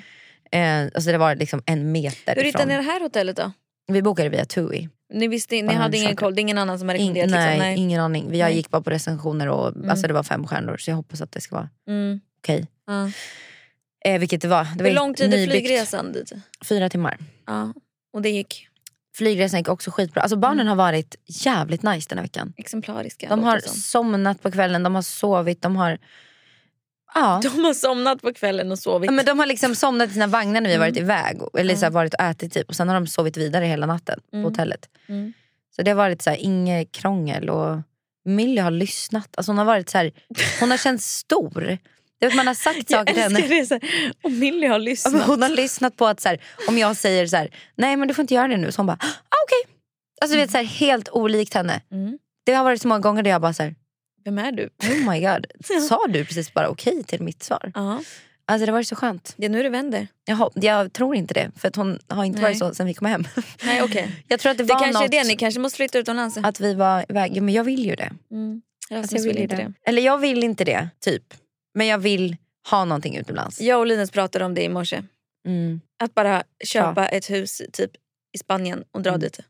Eh, 0.52 0.90
alltså 0.94 1.12
det 1.12 1.18
var 1.18 1.34
liksom 1.34 1.62
en 1.66 1.92
meter 1.92 2.34
Hur 2.36 2.42
hittade 2.44 2.64
ni 2.66 2.76
det 2.76 2.82
här 2.82 3.00
hotellet 3.00 3.36
då? 3.36 3.52
Vi 3.88 4.02
bokade 4.02 4.28
via 4.28 4.44
TUI. 4.44 4.88
Ni, 5.14 5.28
visste, 5.28 5.54
ni 5.54 5.74
hade 5.74 5.96
ingen 5.96 6.06
undersöka. 6.06 6.16
koll? 6.16 6.34
Det 6.34 6.40
är 6.40 6.42
ingen 6.42 6.58
annan 6.58 6.78
som 6.78 6.88
har 6.88 6.94
In, 6.94 7.12
nej, 7.12 7.22
rekommenderat? 7.22 7.52
liksom. 7.58 7.82
ingen 7.82 8.00
aning. 8.00 8.22
Jag 8.24 8.30
Nej. 8.30 8.40
Mm. 8.42 8.56
gick 8.56 8.70
bara 8.70 8.82
på 8.82 8.90
recensioner 8.90 9.48
och 9.48 9.72
alltså 9.88 10.06
det 10.06 10.12
var 10.14 10.22
fem 10.22 10.46
stjärnor. 10.46 10.76
Så 10.76 10.90
jag 10.90 10.96
hoppas 10.96 11.20
att 11.20 11.32
det 11.32 11.40
ska 11.40 11.54
vara 11.56 11.68
Mm. 11.88 12.20
okej. 12.38 12.66
Ja. 12.86 13.10
Eh, 14.04 14.18
vilket 14.20 14.42
det 14.42 14.48
var. 14.48 14.64
Det 14.76 14.82
var 14.84 14.90
Hur 14.90 14.96
lång 14.96 15.14
tid 15.14 15.34
är 15.34 15.46
flygresan 15.46 16.12
dit? 16.12 16.32
Fyra 16.64 16.88
timmar. 16.88 17.18
Ja. 17.46 17.72
Och 18.12 18.22
det 18.22 18.30
gick 18.30 18.68
Flygresan 19.16 19.60
gick 19.60 19.68
också 19.68 19.90
skitbra. 19.90 20.22
Alltså 20.22 20.36
barnen 20.36 20.66
har 20.66 20.76
varit 20.76 21.16
jävligt 21.26 21.82
nice 21.82 22.06
den 22.08 22.18
här 22.18 22.24
veckan. 22.24 22.52
exemplariska. 22.56 23.28
De 23.28 23.42
har 23.42 23.58
somnat 23.58 24.42
på 24.42 24.50
kvällen, 24.50 24.82
de 24.82 24.94
har 24.94 25.02
sovit, 25.02 25.62
de 25.62 25.76
har... 25.76 25.98
Ja. 27.14 27.40
de 27.42 27.64
har 27.64 27.74
somnat 27.74 28.22
på 28.22 28.32
kvällen 28.34 28.72
och 28.72 28.78
sovit. 28.78 29.08
Ja, 29.08 29.12
men 29.12 29.24
de 29.24 29.38
har 29.38 29.46
liksom 29.46 29.74
somnat 29.74 30.10
i 30.10 30.12
sina 30.12 30.26
vagnar 30.26 30.60
när 30.60 30.68
vi 30.68 30.74
har 30.74 30.80
varit 30.80 30.96
Mm. 30.96 31.04
iväg. 31.04 31.38
Eller 31.58 31.76
så 31.76 31.84
här, 31.84 31.90
varit 31.90 32.14
och 32.14 32.20
ätit 32.20 32.52
typ. 32.52 32.68
Och 32.68 32.76
sen 32.76 32.88
har 32.88 32.94
de 32.94 33.06
sovit 33.06 33.36
vidare 33.36 33.64
hela 33.64 33.86
natten 33.86 34.20
på 34.30 34.36
Mm. 34.36 34.44
hotellet. 34.50 34.88
Mm. 35.08 35.32
Så 35.76 35.82
det 35.82 35.90
har 35.90 35.96
varit 35.96 36.22
så 36.22 36.30
här, 36.30 36.36
inget 36.36 36.92
krångel. 36.92 37.50
Och 37.50 37.78
Millie 38.24 38.60
har 38.60 38.70
lyssnat. 38.70 39.28
Alltså 39.36 39.50
hon 39.52 39.58
har 39.58 39.64
varit 39.64 39.88
så 39.90 39.98
här, 39.98 40.12
hon 40.60 40.70
har 40.70 40.78
känts 40.78 41.06
stor. 41.18 41.78
Det 42.20 42.34
man 42.34 42.46
har 42.46 42.54
sagt 42.54 42.90
saker 42.90 43.12
till 43.14 43.22
henne. 43.22 43.40
det. 43.40 43.66
Så. 43.66 43.78
Och 44.22 44.32
Millie 44.32 44.66
har 44.68 44.78
lyssnat. 44.78 45.26
Hon 45.26 45.42
har 45.42 45.48
lyssnat 45.48 45.96
på 45.96 46.06
att 46.06 46.20
så 46.20 46.28
här, 46.28 46.40
om 46.68 46.78
jag 46.78 46.96
säger 46.96 47.26
så 47.26 47.36
här, 47.36 47.50
nej 47.76 47.96
men 47.96 48.08
du 48.08 48.14
får 48.14 48.22
inte 48.22 48.34
göra 48.34 48.48
det 48.48 48.56
nu. 48.56 48.72
Så 48.72 48.78
hon 48.78 48.86
bara, 48.86 48.98
ah, 49.00 49.36
okej. 49.46 49.72
Alltså 50.20 50.34
du 50.36 50.40
vet 50.42 50.50
så 50.50 50.56
här, 50.56 50.64
helt 50.64 51.08
olikt 51.08 51.54
henne. 51.54 51.80
Mm. 51.92 52.18
Det 52.46 52.52
har 52.52 52.64
varit 52.64 52.82
så 52.82 52.88
många 52.88 53.00
gånger 53.00 53.22
där 53.22 53.30
jag 53.30 53.40
bara 53.40 53.52
så 53.52 53.62
här, 53.62 53.74
Vem 54.24 54.38
är 54.38 54.52
du? 54.52 54.64
oh 54.82 55.10
my 55.10 55.20
god. 55.20 55.46
Sa 55.88 56.06
du 56.08 56.24
precis 56.24 56.54
bara 56.54 56.68
okej 56.68 57.04
till 57.04 57.22
mitt 57.22 57.42
svar? 57.42 57.72
Ja. 57.74 58.00
Alltså 58.48 58.66
det 58.66 58.72
var 58.72 58.82
så 58.82 58.96
skönt. 58.96 59.34
Det 59.36 59.44
är 59.46 59.50
nu 59.50 59.62
det 59.62 59.68
vänder. 59.68 60.08
Jag, 60.24 60.36
hop- 60.36 60.52
jag 60.64 60.92
tror 60.92 61.16
inte 61.16 61.34
det, 61.34 61.50
för 61.56 61.68
att 61.68 61.76
hon 61.76 61.98
har 62.08 62.24
inte 62.24 62.40
Nej. 62.40 62.50
varit 62.50 62.58
så 62.58 62.74
sen 62.74 62.86
vi 62.86 62.94
kom 62.94 63.06
hem. 63.06 63.24
Nej, 63.64 63.82
okej. 63.82 64.24
Jag 64.28 64.40
tror 64.40 64.52
att 64.52 64.58
det 64.58 64.64
Det 64.64 64.72
var 64.74 64.80
kanske 64.80 65.00
är 65.00 65.02
något 65.02 65.10
det, 65.10 65.24
ni 65.24 65.36
kanske 65.36 65.60
måste 65.60 65.76
flytta 65.76 65.98
utomlands. 65.98 66.36
att 66.36 66.60
vi 66.60 66.74
var 66.74 67.04
iväg. 67.08 67.36
Ja, 67.36 67.42
men 67.42 67.54
jag 67.54 67.64
vill 67.64 67.86
ju 67.86 67.94
det. 67.96 68.12
Mm. 68.30 68.62
Alltså, 68.90 69.16
jag 69.16 69.22
vill 69.22 69.36
vill 69.36 69.48
det. 69.48 69.56
det. 69.56 69.72
Eller 69.86 70.02
jag 70.02 70.18
vill 70.18 70.44
inte 70.44 70.64
det, 70.64 70.88
typ. 71.04 71.22
Men 71.76 71.86
jag 71.86 71.98
vill 71.98 72.36
ha 72.70 72.84
någonting 72.84 73.16
utomlands. 73.16 73.60
Jag 73.60 73.78
och 73.80 73.86
Linus 73.86 74.10
pratade 74.10 74.44
om 74.44 74.54
det 74.54 74.62
i 74.62 74.68
morse. 74.68 75.02
Mm. 75.48 75.80
Att 76.02 76.14
bara 76.14 76.42
köpa 76.64 77.08
ett 77.08 77.30
hus 77.30 77.62
typ 77.72 77.90
i 78.34 78.38
Spanien 78.38 78.84
och 78.90 79.02
dra 79.02 79.10
Mm. 79.10 79.20
dit. 79.20 79.40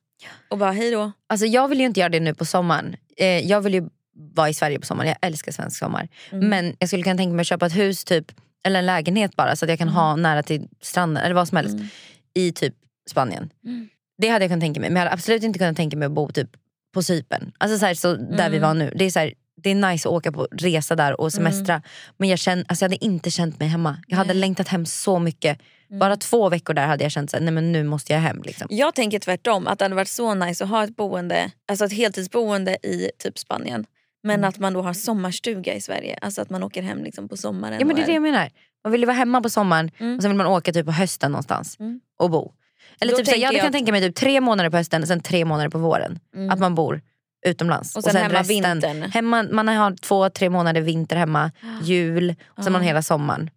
Och 0.49 0.59
bara 0.59 0.73
hej 0.73 0.91
då. 0.91 1.13
Alltså, 1.27 1.47
jag 1.47 1.69
vill 1.69 1.81
ju 1.81 1.87
inte 1.87 2.01
göra 2.01 2.09
det 2.09 2.21
nu 2.21 2.35
på 2.35 2.45
sommaren. 2.45 2.97
Eh, 3.17 3.27
jag 3.47 3.61
vill 3.61 3.75
ju 3.75 3.89
vara 4.35 4.49
i 4.49 4.55
Sverige 4.55 4.79
på 4.81 4.87
sommaren. 4.87 5.09
Jag 5.09 5.19
älskar 5.29 5.53
svensk 5.53 5.79
sommar. 5.79 6.09
Mm. 6.31 6.49
Men 6.49 6.77
jag 6.79 6.89
skulle 6.89 7.03
kunna 7.03 7.17
tänka 7.17 7.35
mig 7.35 7.41
att 7.41 7.47
köpa 7.47 7.67
ett 7.67 7.77
hus 7.77 8.05
typ, 8.05 8.33
eller 8.67 8.79
en 8.79 8.87
lägenhet 8.87 9.37
bara 9.37 9.57
så 9.57 9.65
att 9.65 9.69
jag 9.69 9.79
kan 9.79 9.89
ha 9.89 10.17
nära 10.17 10.43
till 10.43 10.69
stranden 10.81 11.25
eller 11.25 11.35
vad 11.35 11.49
som 11.49 11.57
helst 11.57 11.75
Mm. 11.75 11.87
i 12.35 12.53
typ 12.53 12.75
Spanien. 13.11 13.51
Mm. 13.65 13.89
Det 14.19 14.29
hade 14.29 14.45
jag 14.45 14.51
kunnat 14.51 14.63
tänka 14.63 14.81
mig. 14.81 14.91
Men 14.91 14.97
jag 14.97 15.01
hade 15.03 15.13
absolut 15.15 15.43
inte 15.43 15.59
kunnat 15.59 15.77
tänka 15.77 15.97
mig 15.97 16.07
att 16.07 16.13
bo 16.13 16.29
typ 16.33 16.51
på 16.95 17.03
Cypern. 17.03 17.53
Alltså 17.59 17.79
så, 17.79 17.87
här, 17.87 17.95
så 17.95 18.15
där 18.15 18.31
Mm. 18.47 18.53
vi 18.53 18.59
var 18.59 18.75
nu. 18.75 18.93
Det 18.97 19.05
är, 19.05 19.11
så 19.11 19.19
här, 19.19 19.35
det 19.67 19.71
är 19.71 19.91
nice 19.93 20.09
att 20.09 20.13
åka 20.15 20.33
på 20.33 20.49
resa 20.53 20.97
där 20.97 21.21
och 21.21 21.33
semestra. 21.33 21.83
Men 22.17 22.29
jag, 22.29 22.39
känn, 22.39 22.65
alltså 22.69 22.85
jag 22.85 22.89
hade 22.91 23.05
inte 23.05 23.31
känt 23.31 23.59
mig 23.61 23.69
hemma. 23.69 23.97
Jag 24.07 24.17
hade 24.17 24.29
Nej. 24.33 24.37
längtat 24.41 24.69
hem 24.69 24.87
så 24.87 25.19
mycket. 25.19 25.59
Mm. 25.91 25.99
Bara 25.99 26.17
två 26.17 26.49
veckor 26.49 26.75
där 26.75 26.87
hade 26.87 27.03
jag 27.05 27.13
känt 27.13 27.35
att 27.35 27.43
nej 27.43 27.53
men 27.55 27.73
nu 27.73 27.85
måste 27.85 28.13
jag 28.13 28.21
hem. 28.21 28.43
Liksom. 28.45 28.67
Jag 28.71 28.95
tänker 28.95 29.19
tvärtom, 29.19 29.67
att 29.67 29.79
det 29.79 29.85
hade 29.85 29.95
varit 29.95 30.09
så 30.09 30.35
nice 30.35 30.65
att 30.65 30.71
ha 30.71 30.85
ett 30.85 30.97
boende, 30.97 31.51
alltså 31.69 31.85
ett 31.85 31.93
heltidsboende 31.93 32.77
i 32.83 33.11
typ 33.19 33.39
Spanien. 33.39 33.87
Men 34.23 34.35
Mm. 34.41 34.49
att 34.49 34.59
man 34.59 34.73
då 34.73 34.83
har 34.83 34.93
sommarstuga 34.93 35.75
i 35.75 35.81
Sverige. 35.81 36.19
Alltså 36.23 36.43
att 36.43 36.51
man 36.51 36.63
åker 36.63 36.83
hem 36.83 37.05
liksom 37.05 37.29
på 37.29 37.37
sommaren. 37.37 37.77
Ja 37.81 37.87
men 37.87 37.97
det 37.97 38.03
är 38.03 38.07
det 38.07 38.13
jag 38.13 38.23
menar. 38.23 38.51
Man 38.85 38.93
vill 38.93 39.01
ju 39.01 39.07
vara 39.07 39.17
hemma 39.17 39.41
på 39.41 39.51
sommaren 39.51 39.91
Mm. 39.99 40.17
och 40.17 40.23
sen 40.23 40.31
vill 40.31 40.39
man 40.39 40.47
åka 40.47 40.73
typ 40.73 40.87
på 40.87 40.93
hösten 40.93 41.33
någonstans 41.33 41.77
Mm. 41.81 42.01
och 42.19 42.31
bo. 42.31 42.53
Eller 43.01 43.13
Då 43.13 43.17
typ, 43.19 43.27
så 43.27 43.33
här, 43.33 43.39
jag 43.39 43.55
jag 43.55 43.67
att- 43.67 43.73
tänka 43.73 43.93
mig 43.93 44.01
typ 44.01 44.15
tre 44.17 44.41
månader 44.41 44.71
på 44.71 44.77
hösten 44.77 45.03
och 45.03 45.09
sen 45.09 45.21
tre 45.21 45.45
månader 45.45 45.69
på 45.71 45.79
våren. 45.79 46.19
Mm. 46.35 46.51
Att 46.51 46.59
man 46.59 46.75
bor 46.75 47.01
utomlands. 47.47 47.97
Och 47.97 48.03
sen 48.03 48.17
hemma 48.17 48.43
vintern. 48.43 49.03
Hemma, 49.03 49.43
man 49.43 49.69
har 49.69 49.97
två, 49.97 50.31
tre 50.31 50.51
månader 50.51 50.81
vinter 50.81 51.17
hemma, 51.17 51.53
jul, 51.83 52.35
och 52.47 52.65
sen 52.65 52.73
man 52.73 52.83
hela 52.83 53.03
sommaren. 53.03 53.51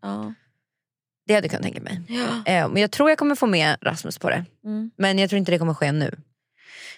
Det 1.27 1.33
hade 1.35 1.45
jag 1.45 1.51
kunnat 1.51 1.63
tänka 1.63 1.81
mig. 1.81 2.01
Ja. 2.07 2.53
Eh, 2.53 2.69
men 2.69 2.81
jag 2.81 2.91
tror 2.91 3.09
jag 3.09 3.17
kommer 3.17 3.35
få 3.35 3.47
med 3.47 3.77
Rasmus 3.81 4.19
på 4.19 4.29
det. 4.29 4.45
Mm. 4.65 4.91
Men 4.97 5.19
jag 5.19 5.29
tror 5.29 5.39
inte 5.39 5.51
det 5.51 5.59
kommer 5.59 5.73
ske 5.73 5.91
nu. 5.91 6.15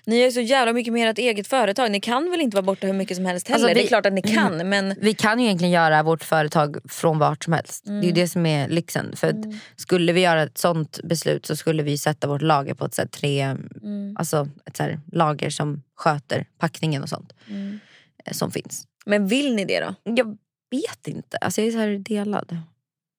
Ni 0.06 0.20
är 0.20 0.26
ju 0.26 0.32
så 0.32 0.42
jävla 0.42 0.74
mycket 0.74 0.94
mer 0.94 1.08
ett 1.08 1.18
eget 1.18 1.48
företag. 1.48 1.92
Ni 1.92 2.00
kan 2.02 2.32
väl 2.32 2.42
inte 2.42 2.56
vara 2.56 2.66
borta 2.66 2.88
hur 2.88 2.94
mycket 2.94 3.18
som 3.18 3.26
helst 3.26 3.48
heller? 3.48 3.56
Alltså, 3.64 3.68
Det 3.68 3.74
vi- 3.74 3.84
är 3.84 3.88
klart 3.88 4.06
att 4.06 4.14
ni 4.14 4.22
kan 4.36 4.70
men... 4.70 4.96
Vi 5.02 5.14
kan 5.14 5.40
ju 5.40 5.46
egentligen 5.46 5.72
göra 5.72 6.04
vårt 6.04 6.24
företag 6.24 6.78
från 6.90 7.20
vart 7.20 7.44
som 7.44 7.54
helst. 7.54 7.84
Det 7.86 7.92
är 7.92 8.00
Mm. 8.00 8.14
det 8.14 8.28
som 8.28 8.46
är 8.46 8.70
lyxen. 8.70 9.16
För 9.16 9.28
att 9.28 9.36
skulle 9.76 10.14
vi 10.14 10.22
göra 10.22 10.44
ett 10.44 10.58
sånt 10.58 11.00
beslut 11.04 11.46
så 11.46 11.56
skulle 11.56 11.84
vi 11.84 11.98
sätta 11.98 12.28
vårt 12.28 12.42
lager 12.42 12.74
på 12.74 12.86
ett, 12.86 12.94
så 12.94 13.02
här, 13.02 13.10
tre, 13.10 13.42
Mm. 13.42 14.16
alltså 14.20 14.50
ett 14.66 14.78
så 14.78 14.84
här, 14.84 15.00
lager 15.12 15.50
som 15.50 15.84
sköter 15.96 16.46
packningen 16.58 17.04
och 17.04 17.10
sånt. 17.10 17.34
Mm. 17.48 17.80
eh, 18.26 18.34
Som 18.34 18.52
finns. 18.52 18.88
Men 19.06 19.28
vill 19.28 19.56
ni 19.56 19.66
det 19.66 19.80
då? 19.80 19.96
Jag 20.04 20.38
vet 20.72 21.08
inte. 21.08 21.38
Alltså 21.38 21.62
jag 21.62 21.68
är 21.68 21.72
så 21.72 21.78
här 21.78 21.98
delad. 21.98 22.58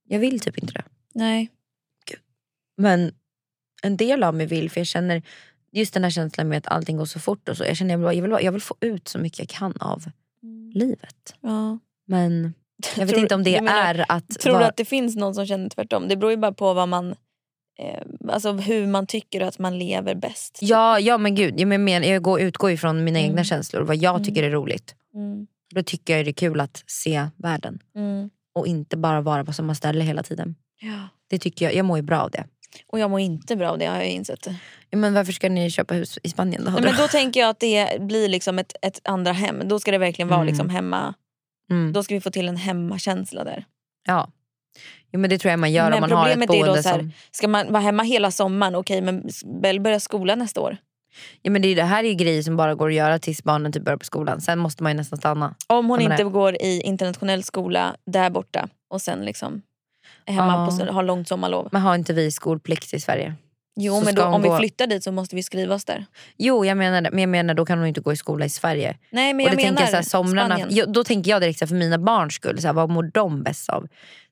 Jag 0.09 0.19
vill 0.19 0.41
typ 0.41 0.59
inte 0.59 0.73
det. 0.75 0.83
Nej. 1.15 1.49
Men 2.77 3.15
en 3.83 3.97
del 3.97 4.23
av 4.23 4.35
mig 4.35 4.47
vill 4.47 4.71
för 4.71 4.81
jag 4.81 4.87
känner 4.87 5.23
just 5.73 5.95
den 5.95 6.05
här 6.05 6.11
känslan 6.11 6.49
med 6.49 6.59
att 6.59 6.67
allting 6.67 6.97
går 6.97 7.05
så 7.05 7.21
fort 7.21 7.49
och 7.49 7.57
så. 7.57 7.65
Jag 7.65 7.77
känner 7.77 7.91
jag 7.95 7.99
vill, 7.99 8.05
bara- 8.05 8.15
jag 8.15 8.23
vill, 8.23 8.45
jag 8.45 8.53
vill 8.53 8.61
få 8.63 8.75
ut 8.81 9.09
så 9.09 9.19
mycket 9.19 9.39
jag 9.39 9.49
kan 9.49 9.77
av 9.81 10.05
livet. 10.75 11.35
Ja. 11.41 11.79
Men 12.07 12.55
jag 12.97 13.07
vet 13.07 13.09
Tror- 13.09 13.21
inte 13.23 13.35
om 13.35 13.43
det 13.43 13.63
menar- 13.63 13.95
är 13.95 14.05
att... 14.09 14.29
Tror 14.41 14.53
vara- 14.53 14.63
du 14.65 14.69
att 14.69 14.77
det 14.77 14.85
finns 14.85 15.17
någon 15.17 15.35
som 15.35 15.47
känner 15.47 15.69
tvärtom? 15.69 16.09
Det 16.09 16.17
beror 16.17 16.31
ju 16.31 16.37
bara 16.37 16.53
på 16.53 16.75
vad 16.75 16.89
man, 16.89 17.11
eh, 17.79 18.03
alltså 18.29 18.53
hur 18.53 18.87
man 18.87 19.07
tycker 19.07 19.41
att 19.41 19.59
man 19.59 19.79
lever 19.79 20.15
bäst. 20.15 20.59
Ja, 20.63 20.99
ja 21.01 21.19
men 21.19 21.35
gud. 21.35 21.61
Jag, 21.61 21.69
men, 21.81 21.89
jag 21.89 22.23
går, 22.23 22.41
utgår 22.41 22.71
ju 22.71 22.77
från 22.77 23.05
mina 23.05 23.19
Mm. 23.19 23.31
egna 23.31 23.45
känslor. 23.45 23.83
Vad 23.83 23.97
jag 23.97 24.25
tycker 24.25 24.43
är 24.43 24.51
roligt. 24.51 24.95
Mm. 25.15 25.47
Då 25.75 25.83
tycker 25.83 26.17
jag 26.17 26.27
det 26.27 26.31
är 26.31 26.33
kul 26.33 26.61
att 26.61 26.85
se 26.87 27.27
världen. 27.37 27.79
Mm. 27.97 28.31
Och 28.55 28.67
inte 28.67 28.97
bara 28.97 29.21
vara 29.21 29.45
på 29.45 29.53
samma 29.53 29.75
ställe 29.75 30.05
hela 30.05 30.23
tiden. 30.23 30.55
Ja. 30.81 31.09
Det 31.29 31.39
tycker 31.39 31.65
jag, 31.65 31.75
jag 31.75 31.85
mår 31.87 31.99
ju 31.99 32.03
bra 32.03 32.21
av 32.21 32.31
det. 32.31 32.45
Och 32.87 32.99
jag 32.99 33.11
mår 33.11 33.21
inte 33.21 33.57
bra 33.57 33.71
av 33.71 33.79
det 33.79 33.87
har 33.87 33.97
jag 33.97 34.09
insett. 34.09 34.47
Ja, 34.91 34.99
Men 34.99 35.15
varför 35.15 35.33
ska 35.33 35.49
ni 35.49 35.71
köpa 35.71 35.95
hus 35.95 36.19
i 36.23 36.29
Spanien 36.29 36.65
då? 36.65 36.71
Nej, 36.71 36.83
men 36.83 36.97
då 36.97 37.09
tänker 37.09 37.41
jag 37.41 37.49
att 37.51 37.61
det 37.61 38.01
blir 38.01 38.29
liksom 38.29 38.59
ett, 38.59 38.73
ett 38.83 39.01
andra 39.05 39.33
hem. 39.33 39.69
Då 39.69 39.81
ska 39.81 39.91
det 39.91 39.99
verkligen 39.99 40.29
vara 40.29 40.41
Mm. 40.41 40.47
liksom 40.47 40.69
hemma. 40.69 41.15
mm. 41.71 41.93
Då 41.93 42.03
ska 42.03 42.15
vi 42.15 42.21
få 42.21 42.31
till 42.31 42.49
en 42.49 42.57
hemmakänsla 42.57 43.45
där. 43.45 43.65
Ja. 44.09 44.29
Jo, 45.13 45.21
men 45.21 45.31
det 45.31 45.39
tror 45.39 45.51
jag 45.51 45.59
man 45.59 45.73
gör 45.73 45.85
Men 45.91 45.95
om 45.95 46.01
man 46.01 46.13
har 46.13 46.29
ett 46.29 46.33
problemet 46.33 46.51
är 46.51 46.59
då 46.61 46.65
boende 46.67 46.83
så 46.83 46.89
här, 46.89 46.99
som... 46.99 47.13
Ska 47.31 47.49
man 47.49 47.73
vara 47.73 47.83
hemma 47.83 48.03
hela 48.03 48.31
sommaren, 48.31 48.75
okej 48.75 49.01
men 49.03 49.29
Bell 49.63 49.81
börjar 49.81 49.99
skolan 49.99 50.39
nästa 50.39 50.61
år. 50.61 50.77
Ja, 51.43 51.51
men 51.51 51.63
det, 51.63 51.69
är- 51.69 51.77
det 51.77 51.83
här 51.83 52.05
är 52.05 52.09
ju 52.09 52.15
grejer 52.15 52.43
som 52.43 52.57
bara 52.57 52.75
går 52.75 52.89
att 52.89 52.95
göra 52.95 53.19
tills 53.19 53.45
barnen 53.45 53.73
typ 53.73 53.83
börjar 53.85 53.97
på 53.97 54.05
skolan. 54.05 54.41
Sen 54.41 54.59
måste 54.59 54.83
man 54.83 54.93
ju 54.93 54.97
nästan 54.97 55.19
stanna. 55.19 55.55
Om 55.67 55.89
hon 55.91 56.01
inte 56.01 56.17
det- 56.17 56.25
går 56.25 56.55
i 56.63 56.81
internationell 56.85 57.43
skola 57.45 57.97
där 58.07 58.31
borta 58.31 58.69
och 58.91 59.03
sen 59.03 59.25
liksom 59.25 59.55
är 59.55 59.61
hemma 60.27 60.69
Ja. 60.81 60.87
på, 60.87 60.93
har 60.93 61.03
långt 61.03 61.29
sommarlov. 61.29 61.69
Men 61.73 61.83
har 61.83 61.95
inte 61.95 62.13
vi 62.13 62.31
skolplikt 62.31 62.95
i 62.95 63.01
Sverige? 63.01 63.35
Jo 63.77 63.99
Så 63.99 64.05
men 64.05 64.15
då, 64.15 64.25
om 64.25 64.43
vi 64.43 64.49
gå- 64.49 64.59
flyttar 64.59 64.87
dit 64.87 65.05
så 65.05 65.13
måste 65.13 65.37
vi 65.37 65.43
skriva 65.43 65.75
oss 65.75 65.85
där. 65.85 66.07
Jo 66.37 66.65
jag 66.65 66.77
menar 66.77 67.01
det. 67.03 67.11
Men 67.11 67.19
jag 67.21 67.29
menar 67.29 67.55
då 67.55 67.65
kan 67.65 67.79
hon 67.79 67.87
inte 67.89 68.01
gå 68.01 68.13
i 68.13 68.17
skola 68.17 68.45
i 68.45 68.49
Sverige. 68.49 68.97
Nej 69.11 69.35
men 69.35 69.47
och 69.47 69.51
jag 69.53 69.59
det 69.59 69.63
tänker 69.63 69.73
menar 69.73 69.81
jag, 69.83 69.91
så 69.91 69.97
här, 69.97 70.03
somrarna, 70.25 70.59
jo, 70.71 70.85
Då 70.89 71.05
tänker 71.05 71.31
jag 71.31 71.43
direkt 71.43 71.59
så 71.59 71.65
här, 71.65 71.69
för 71.69 71.75
mina 71.77 71.99
barns 71.99 72.35
skull, 72.35 72.61
så 72.61 72.67
här, 72.69 72.75
vad 72.75 72.91
mår 72.91 73.11
de 73.15 73.43
bäst 73.43 73.69
av? 73.69 73.89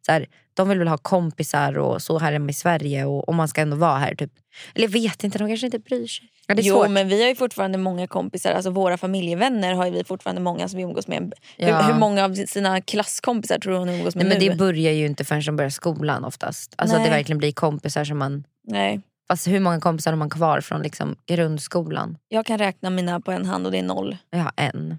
Så 0.06 0.12
här, 0.12 0.26
de 0.54 0.68
vill 0.68 0.78
väl 0.78 0.88
ha 0.88 0.98
kompisar 0.98 1.78
och 1.78 2.02
så 2.02 2.18
här 2.18 2.32
hemma 2.32 2.50
i 2.50 2.54
Sverige 2.54 3.04
och, 3.04 3.28
och 3.28 3.34
man 3.34 3.48
ska 3.48 3.60
ändå 3.60 3.76
vara 3.76 3.98
här. 3.98 4.14
Typ. 4.14 4.32
Eller 4.74 4.86
jag 4.86 4.92
vet 4.92 5.24
inte, 5.24 5.38
de 5.38 5.48
kanske 5.48 5.66
inte 5.66 5.78
bryr 5.78 6.06
sig. 6.06 6.28
Ja, 6.46 6.54
Jo 6.58 6.74
svårt. 6.74 6.90
men 6.90 7.08
vi 7.08 7.22
har 7.22 7.28
ju 7.28 7.34
fortfarande 7.34 7.78
många 7.78 8.06
kompisar, 8.06 8.52
alltså 8.52 8.70
våra 8.70 8.96
familjevänner 8.98 9.74
har 9.74 9.90
vi 9.90 10.04
fortfarande 10.04 10.42
många 10.42 10.68
som 10.68 10.76
vi 10.76 10.82
umgås 10.82 11.08
med. 11.08 11.32
Ja. 11.56 11.82
Hur, 11.82 11.92
hur 11.92 12.00
många 12.00 12.24
av 12.24 12.34
sina 12.34 12.80
klasskompisar 12.80 13.58
tror 13.58 13.72
du 13.72 13.78
hon 13.78 13.88
umgås 13.88 14.14
med 14.14 14.26
Nej, 14.26 14.38
men 14.38 14.46
nu? 14.46 14.52
det 14.52 14.58
börjar 14.58 14.92
ju 14.92 15.06
inte 15.06 15.24
förrän 15.24 15.42
de 15.42 15.56
börjar 15.56 15.70
skolan 15.70 16.24
oftast. 16.24 16.74
Alltså 16.78 16.96
att 16.96 17.02
det 17.02 17.10
Nej. 17.10 17.18
verkligen 17.18 17.38
blir 17.38 17.52
kompisar 17.52 18.04
som 18.04 18.18
man... 18.18 18.44
Nej. 18.66 19.00
Fast 19.28 19.48
hur 19.48 19.60
många 19.60 19.80
kompisar 19.80 20.10
har 20.12 20.18
man 20.18 20.30
kvar 20.30 20.60
från 20.60 20.82
liksom 20.82 21.16
grundskolan? 21.26 22.18
Jag 22.28 22.46
kan 22.46 22.58
räkna 22.58 22.90
mina 22.90 23.20
på 23.20 23.32
en 23.32 23.46
hand 23.46 23.66
och 23.66 23.72
det 23.72 23.78
är 23.78 23.82
noll. 23.82 24.16
Jag 24.30 24.38
har 24.38 24.52
en. 24.56 24.98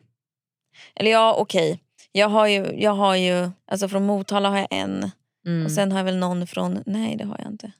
Eller 0.95 1.11
ja 1.11 1.33
okej, 1.37 1.79
jag 2.11 2.29
har 2.29 2.47
ju, 2.47 2.81
jag 2.81 2.91
har 2.95 3.15
ju 3.15 3.49
alltså 3.67 3.87
från 3.87 4.05
Motala 4.05 4.49
har 4.49 4.57
jag 4.57 4.67
en 4.69 5.11
Mm. 5.45 5.65
och 5.65 5.71
sen 5.71 5.91
har 5.91 5.99
jag 5.99 6.05
väl 6.05 6.17
någon 6.17 6.47
från, 6.47 6.83
nej 6.85 7.15
det 7.15 7.25
har 7.25 7.39
jag 7.39 7.51
inte. 7.51 7.71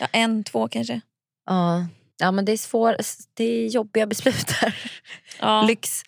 Ja, 0.00 0.06
en, 0.12 0.44
två 0.44 0.68
kanske. 0.68 1.00
Ja. 1.46 1.86
ja 2.18 2.30
men 2.30 2.44
det 2.44 2.52
är 2.52 2.56
svåra, 2.56 2.96
det 3.34 3.44
är 3.44 3.68
jobbiga 3.68 4.06
beslut 4.06 4.50
här. 4.50 4.76
Ja. 5.40 5.62
Lyx, 5.66 6.02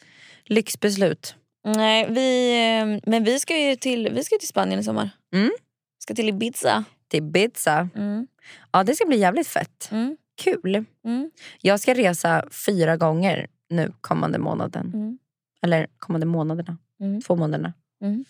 lyxbeslut. 0.45 1.35
Nej, 1.65 2.07
vi, 2.11 2.51
eh, 2.79 3.11
men 3.11 3.25
vi 3.25 3.39
ska 3.39 3.59
ju 3.59 3.77
till, 3.77 4.09
vi 4.15 4.25
ska 4.25 4.37
till 4.39 4.49
Spanien 4.49 4.81
i 4.81 4.85
sommar. 4.85 5.11
Mm. 5.35 5.51
Ska 5.99 6.15
till 6.15 6.29
Ibiza. 6.29 6.85
Till 7.09 7.19
Ibiza. 7.19 7.89
Mm. 7.95 8.27
Ja 8.73 8.85
det 8.85 8.95
ska 8.95 9.07
bli 9.07 9.19
jävligt 9.19 9.49
fett. 9.49 9.89
Mm. 9.93 10.17
Kul. 10.43 10.85
Mm. 11.05 11.31
Jag 11.61 11.81
ska 11.81 11.95
resa 11.95 12.45
fyra 12.67 12.97
gånger 12.97 13.47
nu 13.71 13.93
kommande 14.01 14.39
månaden. 14.39 14.91
Mm. 14.95 15.19
Eller 15.63 15.87
kommande 15.99 16.27
månaderna. 16.27 16.79
Mm. 17.01 17.21
Två 17.23 17.37
månaderna. 17.37 17.73
Mm. 18.03 18.25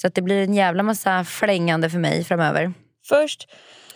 Så 0.00 0.06
att 0.06 0.14
det 0.14 0.22
blir 0.22 0.42
en 0.42 0.54
jävla 0.54 0.82
massa 0.82 1.24
flängande 1.24 1.90
för 1.90 1.98
mig 1.98 2.24
framöver. 2.24 2.72
Först 3.08 3.48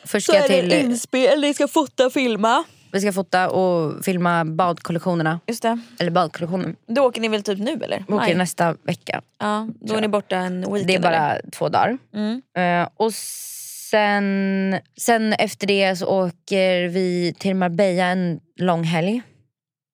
Först 0.04 0.26
så 0.26 0.32
är 0.32 0.48
till, 0.48 0.68
det 0.68 0.80
inspel, 0.80 1.40
ni 1.40 1.54
ska 1.54 1.68
fota 1.68 2.06
och 2.06 2.12
filma. 2.12 2.64
vi 2.92 3.00
ska 3.00 3.12
fota 3.12 3.50
och 3.50 4.04
filma 4.04 4.44
badkollektionerna. 4.44 5.40
Just 5.46 5.62
det. 5.62 5.80
Eller 5.98 6.10
badkollektionen. 6.10 6.76
Då 6.86 7.02
åker 7.02 7.20
ni 7.20 7.28
väl 7.28 7.42
typ 7.42 7.58
nu 7.58 7.72
eller? 7.84 8.04
Vi 8.08 8.14
åker 8.14 8.34
nästa 8.34 8.76
vecka. 8.82 9.22
Ja, 9.38 9.68
då 9.80 9.94
är 9.94 10.00
ni 10.00 10.08
borta 10.08 10.36
en 10.36 10.60
weekend 10.60 10.86
Det 10.86 10.94
är 10.94 11.00
bara 11.00 11.32
eller? 11.32 11.50
två 11.50 11.68
dagar. 11.68 11.98
Mm. 12.14 12.42
Eh, 12.56 12.88
och 12.96 13.14
sen, 13.90 14.78
sen 14.96 15.32
efter 15.32 15.66
det 15.66 15.96
så 15.96 16.06
åker 16.06 16.88
vi 16.88 17.34
till 17.38 17.56
Marbella 17.56 18.04
en 18.04 18.40
lång 18.56 18.84
helg. 18.84 19.22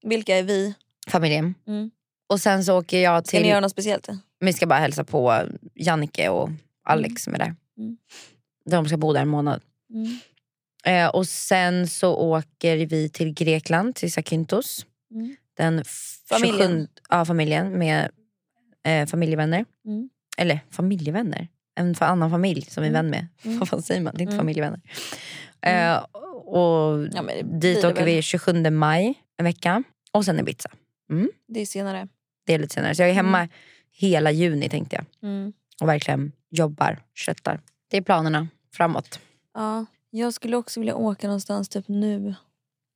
Vilka 0.03 0.37
är 0.37 0.43
vi? 0.43 0.75
Familjen. 1.09 1.55
Mm. 1.67 1.91
Och 2.29 2.41
sen 2.41 2.65
så 2.65 2.79
åker 2.79 2.99
jag 3.03 3.27
Ska 3.27 3.37
ni 3.37 3.43
till... 3.43 3.51
göra 3.51 3.61
något 3.61 3.71
speciellt? 3.73 4.09
Vi 4.41 4.53
ska 4.53 4.67
bara 4.67 4.79
hälsa 4.79 5.05
på 5.05 5.43
Jannike 5.75 6.29
och 6.29 6.51
Alex 6.85 7.23
som 7.23 7.35
är 7.35 7.39
där. 7.39 7.55
Mm. 7.79 7.97
De 8.71 8.87
ska 8.87 8.97
bo 8.97 9.13
där 9.13 9.23
en 9.23 9.29
månad. 9.29 9.63
Mm. 9.95 10.19
Eh, 10.85 11.09
och 11.11 11.27
sen 11.27 11.89
så 11.89 12.15
åker 12.15 12.77
vi 12.87 13.09
till 13.09 13.35
Grekland, 13.35 13.95
till 13.95 14.13
Zakynthos. 14.13 14.87
Mm. 15.15 15.37
Den 15.57 15.85
Familjen? 16.29 16.59
27 16.69 16.89
ja, 17.09 17.25
familjen 17.25 17.79
med 17.79 18.11
eh, 18.87 19.07
familjevänner. 19.07 19.65
Mm. 19.87 20.09
Eller 20.39 20.61
familjevänner. 20.71 21.49
En 21.79 21.95
annan 22.01 22.31
familj 22.31 22.63
som 22.63 22.83
vi 22.83 22.89
är 22.89 22.95
Mm. 22.95 23.05
vän 23.05 23.11
med. 23.11 23.27
Mm. 23.45 23.59
Vad 23.59 23.69
fan 23.69 23.83
säger 23.83 24.01
man? 24.01 24.15
Det 24.15 24.19
är 24.21 24.23
inte 24.23 24.33
Mm. 24.33 24.43
familjevänner. 24.43 24.81
Mm. 25.61 25.93
Eh, 25.93 26.03
och 26.47 27.09
Ja, 27.13 27.23
dit 27.45 27.85
åker 27.85 28.05
vi 28.05 28.23
27 28.23 28.71
maj, 28.71 29.15
en 29.37 29.45
vecka. 29.45 29.83
Och 30.13 30.25
sen 30.25 30.39
Ibiza. 30.41 30.71
Det 31.49 31.61
är 31.61 31.67
senare. 31.67 32.09
Det 32.47 32.55
är 32.55 32.59
lite 32.59 32.75
senare. 32.75 32.95
Så 32.95 33.03
jag 33.03 33.11
är 33.11 33.15
hemma 33.15 33.49
hela 33.91 34.31
juni 34.31 34.69
tänkte 34.69 34.97
jag. 34.97 35.31
Mm. 35.31 35.53
Och 35.81 35.89
verkligen 35.89 36.33
jobbar, 36.51 37.03
köttar. 37.15 37.61
Det 37.91 37.97
är 37.97 38.03
planerna 38.03 38.49
framåt. 38.73 39.21
Ja, 39.55 39.87
jag 40.11 40.35
skulle 40.35 40.57
också 40.57 40.81
vilja 40.81 40.95
åka 40.95 41.27
någonstans 41.27 41.69
typ 41.69 41.89
nu. 41.89 42.35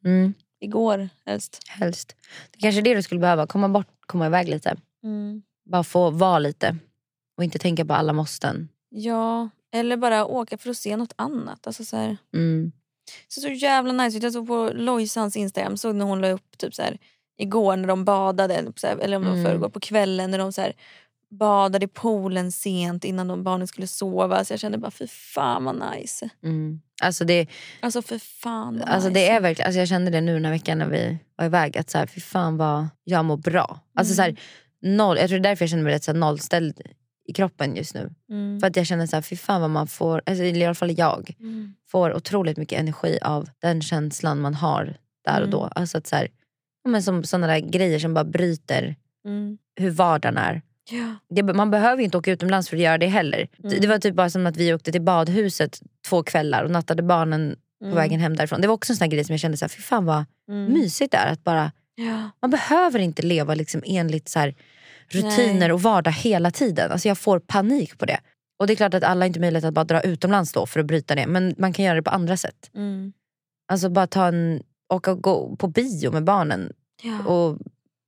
Mm, 0.05 0.35
Igår 0.61 1.09
helst. 1.27 1.63
helst. 1.69 2.17
Det 2.51 2.59
är 2.59 2.61
kanske 2.61 2.81
är 2.81 2.83
det 2.83 2.95
du 2.95 3.03
skulle 3.03 3.21
behöva. 3.21 3.47
Komma 3.47 3.69
bort, 3.69 3.87
komma 4.07 4.27
iväg 4.27 4.49
lite. 4.49 4.77
Mm. 5.03 5.43
Bara 5.65 5.85
få 5.85 6.11
vara 6.11 6.39
lite. 6.39 6.77
Och 7.37 7.45
inte 7.45 7.59
tänka 7.59 7.85
på 7.85 7.95
alla 7.95 8.13
måsten. 8.13 8.69
Ja, 8.89 9.49
eller 9.73 9.97
bara 9.97 10.27
åka 10.27 10.59
för 10.59 10.71
att 10.71 10.77
se 10.77 10.97
något 10.97 11.13
annat. 11.17 11.67
Alltså 11.67 11.85
så, 11.85 11.97
här. 11.97 12.17
Mm. 12.35 12.73
så, 13.29 13.41
så 13.41 13.49
jävla 13.49 13.93
nice 13.93 14.17
ut. 14.17 14.23
Jag 14.23 14.33
såg 14.33 14.47
på 14.47 14.71
Lojsans 14.75 15.37
Instagram, 15.37 15.77
såg 15.77 15.95
när 15.95 16.05
hon 16.05 16.21
la 16.21 16.31
upp 16.31 16.59
typ 16.59 16.75
så 16.75 16.83
här, 16.83 16.99
igår 17.41 17.77
när 17.77 17.89
de 17.89 18.05
badade, 18.05 18.55
eller 18.55 19.17
om 19.17 19.23
det 19.23 19.29
var 19.29 19.37
Mm. 19.37 19.45
förrgår 19.45 19.69
på 19.69 19.81
kvällen 19.81 20.31
när 20.31 20.39
de 20.39 20.53
så 20.53 20.61
här, 20.61 20.73
badade 21.31 21.85
i 21.85 21.89
poolen 21.89 22.53
sent 22.53 23.05
innan 23.05 23.29
de 23.29 23.43
barnen 23.45 23.67
skulle 23.67 23.87
sova. 23.87 24.45
Så 24.45 24.53
jag 24.53 24.61
kände 24.61 24.79
bara 24.79 24.91
fy 24.91 25.07
fan 25.07 25.65
vad 25.65 25.83
nice. 25.95 26.29
Mm. 26.45 26.81
Alltså 27.03 27.25
det, 27.25 27.47
Alltså 27.81 28.03
för 28.03 28.19
fan 28.19 28.83
alltså 28.83 29.09
nice. 29.09 29.21
det 29.21 29.29
är 29.29 29.41
verkligen, 29.41 29.67
alltså 29.67 29.79
jag 29.79 29.89
kände 29.89 30.11
det 30.11 30.21
nu 30.21 30.35
den 30.35 30.45
här 30.45 30.53
veckan 30.53 30.79
när 30.79 30.87
vi 30.89 31.19
var 31.37 31.45
iväg. 31.45 31.79
Att 31.79 31.91
så 31.91 31.99
här, 31.99 32.07
fy 32.07 32.21
fan 32.21 32.57
vad 32.57 32.89
jag 33.05 33.25
mår 33.25 33.37
bra. 33.37 33.81
Alltså 33.95 34.15
så 34.15 34.23
här, 34.23 34.37
noll, 34.83 35.17
jag 35.19 35.29
tror 35.29 35.39
det 35.39 35.49
är 35.49 35.51
därför 35.51 35.63
jag 35.65 35.71
känner 35.71 35.83
mig 35.85 35.93
rätt 35.95 36.05
så 36.05 36.13
här 36.13 36.19
nollställd 36.19 36.81
i 37.27 37.33
kroppen 37.33 37.77
just 37.77 37.95
nu. 37.95 38.11
Mm. 38.31 38.61
För 38.61 38.67
att 38.67 38.77
jag 38.77 38.87
känner 38.87 39.07
så 39.07 39.17
här, 39.17 39.23
fy 39.23 39.37
fan 39.37 39.61
vad 39.61 39.71
man 39.71 39.87
får, 39.87 40.23
alltså 40.27 40.45
i 40.45 40.65
alla 40.65 40.75
fall 40.75 40.99
jag, 40.99 41.35
Mm. 41.41 41.75
får 41.91 42.15
otroligt 42.15 42.57
mycket 42.57 42.81
energi 42.81 43.19
av 43.23 43.49
den 43.59 43.83
känslan 43.83 44.41
man 44.41 44.55
har 44.55 44.85
där 45.25 45.33
och 45.41 45.49
Mm. 45.49 45.51
då. 45.51 45.65
Alltså 45.75 45.99
att 45.99 46.07
så 46.07 46.17
här, 46.17 46.29
men 46.89 47.03
som 47.03 47.25
sådana 47.25 47.47
där 47.47 47.59
grejer 47.59 47.99
som 47.99 48.15
bara 48.15 48.25
bryter 48.25 48.97
Mm. 49.25 49.59
hur 49.77 49.91
vardagen 49.91 50.39
är. 50.39 50.63
Ja. 50.91 51.15
Det, 51.35 51.43
man 51.43 51.71
behöver 51.71 51.99
ju 51.99 52.05
inte 52.05 52.19
åka 52.19 52.33
utomlands 52.33 52.69
för 52.69 52.77
att 52.77 52.83
göra 52.83 52.99
det 52.99 53.07
heller. 53.07 53.49
Det, 53.57 53.69
Mm. 53.69 53.81
det 53.81 53.87
var 53.87 53.99
typ 53.99 54.15
bara 54.15 54.31
som 54.31 54.47
att 54.47 54.57
vi 54.57 54.75
åkte 54.75 54.93
till 54.93 55.03
badhuset 55.03 55.81
två 56.09 56.23
kvällar 56.23 56.65
och 56.65 56.71
nattade 56.71 57.03
barnen 57.03 57.57
på 57.81 57.85
Mm. 57.85 57.97
vägen 57.97 58.21
hem 58.21 58.37
därifrån. 58.37 58.61
Det 58.61 58.67
var 58.67 58.75
också 58.75 58.93
en 58.93 58.97
sån 58.97 59.09
grej 59.09 59.25
som 59.25 59.33
jag 59.33 59.41
kände, 59.41 59.57
så 59.57 59.65
här, 59.65 59.69
fy 59.69 59.83
fan 59.83 60.05
vad 60.05 60.25
Mm. 60.49 60.73
mysigt 60.73 61.13
det 61.13 61.19
är. 61.19 61.33
Att 61.33 61.45
bara, 61.45 61.73
Ja. 61.95 62.31
man 62.43 62.51
behöver 62.51 62.99
inte 62.99 63.23
leva 63.23 63.55
liksom 63.55 63.83
enligt 63.87 64.29
så 64.29 64.39
här, 64.39 64.55
rutiner 65.09 65.55
Nej. 65.61 65.73
och 65.73 65.83
vardag 65.83 66.11
hela 66.13 66.51
tiden. 66.51 66.93
Alltså 66.93 67.09
jag 67.09 67.19
får 67.19 67.39
panik 67.39 67.99
på 67.99 68.07
det. 68.07 68.21
Och 68.59 68.67
det 68.67 68.73
är 68.73 68.77
klart 68.77 68.95
att 68.95 69.05
alla 69.05 69.21
har 69.23 69.27
inte 69.27 69.41
möjlighet 69.41 69.65
att 69.65 69.75
bara 69.75 69.85
dra 69.85 70.01
utomlands 70.01 70.53
då 70.53 70.67
för 70.67 70.81
att 70.81 70.87
bryta 70.87 71.15
det. 71.15 71.27
Men 71.27 71.55
man 71.59 71.73
kan 71.73 71.85
göra 71.85 71.95
det 71.95 72.03
på 72.03 72.11
andra 72.11 72.37
sätt. 72.37 72.71
Mm. 72.75 73.13
Alltså 73.73 73.89
bara 73.89 74.07
ta 74.07 74.27
en, 74.27 74.63
och 74.91 75.03
gå 75.23 75.57
på 75.57 75.69
bio 75.69 76.13
med 76.13 76.25
barnen. 76.25 76.73
Ja. 77.03 77.25
Och, 77.33 77.59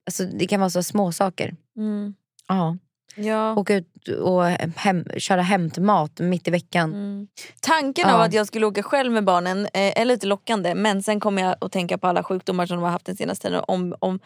alltså 0.05 0.25
det 0.25 0.47
kan 0.47 0.59
vara 0.59 0.69
så 0.69 0.83
små 0.83 1.11
saker. 1.11 1.55
Mm. 1.77 2.13
Ja. 2.47 2.77
Ja. 3.15 3.55
Åka 3.55 3.75
ut 3.75 4.07
och 4.21 4.45
hem, 4.75 5.05
köra 5.17 5.41
hämtmat 5.41 6.19
mitt 6.19 6.47
i 6.47 6.51
veckan. 6.51 6.93
Mm. 6.93 7.27
Tanken 7.61 8.05
Ja. 8.07 8.13
av 8.15 8.21
att 8.21 8.33
jag 8.33 8.47
skulle 8.47 8.65
åka 8.65 8.83
själv 8.83 9.11
med 9.11 9.23
barnen 9.23 9.59
eh, 9.65 9.99
är 10.01 10.05
lite 10.05 10.27
lockande 10.27 10.75
men 10.75 11.03
sen 11.03 11.19
kommer 11.19 11.41
jag 11.41 11.55
att 11.61 11.71
tänka 11.71 11.97
på 11.97 12.07
alla 12.07 12.23
sjukdomar 12.23 12.65
som 12.65 12.77
de 12.77 12.83
har 12.83 12.91
haft 12.91 13.05
den 13.05 13.15
senaste 13.15 13.47
tiden. 13.47 13.63
Om, 13.67 13.95
om 13.99 14.19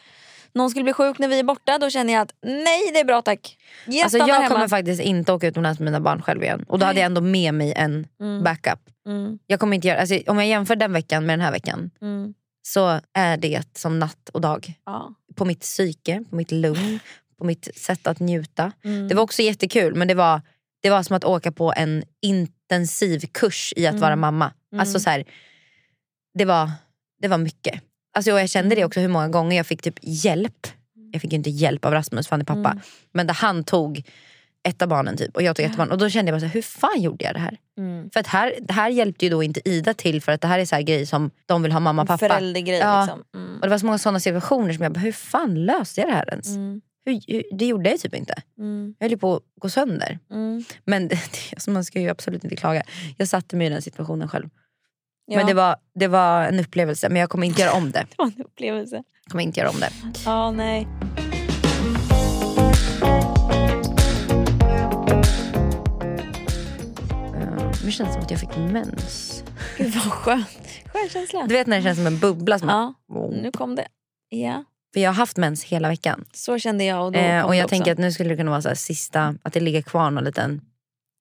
någon 0.53 0.69
skulle 0.69 0.83
bli 0.83 0.93
sjuk 0.93 1.19
när 1.19 1.27
vi 1.27 1.39
är 1.39 1.43
borta 1.43 1.77
då 1.77 1.89
känner 1.89 2.13
jag 2.13 2.21
att 2.21 2.33
nej 2.41 2.91
det 2.93 2.99
är 2.99 3.05
bra 3.05 3.21
tack. 3.21 3.57
Jag 3.87 4.03
Alltså 4.03 4.17
jag 4.17 4.27
hemma. 4.27 4.47
kommer 4.49 4.67
faktiskt 4.67 5.01
inte 5.01 5.33
åka 5.33 5.47
utomlands 5.47 5.79
med 5.79 5.85
mina 5.85 5.99
barn 6.01 6.21
själv 6.21 6.43
igen. 6.43 6.65
Och 6.67 6.79
då 6.79 6.85
hade 6.85 6.99
jag 6.99 7.05
ändå 7.05 7.21
med 7.21 7.53
mig 7.53 7.73
en 7.73 8.07
Mm. 8.19 8.43
backup. 8.43 8.79
Mm. 9.07 9.39
Jag 9.47 9.59
kommer 9.59 9.75
inte 9.75 9.87
göra, 9.87 9.99
alltså, 9.99 10.19
om 10.27 10.37
jag 10.37 10.47
jämför 10.47 10.75
den 10.75 10.93
veckan 10.93 11.25
med 11.25 11.33
den 11.39 11.45
här 11.45 11.51
veckan 11.51 11.91
Mm. 12.01 12.33
Så 12.73 13.01
är 13.13 13.37
det 13.37 13.77
som 13.77 13.99
natt 13.99 14.29
och 14.33 14.41
dag. 14.41 14.73
Ja. 14.85 15.13
På 15.35 15.45
mitt 15.45 15.61
psyke, 15.61 16.23
på 16.29 16.35
mitt 16.35 16.51
lugn, 16.51 16.99
på 17.37 17.45
mitt 17.45 17.77
sätt 17.77 18.07
att 18.07 18.19
njuta. 18.19 18.71
Mm. 18.83 19.07
Det 19.07 19.15
var 19.15 19.23
också 19.23 19.41
jättekul 19.41 19.95
men 19.95 20.07
det 20.07 20.13
var, 20.13 20.41
det 20.81 20.89
var 20.89 21.03
som 21.03 21.15
att 21.17 21.23
åka 21.23 21.51
på 21.51 21.73
en 21.77 22.03
intensiv 22.21 23.19
kurs 23.31 23.73
i 23.75 23.87
att 23.87 23.91
Mm. 23.91 24.01
vara 24.01 24.15
mamma. 24.15 24.53
Alltså 24.77 24.99
så 24.99 25.09
här, 25.09 25.23
det, 26.33 26.45
var, 26.45 26.71
det 27.21 27.27
var 27.27 27.37
mycket. 27.37 27.81
Alltså, 28.13 28.31
och 28.31 28.39
jag 28.39 28.49
kände 28.49 28.67
Mm. 28.67 28.75
det 28.75 28.85
också 28.85 28.99
hur 28.99 29.07
många 29.07 29.29
gånger 29.29 29.57
jag 29.57 29.67
fick 29.67 29.81
typ 29.81 29.99
hjälp. 30.01 30.67
Jag 31.11 31.21
fick 31.21 31.31
ju 31.31 31.37
inte 31.37 31.49
hjälp 31.49 31.85
av 31.85 31.93
Rasmus 31.93 32.27
för 32.27 32.33
han 32.33 32.41
är 32.41 32.45
pappa. 32.45 32.71
Mm. 32.71 32.79
Men 33.13 33.27
där 33.27 33.33
han 33.33 33.63
tog 33.63 34.03
ett 34.67 34.81
av 34.81 34.87
barnen 34.87 35.17
typ, 35.17 35.35
och 35.35 35.41
jag 35.41 35.55
tog 35.55 35.65
ett 35.65 35.71
av 35.71 35.77
barnen. 35.77 35.91
Och 35.91 35.97
då 35.97 36.09
kände 36.09 36.29
jag 36.29 36.35
bara 36.35 36.39
så 36.39 36.45
här, 36.45 36.53
hur 36.53 36.61
fan 36.61 37.01
gjorde 37.01 37.25
jag 37.25 37.35
det 37.35 37.39
här? 37.39 37.57
Mm. 37.77 38.09
För 38.09 38.19
att 38.19 38.27
här, 38.27 38.53
det 38.61 38.73
här 38.73 38.89
hjälpte 38.89 39.25
ju 39.25 39.31
då 39.31 39.43
inte 39.43 39.69
Ida 39.69 39.93
till 39.93 40.21
för 40.21 40.31
att 40.31 40.41
det 40.41 40.47
här 40.47 40.59
är 40.59 40.65
så 40.65 40.75
här 40.75 40.81
grejer 40.81 41.05
som 41.05 41.31
de 41.45 41.63
vill 41.63 41.71
ha 41.71 41.79
mamma 41.79 42.01
och 42.01 42.07
pappa. 42.07 42.17
Föräldergrej 42.17 42.79
Ja. 42.79 43.01
liksom. 43.01 43.23
Mm. 43.35 43.55
Och 43.55 43.61
det 43.61 43.69
var 43.69 43.77
så 43.77 43.85
många 43.85 43.97
sådana 43.97 44.19
situationer 44.19 44.73
som 44.73 44.83
jag 44.83 44.91
bara, 44.93 44.99
hur 44.99 45.11
fan 45.11 45.65
löste 45.65 46.01
jag 46.01 46.09
det 46.09 46.13
här 46.13 46.29
ens? 46.29 46.47
Mm. 46.47 46.81
Hur, 47.05 47.21
hur, 47.27 47.43
det 47.57 47.65
gjorde 47.65 47.89
jag 47.89 47.99
typ 47.99 48.15
inte. 48.15 48.33
Mm. 48.57 48.95
Jag 48.99 49.05
höll 49.05 49.11
ju 49.11 49.17
på 49.17 49.35
att 49.35 49.43
gå 49.59 49.69
sönder. 49.69 50.19
Mm. 50.31 50.63
Men 50.85 51.07
det, 51.07 51.19
alltså 51.51 51.71
man 51.71 51.85
ska 51.85 51.99
ju 51.99 52.09
absolut 52.09 52.43
inte 52.43 52.55
klaga. 52.55 52.83
Jag 53.17 53.27
satte 53.27 53.55
mig 53.55 53.67
i 53.67 53.69
den 53.69 53.81
situationen 53.81 54.27
själv. 54.27 54.49
Ja. 55.25 55.37
Men 55.37 55.47
det 55.47 55.53
var, 55.53 55.75
det 55.95 56.07
var 56.07 56.43
en 56.43 56.59
upplevelse 56.59 57.09
men 57.09 57.19
jag 57.19 57.29
kommer 57.29 57.47
inte 57.47 57.61
göra 57.61 57.73
om 57.73 57.91
det. 57.91 57.99
Det 58.09 58.15
var 58.17 58.25
en 58.25 58.41
upplevelse. 58.45 58.95
Jag 58.95 59.31
kommer 59.31 59.43
inte 59.43 59.59
göra 59.59 59.69
om 59.69 59.79
det. 59.79 59.89
Ja 60.25 60.51
nej. 60.51 60.87
Det 67.87 67.91
känns 67.91 68.13
som 68.13 68.21
att 68.21 68.31
jag 68.31 68.39
fick 68.39 68.57
mens. 68.57 69.43
Gud 69.77 69.93
vad 69.93 70.13
skönt. 70.13 70.69
Skön 70.93 71.09
känsla. 71.09 71.45
Du 71.47 71.55
vet 71.55 71.67
när 71.67 71.77
det 71.77 71.83
känns 71.83 71.97
som 71.97 72.07
en 72.07 72.19
bubbla. 72.19 72.59
Som 72.59 72.69
Ja, 72.69 72.93
Oh. 73.09 73.31
nu 73.41 73.51
kom 73.51 73.75
det. 73.75 73.87
Ja, 74.29 74.63
För 74.93 74.99
jag 74.99 75.09
har 75.09 75.15
haft 75.15 75.37
mens 75.37 75.63
hela 75.63 75.87
veckan. 75.89 76.25
så 76.33 76.59
kände 76.59 76.83
jag 76.83 77.05
och 77.05 77.11
då 77.11 77.19
Eh, 77.19 77.45
och 77.45 77.55
jag 77.55 77.69
tänker 77.69 77.91
att 77.91 77.97
nu 77.97 78.11
skulle 78.11 78.29
det 78.29 78.35
kunna 78.37 78.51
vara 78.51 78.61
så 78.61 78.75
sista, 78.75 79.35
att 79.43 79.53
det 79.53 79.59
ligger 79.59 79.81
kvar 79.81 80.11
någon 80.11 80.23
liten, 80.23 80.61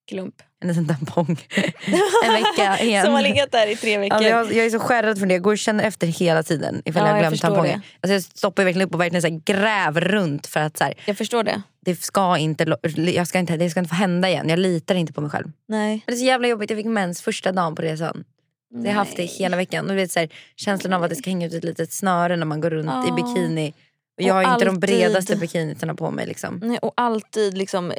klump. 0.09 0.35
en 0.61 0.67
liten 0.67 0.87
tampong. 0.87 1.37
en 2.25 2.33
vecka 2.33 2.79
igen. 2.79 3.05
Som 3.05 3.13
har 3.13 3.21
legat 3.21 3.51
där 3.51 3.67
i 3.67 3.75
tre 3.75 3.97
veckor. 3.97 4.15
Alltså 4.15 4.29
jag, 4.29 4.53
jag 4.53 4.65
är 4.65 4.69
så 4.69 4.79
skärrad 4.79 5.17
från 5.17 5.27
det. 5.27 5.33
Jag 5.33 5.43
går 5.43 5.51
och 5.51 5.57
känner 5.57 5.83
efter 5.83 6.07
hela 6.07 6.43
tiden 6.43 6.81
ifall 6.85 7.01
Ja, 7.01 7.07
jag 7.07 7.13
har 7.23 7.31
glömt 7.31 7.63
det. 7.63 7.81
Alltså 8.01 8.13
jag 8.13 8.23
stoppar 8.23 8.63
verkligen 8.63 8.87
upp 8.87 8.93
och 8.93 9.01
verkligen 9.01 9.21
så 9.21 9.41
gräver 9.53 10.01
runt 10.01 10.47
för 10.47 10.59
att 10.59 10.77
så 10.77 10.83
här, 10.83 10.93
Jag 11.05 11.17
förstår 11.17 11.43
det. 11.43 11.61
Det, 11.91 12.01
ska 12.03 12.37
inte, 12.37 12.77
jag 13.15 13.27
ska 13.27 13.39
inte, 13.39 13.57
det 13.57 13.69
ska 13.69 13.79
inte 13.79 13.89
få 13.89 13.95
hända 13.95 14.29
igen. 14.29 14.49
Jag 14.49 14.59
litar 14.59 14.95
inte 14.95 15.13
på 15.13 15.21
mig 15.21 15.29
själv. 15.29 15.51
Nej. 15.67 16.03
Det 16.05 16.11
är 16.13 16.15
så 16.15 16.25
jävla 16.25 16.47
jobbigt. 16.47 16.69
Jag 16.69 16.77
fick 16.79 16.85
mens 16.85 17.21
första 17.21 17.51
dagen 17.51 17.75
på 17.75 17.81
resan. 17.81 18.23
Så 18.71 18.77
jag 18.77 18.85
har 18.85 18.91
haft 18.93 19.15
det 19.17 19.23
hela 19.23 19.57
veckan. 19.57 19.85
Och 19.85 19.89
du 19.91 19.95
vet, 19.95 20.11
så 20.11 20.19
här, 20.19 20.29
känslan 20.55 20.93
av 20.93 21.03
att 21.03 21.09
det 21.09 21.15
ska 21.15 21.29
hänga 21.29 21.47
ut 21.47 21.53
ett 21.53 21.63
litet 21.63 21.91
snöre 21.93 22.35
när 22.35 22.45
man 22.45 22.61
går 22.61 22.69
runt 22.69 22.89
i 22.89 23.09
Ja. 23.09 23.15
bikini. 23.15 23.69
Och 23.69 23.75
Och 24.23 24.23
jag 24.23 24.33
har 24.33 24.41
ju 24.43 24.53
inte 24.53 24.65
de 24.65 24.69
alltid- 24.69 24.81
bredaste 24.89 25.35
bikinisarna 25.35 25.95
på 25.95 26.11
mig. 26.11 26.25
Liksom. 26.27 26.59
Nej, 26.63 26.77
och 26.77 26.91
alltid 26.97 27.57
liksom 27.57 27.93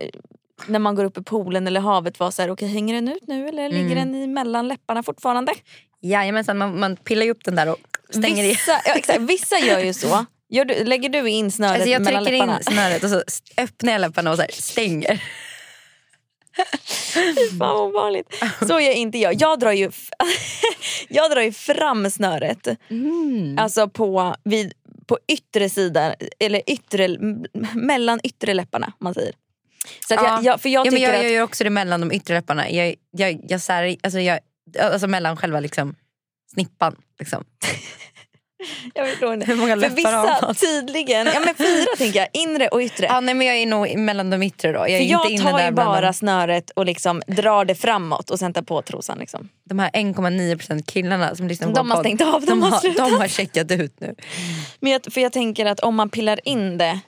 när 0.66 0.78
man 0.78 0.94
går 0.94 1.04
upp 1.04 1.18
i 1.18 1.22
poolen 1.22 1.66
eller 1.66 1.80
havet 1.80 2.20
var 2.20 2.30
så 2.30 2.42
här, 2.42 2.50
okej 2.50 2.68
hänger 2.68 2.94
den 2.94 3.08
ut 3.08 3.22
nu 3.28 3.48
eller 3.48 3.68
ligger 3.68 3.96
Mm. 3.96 4.12
den 4.12 4.14
i 4.22 4.26
mellan 4.26 4.68
läpparna 4.68 5.02
fortfarande? 5.02 5.52
Jajamensan, 6.00 6.58
man, 6.58 6.80
man 6.80 6.96
pillar 6.96 7.24
ju 7.24 7.30
upp 7.30 7.44
den 7.44 7.54
där 7.54 7.68
och 7.70 7.78
stänger 8.10 8.44
i. 8.44 8.48
Vissa, 8.48 8.72
ja, 8.84 8.94
exakt, 8.94 9.20
vissa 9.20 9.58
gör 9.58 9.78
ju 9.78 9.92
så. 9.92 10.26
Du, 10.48 10.84
lägger 10.84 11.08
du 11.08 11.28
in 11.28 11.50
snöret 11.50 11.74
Alltså 11.74 11.88
jag 11.88 12.02
mellan 12.04 12.24
trycker 12.24 12.38
läpparna? 12.38 12.58
in 12.58 12.64
snöret 12.64 13.04
och 13.04 13.10
så 13.10 13.22
öppnar 13.56 13.92
jag 13.92 14.00
läpparna 14.00 14.30
och 14.30 14.36
så 14.36 14.42
här 14.42 14.50
stänger. 14.52 15.22
Fan 17.58 17.58
vad 17.58 17.80
ovanligt. 17.80 18.44
Så 18.68 18.80
gör 18.80 18.92
inte 18.92 19.18
jag. 19.18 19.34
Jag 19.42 19.58
drar 19.60 19.72
ju, 19.72 19.90
jag 21.08 21.30
drar 21.30 21.42
ju 21.42 21.52
fram 21.52 22.10
snöret. 22.10 22.68
Mm. 22.90 23.58
Alltså 23.58 23.88
på, 23.88 24.34
vid, 24.44 24.72
på 25.06 25.18
yttre 25.28 25.68
sidan, 25.68 26.14
eller 26.38 26.62
yttre, 26.66 27.08
mellan 27.74 28.20
yttre 28.22 28.54
läpparna 28.54 28.92
man 28.98 29.14
säger. 29.14 29.32
Så 30.08 30.14
att 30.14 30.20
Ja. 30.22 30.34
jag, 30.34 30.44
jag, 30.44 30.60
för 30.60 30.68
jag 30.68 30.86
ja, 30.86 30.90
men 30.90 31.02
jag, 31.02 31.14
att... 31.14 31.22
jag 31.22 31.32
gör 31.32 31.42
också 31.42 31.64
det 31.64 31.70
mellan 31.70 32.00
de 32.00 32.12
yttre 32.12 32.34
läpparna. 32.34 32.70
Jag, 32.70 32.94
jag, 33.10 33.40
jag, 33.48 33.60
sär, 33.60 33.96
alltså 34.02 34.20
jag, 34.20 34.38
alltså 34.80 35.06
mellan 35.06 35.36
själva 35.36 35.60
liksom, 35.60 35.94
snippan. 36.52 36.96
Liksom. 37.18 37.44
Jag 38.94 39.08
förstår 39.08 39.34
inte. 39.34 39.46
Hur 39.46 39.56
många 39.56 39.72
För 39.72 39.80
läppar 39.80 40.12
har 40.12 40.22
vissa 40.26 40.46
man? 40.46 40.54
tydligen, 40.54 41.26
ja 41.26 41.40
men 41.44 41.54
fyra 41.54 41.86
tänker 41.98 42.18
jag, 42.18 42.28
inre 42.32 42.68
och 42.68 42.80
yttre. 42.80 43.06
Ja, 43.06 43.20
nej, 43.20 43.34
men 43.34 43.46
jag 43.46 43.56
är 43.56 43.66
nog 43.66 43.96
mellan 43.98 44.30
de 44.30 44.42
yttre 44.42 44.72
då. 44.72 44.78
Jag 44.78 44.90
är 44.90 44.98
För 44.98 45.04
jag 45.04 45.30
inte 45.30 45.44
tar 45.44 45.64
ju 45.64 45.70
bara 45.70 46.06
de, 46.06 46.12
snöret 46.12 46.70
och 46.70 46.86
liksom 46.86 47.22
drar 47.26 47.64
det 47.64 47.74
framåt 47.74 48.30
och 48.30 48.38
sen 48.38 48.52
tar 48.52 48.62
på 48.62 48.82
trosan. 48.82 49.18
Liksom. 49.18 49.48
de 49.64 49.78
här 49.78 49.90
1,9% 49.90 50.82
killarna 50.86 51.34
som 51.34 51.48
lyssnar 51.48 51.68
på 51.68 51.74
De 51.74 51.90
har 51.90 51.96
podd, 51.96 52.04
stängt 52.04 52.20
av, 52.20 52.40
de 52.40 52.46
de, 52.46 52.62
har 52.62 52.70
har, 52.70 52.78
slutat. 52.78 53.08
de 53.08 53.14
har 53.14 53.28
checkat 53.28 53.70
ut 53.70 54.00
nu. 54.00 54.14
Men 54.80 54.92
jag, 54.92 55.12
för 55.12 55.20
jag 55.20 55.32
tänker 55.32 55.66
att 55.66 55.80
om 55.80 55.96
man 55.96 56.10
pillar 56.10 56.48
in 56.48 56.78
det, 56.78 57.00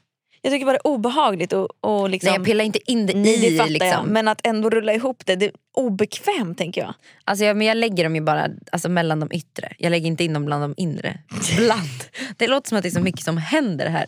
jag 0.43 0.53
tycker 0.53 0.67
bara 0.67 0.73
det 0.73 0.79
är 0.85 0.87
obehagligt 0.87 1.53
och, 1.53 1.69
och 1.81 2.11
liksom, 2.11 2.27
Nej, 2.29 2.37
jag 2.39 2.45
pillar 2.47 2.65
inte 2.65 2.93
in 2.93 3.07
det 3.07 3.13
det 3.13 3.35
i. 3.47 3.57
fattar 3.59 3.71
Liksom. 3.71 3.89
jag. 3.89 4.07
Men 4.07 4.29
att 4.29 4.41
ändå 4.47 4.71
rulla 4.71 4.95
ihop 4.95 5.23
det, 5.27 5.37
det 5.37 5.47
är 5.47 5.53
obekvämt 5.77 6.59
tänker 6.59 6.81
jag. 6.81 6.95
Alltså 7.25 7.45
jag, 7.45 7.57
men 7.57 7.67
jag 7.67 7.77
lägger 7.77 8.05
dem 8.05 8.15
ju 8.15 8.21
bara 8.23 8.49
alltså, 8.73 8.89
mellan 8.89 9.21
de 9.21 9.33
yttre. 9.33 9.73
Jag 9.79 9.91
lägger 9.91 10.07
inte 10.07 10.25
in 10.25 10.33
dem 10.33 10.45
bland 10.45 10.63
de 10.63 10.75
inre. 10.77 11.19
Bland. 11.57 11.89
Det 12.37 12.47
låter 12.47 12.69
som 12.69 12.77
att 12.79 12.83
det 12.83 12.89
är 12.89 12.91
så 12.91 13.01
mycket 13.01 13.25
som 13.25 13.37
händer 13.39 13.87
här 13.89 14.07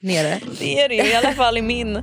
nere. 0.00 0.40
Det 0.58 0.80
är 0.80 0.88
det 0.88 0.94
ju, 0.94 1.02
i 1.02 1.14
alla 1.14 1.32
fall 1.32 1.58
i 1.58 1.62
min. 1.62 2.02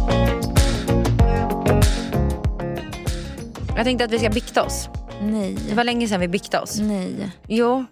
Jag 3.75 3.85
tänkte 3.85 4.05
att 4.05 4.11
vi 4.11 4.19
ska 4.19 4.29
bikta 4.29 4.63
oss. 4.63 4.89
Nej. 5.21 5.57
Det 5.69 5.75
var 5.75 5.83
länge 5.83 6.07
sedan 6.07 6.19
vi 6.19 6.27
biktade 6.27 6.63
oss. 6.63 6.79
Nej. 6.79 7.31
Jo, 7.47 7.85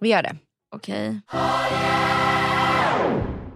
vi 0.00 0.08
gör 0.08 0.22
det. 0.22 0.36
Okej. 0.74 1.20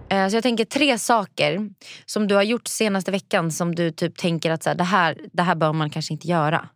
Eh, 0.09 0.27
Så 0.29 0.35
jag 0.35 0.43
tänker 0.43 0.65
tre 0.65 0.97
saker 0.99 1.69
som 2.05 2.27
du 2.27 2.35
har 2.35 2.43
gjort 2.43 2.67
senaste 2.67 3.11
veckan 3.11 3.51
som 3.51 3.75
du 3.75 3.91
typ 3.91 4.17
tänker 4.17 4.51
att 4.51 4.63
så 4.63 4.69
här, 4.69 4.75
det, 4.77 4.83
här, 4.83 5.17
det 5.33 5.41
här 5.43 5.55
bör 5.55 5.73
man 5.73 5.89
kanske 5.89 6.13
inte 6.13 6.27
göra. 6.27 6.69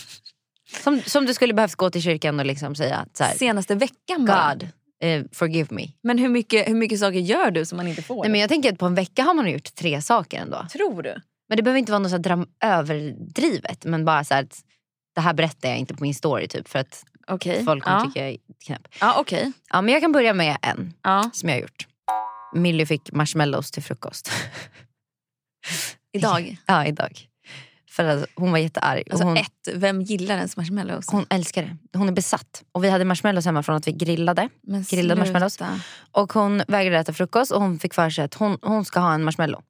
som, 0.84 1.00
som 1.00 1.26
du 1.26 1.34
skulle 1.34 1.54
behövt 1.54 1.74
gå 1.74 1.90
till 1.90 2.02
kyrkan 2.02 2.40
och 2.40 2.46
liksom 2.46 2.74
säga 2.74 2.96
att 2.96 3.16
så 3.16 3.24
här, 3.24 3.34
Senaste 3.34 3.74
veckan 3.74 4.26
bara. 4.26 4.54
God 4.54 4.68
eh, 5.02 5.22
forgive 5.32 5.68
me. 5.74 5.86
Men 6.02 6.18
hur 6.18 6.28
mycket, 6.28 6.68
hur 6.68 6.74
mycket 6.74 6.98
saker 7.00 7.18
gör 7.18 7.50
du 7.50 7.64
som 7.64 7.76
man 7.76 7.86
inte 7.88 8.02
får? 8.02 8.22
Nej, 8.22 8.30
men 8.30 8.40
jag 8.40 8.48
tänker 8.48 8.72
att 8.72 8.78
på 8.78 8.86
en 8.86 8.94
vecka 8.94 9.22
har 9.22 9.34
man 9.34 9.50
gjort 9.50 9.74
tre 9.74 10.02
saker 10.02 10.38
ändå. 10.40 10.66
Tror 10.72 11.02
du? 11.02 11.14
Men 11.50 11.56
det 11.56 11.62
behöver 11.62 11.78
inte 11.78 11.92
vara 11.92 11.98
något 11.98 12.10
så 12.10 12.18
dram- 12.18 12.48
överdrivet. 12.64 13.84
Men 13.84 14.04
bara 14.04 14.24
så 14.24 14.34
att 14.34 14.60
det 15.14 15.20
här 15.20 15.34
berättar 15.34 15.68
jag 15.68 15.78
inte 15.78 15.94
på 15.94 16.02
min 16.04 16.14
story 16.14 16.48
typ 16.48 16.68
för 16.68 16.78
att 16.78 17.04
Okej. 17.26 17.64
folk 17.64 17.84
kommer 17.84 17.98
ja. 17.98 18.04
tycka 18.04 18.20
jag 18.20 18.30
är 18.30 18.36
knäpp. 18.66 18.88
Ja, 19.00 19.14
okej. 19.20 19.52
Ja, 19.70 19.80
men 19.82 19.92
jag 19.94 20.02
kan 20.02 20.12
börja 20.12 20.34
med 20.34 20.56
en 20.62 20.94
Ja. 21.02 21.30
som 21.32 21.48
jag 21.48 21.56
har 21.56 21.60
gjort. 21.60 21.86
Millie 22.54 22.86
fick 22.86 23.12
marshmallows 23.12 23.70
till 23.70 23.82
frukost. 23.82 24.30
Idag. 26.12 26.56
ja, 26.66 26.86
idag. 26.86 27.26
För 27.90 28.04
att 28.04 28.24
hon 28.34 28.50
var 28.52 28.58
jättearg. 28.58 29.02
Alltså 29.10 29.24
hon, 29.26 29.36
ett, 29.36 29.68
vem 29.74 30.02
gillar 30.02 30.36
ens 30.36 30.56
marshmallows? 30.56 31.06
hon 31.08 31.26
älskar 31.30 31.62
det. 31.62 31.98
Hon 31.98 32.08
är 32.08 32.12
besatt. 32.12 32.62
Och 32.72 32.84
vi 32.84 32.90
hade 32.90 33.04
marshmallows 33.04 33.44
hemma 33.44 33.62
från 33.62 33.76
att 33.76 33.88
vi 33.88 33.92
grillade. 33.92 34.48
Men 34.62 34.82
grillade 34.82 35.20
marshmallows. 35.20 35.58
Och 36.12 36.32
hon 36.32 36.62
vägrade 36.68 36.98
äta 36.98 37.12
frukost 37.12 37.52
och 37.52 37.62
hon 37.62 37.78
fick 37.78 37.94
för 37.94 38.10
sig 38.10 38.24
att 38.24 38.34
hon, 38.34 38.58
hon 38.62 38.84
ska 38.84 39.00
ha 39.00 39.14
en 39.14 39.24
marshmallow. 39.24 39.62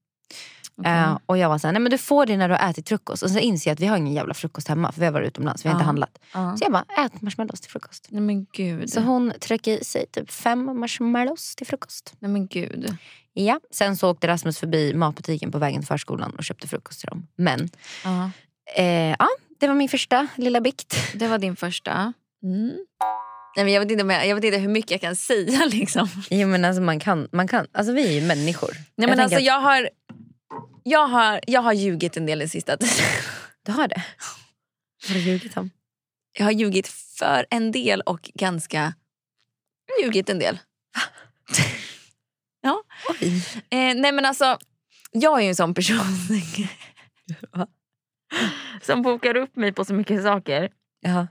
Okej. 0.81 0.93
Eh, 0.93 1.19
och 1.27 1.39
jag 1.39 1.49
var 1.49 1.59
såhär, 1.59 1.73
nej 1.73 1.83
men 1.83 1.91
du 1.91 1.99
får 1.99 2.27
det 2.27 2.37
när 2.37 2.49
du 2.49 2.55
har 2.55 2.71
ätit 2.71 2.89
frukost. 2.89 3.23
Och 3.23 3.31
så 3.31 3.39
inser 3.39 3.71
jag 3.71 3.75
att 3.75 3.81
vi 3.81 3.87
har 3.87 3.97
ingen 3.97 4.15
jävla 4.15 4.35
frukost 4.35 4.69
hemma 4.69 4.93
för 4.93 5.01
vi 5.01 5.07
har 5.07 5.13
varit 5.13 5.29
utomlands, 5.29 5.65
vi 5.65 5.69
har 5.69 5.75
inte 5.77 5.83
Ja. 5.83 5.87
handlat. 5.87 6.19
Ja. 6.35 6.57
Så 6.57 6.65
jag 6.65 6.73
bara, 6.73 6.85
ät 7.07 7.23
marshmallows 7.23 7.61
till 7.61 7.71
frukost. 7.71 8.07
Nej 8.11 8.21
men 8.23 8.47
gud. 8.53 8.91
Så 8.91 9.01
hon 9.01 9.33
tryckte 9.41 9.71
i 9.71 9.85
sig 9.85 10.07
typ 10.13 10.31
fem 10.31 10.79
marshmallows 10.81 11.57
till 11.57 11.67
frukost. 11.67 12.15
Nej 12.19 12.31
men 12.31 12.47
gud. 12.47 12.97
Ja. 13.33 13.61
Sen 13.71 13.97
så 13.97 14.11
åkte 14.11 14.29
Rasmus 14.29 14.59
förbi 14.59 14.95
matbutiken 14.95 15.53
på 15.53 15.59
vägen 15.59 15.81
till 15.81 15.89
förskolan 15.89 16.31
och 16.39 16.45
köpte 16.45 16.69
frukost 16.69 17.01
till 17.01 17.09
dem. 17.09 17.27
Men 17.37 17.69
eh, 18.77 18.85
ja, 19.19 19.29
det 19.61 19.69
var 19.69 19.75
min 19.75 19.89
första 19.89 20.27
lilla 20.37 20.61
bikt. 20.61 20.95
Det 21.15 21.29
var 21.29 21.39
din 21.39 21.57
första. 21.57 22.13
Mm. 22.43 22.73
Nej, 23.57 23.65
men 23.65 23.75
jag, 23.75 23.81
vet 23.81 23.91
inte, 23.91 24.05
jag, 24.15 24.27
jag 24.27 24.35
vet 24.35 24.45
inte 24.45 24.59
hur 24.59 24.69
mycket 24.69 24.91
jag 24.91 25.01
kan 25.01 25.17
säga. 25.17 25.65
Liksom. 25.73 26.09
Jo 26.31 26.49
men 26.49 26.65
alltså 26.65 26.83
man 26.83 27.01
kan, 27.01 27.29
man 27.33 27.49
kan, 27.49 27.67
alltså 27.73 27.93
vi 27.93 28.09
är 28.17 28.21
ju 28.21 28.27
människor. 28.27 28.71
Nej, 28.73 28.85
men 28.97 29.09
tänker 29.09 29.23
alltså, 29.23 29.37
att- 29.39 29.43
jag, 29.45 29.61
har, 29.61 29.89
jag, 30.83 31.07
har, 31.07 31.41
jag 31.47 31.61
har 31.63 31.73
ljugit 31.73 32.17
en 32.17 32.27
del 32.27 32.39
den 32.39 32.49
sista 32.49 32.77
tiden. 32.77 32.95
Du 33.63 33.73
har 33.73 33.89
det? 33.89 34.03
Vad 35.03 35.09
har 35.09 35.15
du 35.15 35.21
ljugit 35.31 35.57
om? 35.57 35.71
Jag 36.39 36.45
har 36.45 36.53
ljugit 36.53 36.89
för 36.89 37.47
en 37.51 37.73
del 37.73 38.01
och 38.01 38.31
ganska... 38.35 38.95
Ljugit 40.03 40.29
en 40.31 40.39
del. 40.39 40.59
ja. 42.61 42.83
Eh, 43.71 43.95
nej 43.97 44.13
men 44.13 44.25
alltså, 44.25 44.59
jag 45.13 45.39
är 45.39 45.43
ju 45.43 45.49
en 45.49 45.57
sån 45.57 45.75
person 45.75 45.99
som 48.83 49.03
bokar 49.03 49.37
upp 49.37 49.57
mig 49.57 49.73
på 49.73 49.85
så 49.85 49.95
mycket 49.95 50.23
saker. 50.23 50.69
Jaha. 51.01 51.29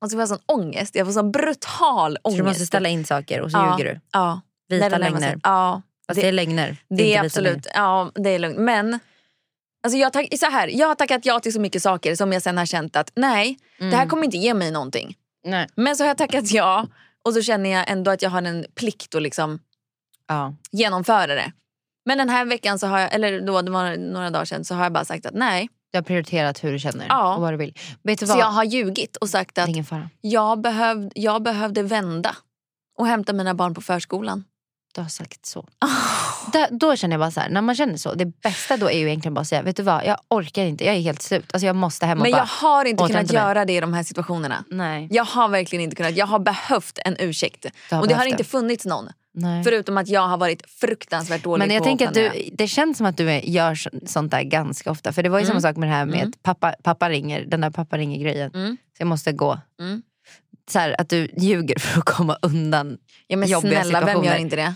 Och 0.00 0.10
så 0.10 0.14
får 0.14 0.20
jag 0.20 0.28
sån 0.28 0.38
ångest. 0.46 0.94
Jag 0.94 1.06
får 1.06 1.12
sån 1.12 1.32
brutal 1.32 2.12
Så 2.22 2.28
ångest. 2.28 2.38
du 2.38 2.42
måste 2.44 2.66
ställa 2.66 2.88
in 2.88 3.04
saker 3.04 3.40
och 3.40 3.50
så 3.50 3.58
Ja. 3.58 3.78
ljuger 3.78 3.94
du? 3.94 4.00
Ja. 4.12 4.40
Vita 4.68 4.98
lögner? 4.98 5.40
Ja. 5.42 5.82
Fast 6.06 6.20
det, 6.20 6.28
är 6.28 6.32
lögner. 6.32 6.76
Det 6.88 6.94
är, 6.94 7.06
inte 7.06 7.12
vita 7.12 7.20
absolut, 7.26 7.66
ja 7.74 8.10
det 8.14 8.30
är 8.30 8.38
lugnt. 8.38 8.58
Men 8.58 8.98
alltså 9.84 9.98
jag, 9.98 10.12
tack, 10.12 10.28
så 10.38 10.46
här, 10.46 10.68
jag 10.68 10.88
har 10.88 10.94
tackat 10.94 11.26
ja 11.26 11.40
till 11.40 11.52
så 11.52 11.60
mycket 11.60 11.82
saker 11.82 12.14
som 12.16 12.32
jag 12.32 12.42
sen 12.42 12.58
har 12.58 12.66
känt 12.66 12.96
att 12.96 13.12
nej, 13.14 13.58
det 13.78 13.84
Mm. 13.84 13.98
här 13.98 14.06
kommer 14.06 14.24
inte 14.24 14.36
ge 14.36 14.54
mig 14.54 14.70
någonting. 14.70 15.16
Nej. 15.44 15.68
Men 15.74 15.96
så 15.96 16.02
har 16.02 16.08
jag 16.08 16.18
tackat 16.18 16.50
ja 16.50 16.86
och 17.24 17.34
så 17.34 17.42
känner 17.42 17.70
jag 17.70 17.90
ändå 17.90 18.10
att 18.10 18.22
jag 18.22 18.30
har 18.30 18.42
en 18.42 18.66
plikt 18.74 19.14
att 19.14 19.22
liksom 19.22 19.58
Ja. 20.28 20.54
genomföra 20.70 21.26
det. 21.34 21.52
Men 22.06 22.18
den 22.18 22.28
här 22.28 22.44
veckan, 22.44 22.78
så 22.78 22.86
har 22.86 22.98
jag, 23.00 23.14
eller 23.14 23.40
då, 23.40 23.62
det 23.62 23.70
var 23.70 23.96
några 23.96 24.30
dagar 24.30 24.44
sedan, 24.44 24.64
så 24.64 24.74
har 24.74 24.82
jag 24.82 24.92
bara 24.92 25.04
sagt 25.04 25.26
att 25.26 25.34
nej. 25.34 25.68
Du 25.92 25.98
har 25.98 26.02
prioriterat 26.02 26.64
hur 26.64 26.72
du 26.72 26.78
känner 26.78 27.06
Ja. 27.08 27.34
och 27.34 27.40
vad 27.42 27.52
du 27.52 27.56
vill. 27.56 27.74
Vet 28.02 28.20
du 28.20 28.26
Så 28.26 28.32
vad? 28.32 28.42
jag 28.42 28.46
har 28.50 28.64
ljugit 28.64 29.16
och 29.16 29.28
sagt 29.30 29.54
Det 29.54 29.60
är 29.60 29.62
att 29.62 29.68
ingen 29.68 29.84
fara. 29.84 30.10
jag, 30.20 30.60
behövd, 30.60 31.12
jag 31.14 31.42
behövde 31.42 31.82
vända 31.82 32.36
och 32.98 33.06
hämta 33.06 33.32
mina 33.32 33.54
barn 33.54 33.74
på 33.74 33.80
förskolan. 33.80 34.44
Du 34.94 35.00
har 35.00 35.08
sagt 35.08 35.46
så. 35.46 35.66
Där, 36.52 36.68
då 36.70 36.96
känner 36.96 37.14
jag 37.14 37.20
bara 37.20 37.30
så 37.30 37.40
här, 37.40 37.48
när 37.48 37.60
man 37.62 37.74
känner 37.74 37.96
så, 37.96 38.14
det 38.14 38.26
bästa 38.26 38.76
då 38.76 38.90
är 38.90 38.98
ju 38.98 39.06
egentligen 39.06 39.34
bara 39.34 39.40
att 39.40 39.46
säga, 39.48 39.62
vet 39.62 39.76
du 39.76 39.82
vad, 39.82 40.06
jag 40.06 40.16
orkar 40.28 40.64
inte, 40.64 40.84
jag 40.84 40.94
är 40.94 41.00
helt 41.00 41.22
slut. 41.22 41.44
Alltså 41.54 41.66
jag 41.66 41.76
måste 41.76 42.06
hem 42.06 42.18
och 42.18 42.22
Men 42.22 42.32
bara, 42.32 42.38
jag 42.38 42.46
har 42.68 42.84
inte 42.84 43.06
kunnat 43.06 43.26
mig. 43.26 43.34
göra 43.34 43.64
det 43.64 43.72
i 43.72 43.80
de 43.80 43.92
här 43.94 44.02
situationerna. 44.02 44.64
Nej. 44.70 45.08
Jag 45.10 45.24
har 45.24 45.48
verkligen 45.48 45.82
inte 45.82 45.96
kunnat. 45.96 46.16
Jag 46.16 46.26
har 46.26 46.38
behövt 46.38 46.98
en 47.04 47.16
ursäkt. 47.18 47.66
Och 48.00 48.08
det 48.08 48.14
har 48.14 48.24
inte 48.26 48.36
det. 48.38 48.44
funnits 48.44 48.84
någon. 48.86 49.08
Nej. 49.36 49.64
Förutom 49.64 49.98
att 49.98 50.08
jag 50.08 50.28
har 50.28 50.36
varit 50.36 50.70
fruktansvärt 50.70 51.42
dålig 51.44 51.66
Men 51.66 51.74
jag 51.74 51.82
på 51.82 51.84
tänker 51.84 52.08
att 52.08 52.14
du, 52.14 52.50
det 52.52 52.68
känns 52.68 52.96
som 52.98 53.06
att 53.06 53.16
du 53.16 53.40
gör 53.40 53.74
så- 53.74 53.90
sånt 54.06 54.30
där 54.30 54.42
ganska 54.42 54.90
ofta. 54.90 55.12
För 55.12 55.22
det 55.22 55.28
var 55.28 55.38
ju 55.40 55.46
samma 55.46 55.60
sak 55.60 55.76
med 55.76 55.88
det 55.88 55.92
här 55.92 56.06
med 56.06 56.28
att 56.28 56.42
pappa, 56.42 56.74
pappa 56.82 57.08
ringer, 57.08 57.44
den 57.44 57.60
där 57.60 57.70
pappa 57.70 57.98
ringer 57.98 58.18
grejen. 58.18 58.50
Mm. 58.54 58.76
Så 58.96 59.00
jag 59.00 59.06
måste 59.06 59.32
gå. 59.32 59.58
Mm. 59.80 60.02
Så 60.70 60.78
här, 60.78 61.00
att 61.00 61.08
du 61.08 61.28
ljuger 61.38 61.78
för 61.78 61.98
att 61.98 62.04
komma 62.04 62.38
undan 62.42 62.98
Ja, 63.26 63.36
men 63.36 63.48
jobbiga 63.48 63.82
snälla, 63.82 64.00
vem 64.00 64.08
situationer. 64.08 64.32
gör 64.32 64.40
inte 64.40 64.56
det? 64.56 64.74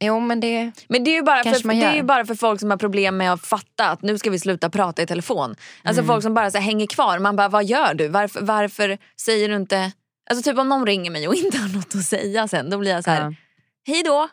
Jo 0.00 0.20
men 0.20 0.40
det, 0.40 0.72
Men 0.88 1.04
det 1.04 1.10
är, 1.10 1.14
ju 1.14 1.22
bara 1.22 1.42
för, 1.44 1.68
det 1.68 1.84
är 1.84 1.94
ju 1.94 2.02
bara 2.02 2.26
för 2.26 2.34
folk 2.34 2.60
som 2.60 2.70
har 2.70 2.76
problem 2.76 3.16
med 3.16 3.32
att 3.32 3.46
fatta 3.46 3.88
att 3.90 4.02
nu 4.02 4.18
ska 4.18 4.30
vi 4.30 4.38
sluta 4.38 4.70
prata 4.70 5.02
i 5.02 5.06
telefon. 5.06 5.56
Alltså 5.84 6.02
Mm. 6.02 6.06
folk 6.14 6.22
som 6.22 6.34
bara 6.34 6.50
så 6.50 6.58
här, 6.58 6.64
hänger 6.64 6.86
kvar. 6.86 7.18
Man 7.18 7.36
bara, 7.36 7.48
vad 7.48 7.64
gör 7.64 7.94
du? 7.94 8.08
Varför, 8.08 8.40
varför 8.40 8.98
säger 9.20 9.48
du 9.48 9.56
inte... 9.56 9.92
Alltså 10.30 10.50
typ 10.50 10.58
om 10.58 10.68
någon 10.68 10.86
ringer 10.86 11.10
mig 11.10 11.28
och 11.28 11.34
inte 11.34 11.58
har 11.58 11.68
något 11.68 11.94
att 11.94 12.04
säga 12.04 12.48
sen, 12.48 12.70
då 12.70 12.78
blir 12.78 12.90
jag 12.90 13.04
så 13.04 13.10
här, 13.10 13.20
Ja. 13.20 13.34
hej 13.92 14.02
då. 14.02 14.28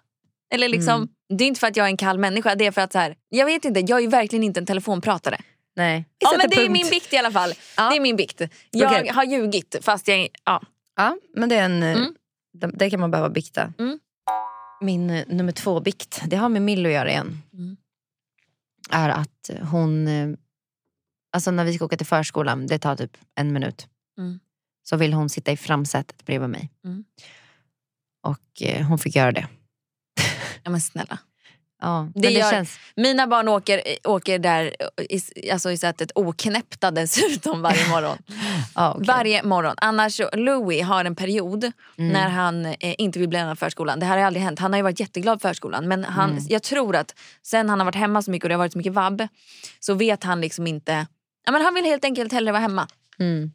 Eller 0.54 0.70
liksom, 0.70 0.94
Mm. 0.96 1.08
Det 1.38 1.44
är 1.44 1.48
inte 1.48 1.60
för 1.60 1.68
att 1.68 1.78
jag 1.78 1.86
är 1.86 1.90
en 1.90 1.98
kall 1.98 2.18
människa, 2.18 2.56
det 2.56 2.66
är 2.66 2.72
för 2.72 2.82
att 2.82 2.92
så 2.92 3.00
här, 3.00 3.16
jag 3.30 3.46
vet 3.46 3.66
inte, 3.66 3.80
jag 3.80 4.04
är 4.04 4.08
verkligen 4.08 4.44
inte 4.44 4.60
en 4.60 4.66
telefonpratare. 4.66 5.38
nej. 5.76 6.06
Ja, 6.20 6.34
men 6.38 6.50
det 6.50 6.56
är 6.56 6.60
punkt. 6.60 6.72
min 6.72 6.90
bikt 6.90 7.14
i 7.14 7.18
alla 7.18 7.32
fall. 7.32 7.54
Ja. 7.78 7.90
Det 7.90 7.96
är 7.96 8.00
min 8.00 8.16
bikt. 8.16 8.42
Jag 8.72 8.92
Okej. 8.92 9.10
har 9.10 9.24
ljugit 9.24 9.76
fast 9.82 10.08
jag... 10.08 10.28
Ja. 10.46 10.62
Ja, 10.96 11.18
men 11.36 11.50
det, 11.50 11.56
är 11.56 11.66
en, 11.66 11.84
Mm. 11.84 12.16
det, 12.54 12.68
det 12.68 12.90
kan 12.90 13.00
man 13.00 13.12
behöva 13.12 13.30
bikta. 13.30 13.74
Mm. 13.80 14.00
Min 14.82 15.10
eh, 15.10 15.28
nummer 15.28 15.52
två 15.52 15.80
bikt, 15.80 16.22
det 16.26 16.36
har 16.36 16.50
med 16.50 16.62
Millo 16.62 16.90
att 16.90 16.94
göra 16.94 17.10
igen. 17.10 17.42
Mm. 17.54 17.78
Är 18.90 19.10
att 19.10 19.50
hon, 19.72 20.08
eh, 20.08 20.30
alltså 21.36 21.52
när 21.52 21.66
vi 21.66 21.74
ska 21.74 21.86
åka 21.86 21.98
till 21.98 22.06
förskolan, 22.08 22.68
det 22.68 22.80
tar 22.80 22.96
typ 22.96 23.18
en 23.36 23.54
minut. 23.54 23.88
Mm. 24.18 24.40
Så 24.84 24.98
vill 24.98 25.14
hon 25.14 25.30
sitta 25.30 25.52
i 25.52 25.58
framsätet 25.58 26.26
bredvid 26.26 26.50
mig. 26.50 26.70
Mm. 26.86 27.04
Och 28.24 28.62
eh, 28.62 28.86
hon 28.88 29.00
fick 29.00 29.16
göra 29.16 29.32
det. 29.32 29.48
ja 30.64 30.72
men 30.72 30.82
snälla. 30.82 31.20
Ja, 31.84 32.08
Det 32.16 32.22
det 32.22 32.30
gör- 32.34 32.52
känns, 32.52 32.78
Mina 32.96 33.28
barn 33.28 33.48
åker, 33.48 33.82
åker 34.04 34.40
där 34.40 34.76
i, 35.10 35.50
alltså 35.52 35.72
i 35.72 35.78
sätet 35.78 36.12
oknäppta 36.16 36.92
dessutom 36.92 37.62
varje 37.62 37.90
morgon. 37.90 38.18
ja, 38.76 38.92
okej. 38.94 39.08
Varje 39.08 39.44
morgon. 39.44 39.74
Annars, 39.78 40.22
Louis 40.34 40.84
har 40.84 41.06
en 41.06 41.16
period 41.16 41.72
Mm. 41.98 42.12
när 42.14 42.30
han 42.30 42.66
eh, 42.66 42.76
inte 42.98 43.20
vill 43.20 43.30
bli 43.30 43.38
lämnad 43.40 43.60
förskolan. 43.60 44.00
Det 44.00 44.06
här 44.06 44.18
har 44.18 44.26
aldrig 44.26 44.44
hänt. 44.44 44.60
Han 44.60 44.72
har 44.74 44.78
ju 44.78 44.84
varit 44.84 45.00
jätteglad 45.00 45.42
för 45.42 45.50
förskolan. 45.50 45.88
Men 45.88 46.04
han, 46.04 46.32
Mm. 46.32 46.44
jag 46.50 46.64
tror 46.64 46.96
att 46.96 47.16
sen 47.42 47.70
han 47.70 47.80
har 47.80 47.86
varit 47.86 47.96
hemma 47.96 48.22
så 48.22 48.32
mycket 48.32 48.44
och 48.46 48.50
det 48.50 48.56
har 48.56 48.60
varit 48.60 48.72
så 48.72 48.78
mycket 48.78 48.94
vabb. 48.94 49.28
Så 49.80 49.94
vet 49.94 50.24
han 50.24 50.42
liksom 50.42 50.68
inte. 50.68 51.08
Ja, 51.46 51.52
men 51.52 51.62
han 51.62 51.74
vill 51.74 51.86
helt 51.86 52.06
enkelt 52.06 52.32
hellre 52.34 52.52
vara 52.52 52.62
hemma. 52.62 52.88
Mm. 53.20 53.52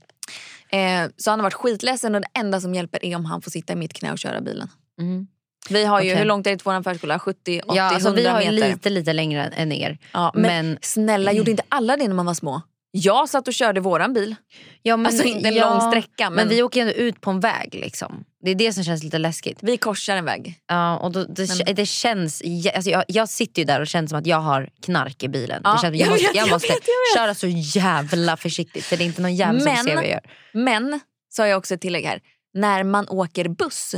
Eh, 0.70 1.10
så 1.16 1.30
han 1.30 1.38
har 1.40 1.42
varit 1.44 1.54
skitledsen 1.54 2.14
och 2.14 2.20
det 2.20 2.28
enda 2.34 2.60
som 2.60 2.74
hjälper 2.74 3.04
är 3.04 3.16
om 3.16 3.24
han 3.24 3.42
får 3.42 3.50
sitta 3.50 3.72
i 3.72 3.76
mitt 3.76 3.92
knä 3.92 4.12
och 4.12 4.18
köra 4.18 4.40
bilen. 4.40 4.68
Mm. 5.00 5.26
Vi 5.70 5.84
har 5.84 6.00
ju, 6.00 6.08
Okej. 6.08 6.18
hur 6.18 6.24
långt 6.24 6.46
är 6.46 6.50
det 6.50 6.56
till 6.56 6.64
vår 6.64 6.82
förskola? 6.82 7.18
70, 7.18 7.60
80, 7.66 7.76
Ja, 7.76 7.82
alltså, 7.82 8.08
100 8.08 8.22
vi 8.22 8.28
har 8.28 8.38
meter. 8.52 8.68
lite, 8.70 8.90
lite 8.90 9.12
längre 9.12 9.44
än 9.46 9.72
er. 9.72 9.98
Ja, 10.12 10.32
men, 10.34 10.42
men- 10.42 10.78
snälla, 10.82 11.32
gjorde 11.32 11.50
inte 11.50 11.62
alla 11.68 11.96
det 11.96 12.08
när 12.08 12.14
man 12.14 12.26
var 12.26 12.34
små? 12.34 12.62
Jag 12.90 13.28
satt 13.28 13.48
och 13.48 13.54
körde 13.54 13.80
våran 13.80 14.12
bil. 14.14 14.34
Ja, 14.82 14.96
men, 14.96 15.06
Alltså, 15.06 15.24
inte 15.24 15.48
en 15.48 15.54
lång 15.54 15.90
sträcka, 15.90 16.30
Men... 16.30 16.32
men- 16.34 16.48
vi 16.48 16.62
åker 16.62 16.80
ändå 16.80 16.92
ut 16.92 17.20
på 17.20 17.30
en 17.30 17.40
väg. 17.40 17.74
Liksom. 17.74 18.24
Det 18.44 18.50
är 18.50 18.54
det 18.54 18.72
som 18.72 18.84
känns 18.84 19.02
lite 19.04 19.18
läskigt. 19.18 19.58
Vi 19.62 19.76
korsar 19.76 20.16
en 20.16 20.24
väg. 20.24 20.54
Ja, 20.66 20.96
och 20.98 21.12
då, 21.12 21.24
det, 21.24 21.48
Men- 21.66 21.74
det 21.74 21.86
känns, 21.86 22.42
alltså 22.74 22.90
jag, 22.90 23.04
jag 23.08 23.28
sitter 23.28 23.62
ju 23.62 23.66
där 23.66 23.80
och 23.80 23.86
känner 23.86 24.08
som 24.08 24.18
att 24.18 24.26
jag 24.26 24.40
har 24.40 24.68
knark 24.82 25.22
i 25.22 25.28
bilen. 25.28 25.60
Ja, 25.64 25.72
det 25.74 25.78
känns, 25.82 25.96
jag, 25.96 26.06
jag 26.06 26.10
måste, 26.10 26.36
jag 26.38 26.50
måste 26.50 26.72
köra 27.16 27.34
så 27.34 27.46
jävla 27.48 28.36
försiktigt 28.36 28.84
för 28.84 28.96
det 28.96 29.04
är 29.04 29.06
inte 29.06 29.22
någon 29.22 29.36
jävel 29.36 29.60
som 29.60 29.72
Men- 29.74 29.84
ser 29.84 29.94
vad 29.94 30.04
jag 30.04 30.10
gör. 30.10 30.22
Men, 30.52 31.00
så 31.28 31.42
har 31.42 31.46
jag 31.46 31.58
också 31.58 31.74
ett 31.74 31.80
tillägg 31.80 32.04
här. 32.04 32.20
När 32.54 32.84
man 32.84 33.08
åker 33.08 33.48
buss. 33.48 33.94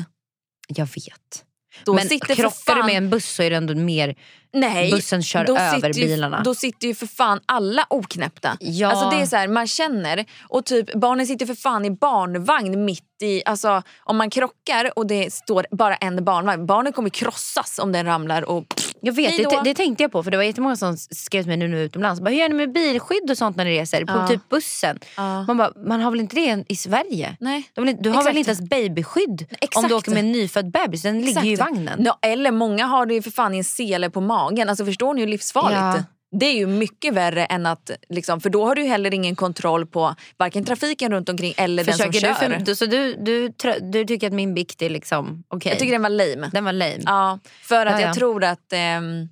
Jag 0.69 0.87
vet. 0.87 1.45
Då 1.85 1.95
Men 1.95 2.09
sitter 2.09 2.35
krockar 2.35 2.75
du 2.75 2.83
med 2.83 2.97
en 2.97 3.11
buss 3.11 3.35
så 3.35 3.43
är 3.43 3.51
det 3.51 3.57
ändå 3.57 3.75
mer... 3.75 4.15
Nej, 4.53 4.91
bussen 4.91 5.23
kör 5.23 5.45
då 5.45 5.57
över 5.57 5.89
ju, 5.89 6.07
bilarna. 6.07 6.43
Då 6.43 6.55
sitter 6.55 6.89
ju 6.89 6.95
för 6.95 7.07
fan 7.07 7.41
alla 7.47 7.87
oknäppta. 7.91 8.57
Ja. 8.61 8.89
Alltså 8.89 9.11
det 9.11 9.23
är 9.23 9.27
så 9.27 9.37
här, 9.37 9.49
man 9.49 9.67
känner 9.67 10.25
och 10.49 10.65
typ 10.65 10.95
barnen 10.95 11.27
sitter 11.27 11.47
för 11.47 11.55
fan 11.55 11.85
i 11.85 11.91
barnvagn 11.91 12.85
mitt 12.85 13.05
i, 13.23 13.43
alltså 13.45 13.83
om 14.05 14.17
man 14.17 14.31
krockar 14.31 14.99
och 14.99 15.07
det 15.07 15.33
står 15.33 15.67
bara 15.71 15.97
en 15.97 16.25
barnvagn, 16.25 16.67
barnen 16.67 16.93
kommer 16.93 17.11
krossas 17.11 17.79
om 17.79 17.93
den 17.93 18.07
ramlar 18.07 18.43
och 18.43 18.75
Jag 19.03 19.13
vet, 19.13 19.37
det, 19.37 19.61
det 19.65 19.75
tänkte 19.75 20.05
jag 20.05 20.13
på 20.13 20.23
för 20.23 20.31
det 20.31 20.37
var 20.37 20.45
jättemånga 20.45 20.77
som 20.77 20.97
skrev 20.97 21.43
till 21.43 21.49
mig 21.49 21.57
nu 21.57 21.81
är 21.81 21.85
utomlands. 21.85 22.21
Bara, 22.21 22.31
Hur 22.31 22.37
gör 22.37 22.49
ni 22.49 22.55
med 22.55 22.73
bilskydd 22.73 23.31
och 23.31 23.39
sånt 23.39 23.57
när 23.57 23.65
ni 23.65 23.71
reser? 23.81 24.05
På 24.05 24.13
Ja. 24.13 24.29
typ 24.29 24.49
bussen. 24.49 24.99
Ja. 25.17 25.43
Man 25.43 25.57
bara, 25.57 25.73
man 25.87 26.01
har 26.01 26.11
väl 26.11 26.21
inte 26.21 26.37
det 26.37 26.65
i 26.69 26.77
Sverige? 26.77 27.37
Nej. 27.41 27.71
Du, 27.75 27.81
har 27.81 27.87
har 27.87 28.25
väl 28.25 28.37
Exakt. 28.37 28.37
inte 28.37 28.51
ens 28.51 28.61
babyskydd 28.61 29.47
om 29.51 29.57
Exakt. 29.61 29.89
du 29.89 29.95
åker 29.95 30.11
med 30.11 30.21
en 30.21 30.33
nyfödd 30.33 30.71
bebis? 30.71 31.03
Den 31.03 31.21
ligger 31.23 31.43
ju 31.43 31.51
i 31.51 31.53
Exakt. 31.53 31.71
vagnen. 31.71 32.03
Ja, 32.05 32.19
eller 32.23 32.51
många 32.51 32.87
har 32.87 33.07
det 33.07 33.15
ju 33.15 33.23
för 33.23 33.31
fan 33.31 33.55
i 33.55 33.59
en 33.59 33.65
sele 33.65 34.11
på 34.11 34.21
magen. 34.21 34.69
Alltså 34.69 34.85
förstår 34.85 35.15
ni 35.15 35.21
hur 35.21 35.29
livsfarligt? 35.29 35.81
Ja. 35.81 36.05
Det 36.33 36.47
är 36.47 36.55
ju 36.55 36.67
mycket 36.67 37.15
värre 37.15 37.45
än 37.45 37.67
att, 37.67 37.91
liksom, 38.09 38.41
för 38.41 38.51
då 38.51 38.65
har 38.65 38.75
du 38.75 38.83
heller 38.83 39.15
ingen 39.15 39.37
kontroll 39.37 39.87
på 39.87 40.15
varken 40.37 40.65
trafiken 40.65 41.13
runt 41.13 41.29
omkring 41.29 41.55
eller 41.57 41.85
den 41.85 41.93
Försöker 41.93 42.13
som 42.13 42.29
du, 42.29 42.35
kör. 42.35 42.59
för, 42.59 42.65
du, 42.65 42.75
så 42.75 42.87
du, 42.87 43.15
du, 43.15 43.53
du 43.81 44.05
tycker 44.05 44.27
att 44.27 44.33
min 44.33 44.55
bikt 44.55 44.83
är 44.83 44.91
liksom 44.91 45.45
okej? 45.49 45.71
Jag 45.73 45.79
tycker 45.79 45.93
den 45.93 46.03
var 46.03 46.11
lame. 46.11 46.51
Den 46.53 46.65
var 46.65 46.73
lame. 46.73 47.03
Ja, 47.05 47.39
för 47.63 47.87
att 47.87 47.93
Ja, 47.93 48.01
ja. 48.01 48.07
jag 48.07 48.15
tror 48.17 48.45
att 48.45 48.73
ehm, 48.73 49.29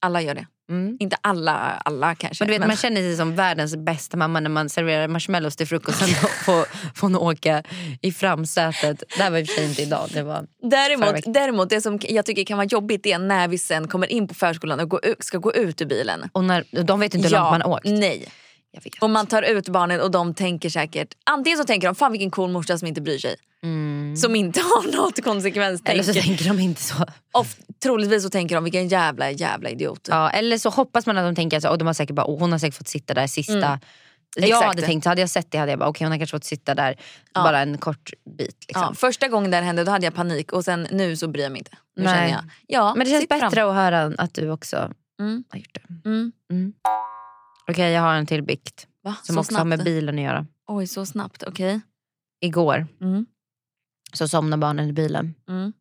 alla 0.00 0.22
gör 0.22 0.34
det. 0.34 0.46
Mm. 0.70 0.96
Inte 1.00 1.16
alla, 1.20 1.52
alla 1.84 2.14
kanske. 2.14 2.44
Men 2.44 2.52
du 2.52 2.58
vet, 2.58 2.66
man 2.66 2.76
känner 2.76 3.00
sig 3.00 3.16
som 3.16 3.34
världens 3.36 3.76
bästa 3.76 4.16
mamma 4.16 4.40
när 4.40 4.50
man 4.50 4.68
serverar 4.68 5.08
marshmallows 5.08 5.56
till 5.56 5.66
frukosten 5.66 6.08
och 6.22 6.30
får, 6.44 6.66
får 6.94 7.22
åka 7.22 7.62
i 8.02 8.12
framsätet. 8.12 9.02
Det 9.16 9.22
här 9.22 9.30
var 9.30 9.38
i 9.38 9.42
och 9.42 9.46
för 9.46 9.54
sig 9.54 9.64
inte 9.68 9.82
idag. 9.82 10.08
Det 10.12 10.22
var 10.22 10.46
Däremot, 10.62 11.34
däremot, 11.34 11.70
det 11.70 11.80
som 11.80 11.98
jag 12.02 12.26
tycker 12.26 12.44
kan 12.44 12.56
vara 12.58 12.66
jobbigt 12.66 13.06
är 13.06 13.18
när 13.18 13.48
vi 13.48 13.58
sen 13.58 13.88
kommer 13.88 14.12
in 14.12 14.28
på 14.28 14.34
förskolan 14.34 14.80
och 14.80 15.00
ut, 15.02 15.24
ska 15.24 15.38
gå 15.38 15.54
ut 15.54 15.80
ur 15.80 15.86
bilen. 15.86 16.30
och 16.32 16.44
när, 16.44 16.64
de 16.84 17.00
vet 17.00 17.14
inte 17.14 17.28
hur 17.28 17.34
långt 17.34 17.50
man 17.50 17.62
har 17.62 17.70
åkt. 17.70 17.84
Nej. 17.84 18.28
Och 19.00 19.10
man 19.10 19.26
tar 19.26 19.42
ut 19.42 19.68
barnen 19.68 20.00
och 20.00 20.10
de 20.10 20.34
tänker 20.34 20.70
säkert, 20.70 21.08
antingen 21.24 21.58
så 21.58 21.64
tänker 21.64 21.88
de 21.88 21.94
fan 21.94 22.12
vilken 22.12 22.30
cool 22.30 22.50
morsa 22.50 22.78
som 22.78 22.88
inte 22.88 23.00
bryr 23.00 23.18
sig. 23.18 23.36
Som 24.16 24.36
inte 24.36 24.60
har 24.60 24.96
något 24.96 25.24
konsekvenstänk. 25.24 25.88
Mm. 25.94 26.00
Eller 26.00 26.12
så 26.12 26.20
tänker 26.28 26.44
de 26.48 26.58
inte 26.60 26.82
så. 26.82 26.94
Och 27.32 27.46
troligtvis 27.82 28.22
så 28.22 28.30
tänker 28.30 28.54
de 28.54 28.64
vilken 28.64 28.88
jävla 28.88 29.30
jävla 29.30 29.68
idiot. 29.70 30.08
Ja, 30.10 30.30
eller 30.30 30.58
så 30.58 30.70
hoppas 30.70 31.06
man 31.06 31.18
att 31.18 31.24
de 31.24 31.34
tänker 31.34 31.66
att 31.68 31.78
de 31.78 31.86
har 31.86 31.94
säkert 31.94 32.16
bara, 32.16 32.26
oh, 32.26 32.38
hon 32.38 32.52
har 32.52 32.58
säkert 32.58 32.78
fått 32.78 32.88
sitta 32.88 33.14
där 33.14 33.26
sista. 33.26 33.52
Mm. 33.66 33.78
Jag 34.36 34.48
Exakt. 34.48 34.64
hade 34.66 34.82
tänkt, 34.82 35.04
så 35.04 35.08
hade 35.10 35.20
jag 35.20 35.30
sett 35.30 35.50
det 35.50 35.58
hade 35.58 35.72
jag 35.72 35.78
bara 35.78 35.88
okej 35.88 36.04
hon 36.04 36.12
har 36.12 36.18
kanske 36.18 36.36
fått 36.36 36.44
sitta 36.44 36.74
där 36.74 36.96
Ja. 37.34 37.42
bara 37.42 37.60
en 37.60 37.78
kort 37.78 38.10
bit. 38.38 38.64
Liksom. 38.68 38.82
Ja, 38.82 38.94
första 38.94 39.28
gången 39.28 39.50
det 39.50 39.56
här 39.56 39.64
hände 39.64 39.84
då 39.84 39.90
hade 39.90 40.04
jag 40.04 40.14
panik 40.14 40.52
och 40.52 40.64
sen 40.64 40.86
nu 40.90 41.16
så 41.16 41.28
bryr 41.28 41.42
jag 41.42 41.52
mig 41.52 41.58
inte. 41.58 41.70
Nu 41.96 42.04
Nej. 42.04 42.14
känner 42.14 42.28
jag, 42.30 42.40
ja, 42.66 42.94
Men 42.94 43.04
det 43.04 43.10
känns 43.10 43.20
sitt 43.22 43.28
fram. 43.30 43.40
bättre 43.40 43.64
att 43.68 43.74
höra 43.74 44.12
att 44.18 44.34
du 44.34 44.50
också 44.50 44.92
Mm. 45.20 45.44
har 45.48 45.58
gjort 45.58 45.74
det. 45.74 46.08
Mm. 46.08 46.72
Okej 47.70 47.92
jag 47.92 48.02
har 48.02 48.14
en 48.14 48.26
till 48.26 48.42
bikt 48.42 48.86
Va? 49.04 49.16
som 49.22 49.34
så 49.34 49.40
också 49.40 49.48
snabbt? 49.48 49.58
har 49.58 49.64
med 49.64 49.84
bilen 49.84 50.18
att 50.18 50.24
göra. 50.24 50.46
Oj, 50.68 50.86
så 50.86 51.06
snabbt. 51.06 51.42
Okej. 51.42 51.80
Igår 52.40 52.86
Mm. 53.00 53.26
Så 54.12 54.28
somnade 54.28 54.60
barnen 54.60 54.88
i 54.88 54.92
bilen 54.92 55.34
Mm. 55.48 55.72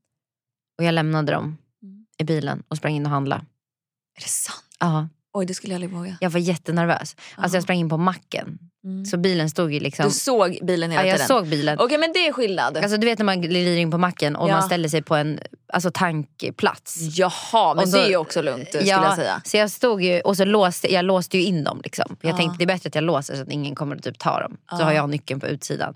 och 0.78 0.84
jag 0.84 0.94
lämnade 0.94 1.32
dem 1.32 1.58
Mm. 1.84 2.06
i 2.18 2.24
bilen 2.24 2.64
och 2.68 2.78
sprang 2.78 2.94
in 2.96 3.06
och 3.06 3.12
handlade. 3.12 3.42
Är 4.18 4.22
det 4.24 4.30
sant? 4.30 4.64
Ja, 4.80 5.08
Oj, 5.34 5.46
det 5.46 5.54
skulle 5.54 5.74
jag 5.74 5.84
aldrig 5.84 5.92
våga. 6.00 6.18
jag 6.22 6.30
var 6.30 6.40
jättenervös. 6.40 7.00
Alltså 7.00 7.16
Ja. 7.38 7.50
jag 7.58 7.64
sprang 7.64 7.78
in 7.78 7.90
på 7.90 7.98
macken. 7.98 8.60
Mm. 8.84 9.06
Så 9.06 9.18
bilen 9.18 9.50
stod 9.50 9.74
ju 9.74 9.80
liksom... 9.80 10.06
Du 10.06 10.12
såg 10.12 10.60
bilen 10.64 10.92
hela 10.92 11.02
ja, 11.04 11.08
jag 11.08 11.16
tiden? 11.16 11.28
såg 11.28 11.48
bilen. 11.48 11.80
Okej, 11.80 11.98
men 11.98 12.14
det 12.14 12.28
är 12.28 12.34
skillnad. 12.34 12.78
Alltså, 12.78 12.98
du 12.98 13.06
vet 13.08 13.20
när 13.20 13.26
man 13.26 13.42
glider 13.42 13.78
in 13.78 13.92
på 13.92 13.98
macken 13.98 14.36
och 14.36 14.50
Ja. 14.50 14.54
man 14.54 14.64
ställer 14.64 14.90
sig 14.90 15.02
på 15.02 15.16
en 15.16 15.40
alltså, 15.74 15.92
tankplats. 15.94 16.98
Jaha, 17.18 17.74
men 17.74 17.84
Och 17.86 17.92
det 17.92 18.00
är 18.06 18.10
ju 18.10 18.18
också 18.18 18.42
lugnt 18.42 18.68
skulle 18.68 18.84
jag 18.86 19.16
säga. 19.16 19.42
Så 19.46 19.58
jag 19.58 19.72
stod 19.72 20.02
ju 20.04 20.22
och 20.22 20.38
så 20.38 20.46
låste 20.46 20.94
jag 20.94 21.06
låste 21.06 21.38
ju 21.38 21.44
in 21.44 21.64
dem. 21.64 21.82
Liksom. 21.84 22.18
Jag 22.22 22.32
Ja. 22.34 22.38
tänkte 22.38 22.58
det 22.58 22.64
är 22.64 22.76
bättre 22.76 22.88
att 22.88 22.96
jag 22.96 23.04
låser 23.04 23.36
så 23.36 23.42
att 23.42 23.52
ingen 23.52 23.76
kommer 23.76 23.96
att 23.96 24.04
typ 24.04 24.20
ta 24.20 24.40
dem. 24.40 24.58
Så 24.70 24.76
Ja. 24.80 24.84
har 24.86 24.92
jag 24.92 25.10
nyckeln 25.10 25.40
på 25.40 25.48
utsidan. 25.48 25.94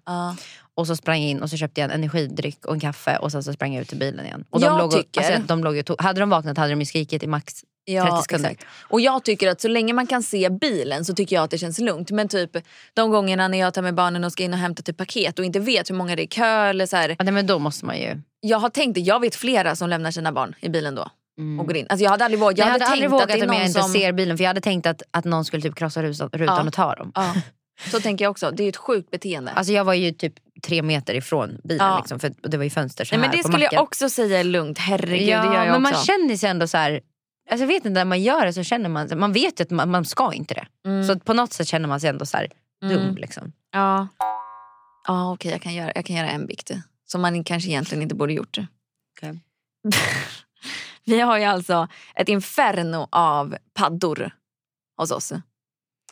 Och 0.81 0.87
så 0.87 0.95
sprang 0.95 1.21
jag 1.21 1.29
in 1.29 1.41
och 1.41 1.49
så 1.49 1.57
köpte 1.57 1.81
jag 1.81 1.85
en 1.89 1.95
energidryck 1.95 2.65
och 2.65 2.73
en 2.73 2.79
kaffe 2.79 3.17
och 3.17 3.31
sen 3.31 3.43
så 3.43 3.53
sprang 3.53 3.73
jag 3.73 3.81
ut 3.81 3.87
till 3.87 3.97
bilen 3.99 4.25
igen. 4.25 4.45
Och 4.49 4.61
Jag 4.61 4.71
de 4.71 4.77
låg 4.77 4.87
och, 4.87 4.93
tycker- 4.93 5.21
alltså, 5.33 5.47
de 5.47 5.63
låg 5.63 5.83
och 5.89 6.01
hade 6.01 6.19
de 6.19 6.29
vaknat 6.29 6.57
hade 6.57 6.69
de 6.71 6.79
ju 6.79 6.85
skrikit 6.85 7.23
i 7.23 7.27
max 7.27 7.53
30 7.53 7.65
Ja, 7.85 8.21
sekunder. 8.21 8.49
exakt. 8.49 8.67
Och 8.89 9.01
jag 9.01 9.23
tycker 9.23 9.49
att 9.49 9.61
så 9.61 9.67
länge 9.67 9.93
man 9.93 10.07
kan 10.07 10.23
se 10.23 10.49
bilen 10.49 11.05
så 11.05 11.13
tycker 11.13 11.35
jag 11.35 11.43
att 11.43 11.51
det 11.51 11.57
känns 11.57 11.79
lugnt. 11.79 12.11
Men 12.11 12.27
typ 12.27 12.51
de 12.93 13.11
gångerna 13.11 13.47
när 13.47 13.57
jag 13.59 13.73
tar 13.73 13.81
med 13.81 13.93
barnen 13.95 14.23
och 14.23 14.31
ska 14.31 14.43
in 14.43 14.53
och 14.53 14.59
hämta 14.59 14.83
typ 14.83 14.97
paket 14.97 15.39
och 15.39 15.45
inte 15.45 15.59
vet 15.59 15.89
hur 15.89 15.95
många 15.95 16.15
det 16.15 16.21
är 16.21 16.23
i 16.23 16.27
kö 16.27 16.65
eller 16.69 16.85
så 16.85 16.95
här. 16.97 17.09
Ja, 17.09 17.23
nej, 17.23 17.33
men 17.33 17.47
då 17.47 17.59
måste 17.59 17.85
man 17.85 17.97
ju... 17.97 18.21
Jag 18.39 18.57
har 18.57 18.69
tänkt 18.69 18.95
det, 18.95 19.01
jag 19.01 19.19
vet 19.19 19.35
flera 19.35 19.75
som 19.75 19.89
lämnar 19.89 20.11
sina 20.11 20.31
barn 20.31 20.55
i 20.59 20.69
bilen 20.69 20.95
då. 20.95 21.07
Mm. 21.37 21.59
Och 21.59 21.67
går 21.67 21.77
in. 21.77 21.85
Alltså 21.89 22.03
jag 22.03 22.11
hade 22.11 22.25
aldrig 22.25 22.39
vågat. 22.39 22.57
Jag, 22.57 22.67
Jag, 22.67 22.71
hade, 22.71 22.85
hade, 22.85 22.91
aldrig 22.93 23.09
tänkt 23.09 23.13
att 23.21 23.27
vågat 23.29 23.39
det 23.39 23.45
är 23.45 23.47
om 23.49 23.53
jag 23.53 23.59
någon 23.59 23.67
inte 23.67 23.81
som... 23.81 23.91
ser 23.91 24.11
bilen 24.11 24.37
för 24.37 24.43
jag 24.43 24.49
hade 24.49 24.61
tänkt 24.61 24.85
att, 24.85 25.01
att 25.11 25.25
någon 25.25 25.45
skulle 25.45 25.61
typ 25.61 25.75
krossa 25.75 26.03
rutan, 26.03 26.29
rutan 26.33 26.57
Ja. 26.57 26.67
och 26.67 26.73
ta 26.73 26.95
dem. 26.95 27.11
Ja, 27.15 27.33
så 27.91 27.99
tänker 27.99 28.25
jag 28.25 28.31
också. 28.31 28.51
Det 28.51 28.63
är 28.63 28.69
ett 28.69 28.77
sjukt 28.77 29.11
beteende. 29.11 29.51
Alltså 29.51 29.73
jag 29.73 29.83
var 29.83 29.93
ju 29.93 30.11
typ 30.11 30.33
tre 30.63 30.81
meter 30.81 31.13
ifrån 31.13 31.57
bilen 31.63 31.87
Ja. 31.87 31.97
liksom, 31.97 32.19
för 32.19 32.33
det 32.41 32.57
var 32.57 32.63
ju 32.63 32.69
fönster 32.69 33.05
så 33.05 33.15
Nej, 33.15 33.21
men 33.21 33.37
det 33.37 33.43
skulle 33.43 33.57
macken. 33.57 33.69
jag 33.75 33.83
också 33.83 34.09
säga 34.09 34.39
är 34.39 34.43
lugnt. 34.43 34.77
Herregud, 34.77 35.27
ja, 35.27 35.41
det 35.41 35.45
gör 35.55 35.65
jag 35.65 35.81
men 35.81 35.85
också. 35.85 35.93
man 35.93 36.03
känner 36.03 36.37
sig 36.37 36.49
ändå 36.49 36.67
så 36.67 36.77
här. 36.77 37.01
Alltså 37.49 37.63
jag 37.63 37.67
vet 37.67 37.77
inte, 37.85 37.89
när 37.89 38.05
man 38.05 38.21
gör 38.21 38.45
det 38.45 38.53
så 38.53 38.63
känner 38.63 38.89
man 38.89 39.09
Man 39.15 39.33
vet 39.33 39.59
ju 39.59 39.63
att 39.63 39.69
man, 39.69 39.89
man 39.91 40.05
ska 40.05 40.33
inte 40.33 40.53
det. 40.53 40.67
Mm. 40.85 41.07
Så 41.07 41.19
på 41.19 41.33
något 41.33 41.53
sätt 41.53 41.67
känner 41.67 41.87
man 41.87 41.99
sig 41.99 42.09
ändå 42.09 42.25
så 42.25 42.37
här 42.37 42.47
dum. 42.81 42.91
Mm. 42.91 43.15
Liksom. 43.15 43.53
Ja, 43.71 44.07
ja 45.07 45.31
okej 45.33 45.51
jag, 45.51 45.61
kan 45.61 45.73
göra, 45.73 45.91
jag 45.95 46.05
kan 46.05 46.15
göra 46.15 46.29
en 46.29 46.45
bikt. 46.45 46.71
Som 47.05 47.21
man 47.21 47.43
kanske 47.43 47.69
egentligen 47.69 48.01
inte 48.01 48.15
borde 48.15 48.33
gjort. 48.33 48.57
Okej. 49.17 49.39
Vi 51.03 51.19
har 51.19 51.37
ju 51.37 51.43
alltså 51.43 51.87
ett 52.15 52.29
inferno 52.29 53.07
av 53.11 53.55
paddor 53.73 54.31
hos 54.97 55.11
oss. 55.11 55.33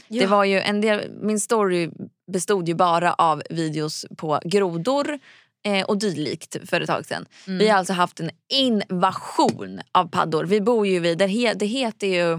Det 0.07 0.25
var 0.25 0.43
ju 0.43 0.59
en 0.59 0.81
del, 0.81 1.11
min 1.21 1.39
story 1.39 1.89
bestod 2.31 2.67
ju 2.67 2.73
bara 2.73 3.13
av 3.13 3.43
videos 3.49 4.05
på 4.17 4.39
grodor 4.45 5.19
eh, 5.65 5.85
och 5.85 5.97
dylikt 5.97 6.69
för 6.69 6.81
ett 6.81 6.87
tag 6.87 7.05
sedan. 7.05 7.25
Mm. 7.47 7.59
Vi 7.59 7.69
har 7.69 7.77
alltså 7.77 7.93
haft 7.93 8.19
en 8.19 8.29
invasion 8.49 9.81
av 9.91 10.09
paddor. 10.09 10.43
Vi 10.43 10.61
bor 10.61 10.87
ju 10.87 10.99
vid, 10.99 11.17
det, 11.17 11.53
det 11.53 11.65
heter 11.65 12.07
ju, 12.07 12.33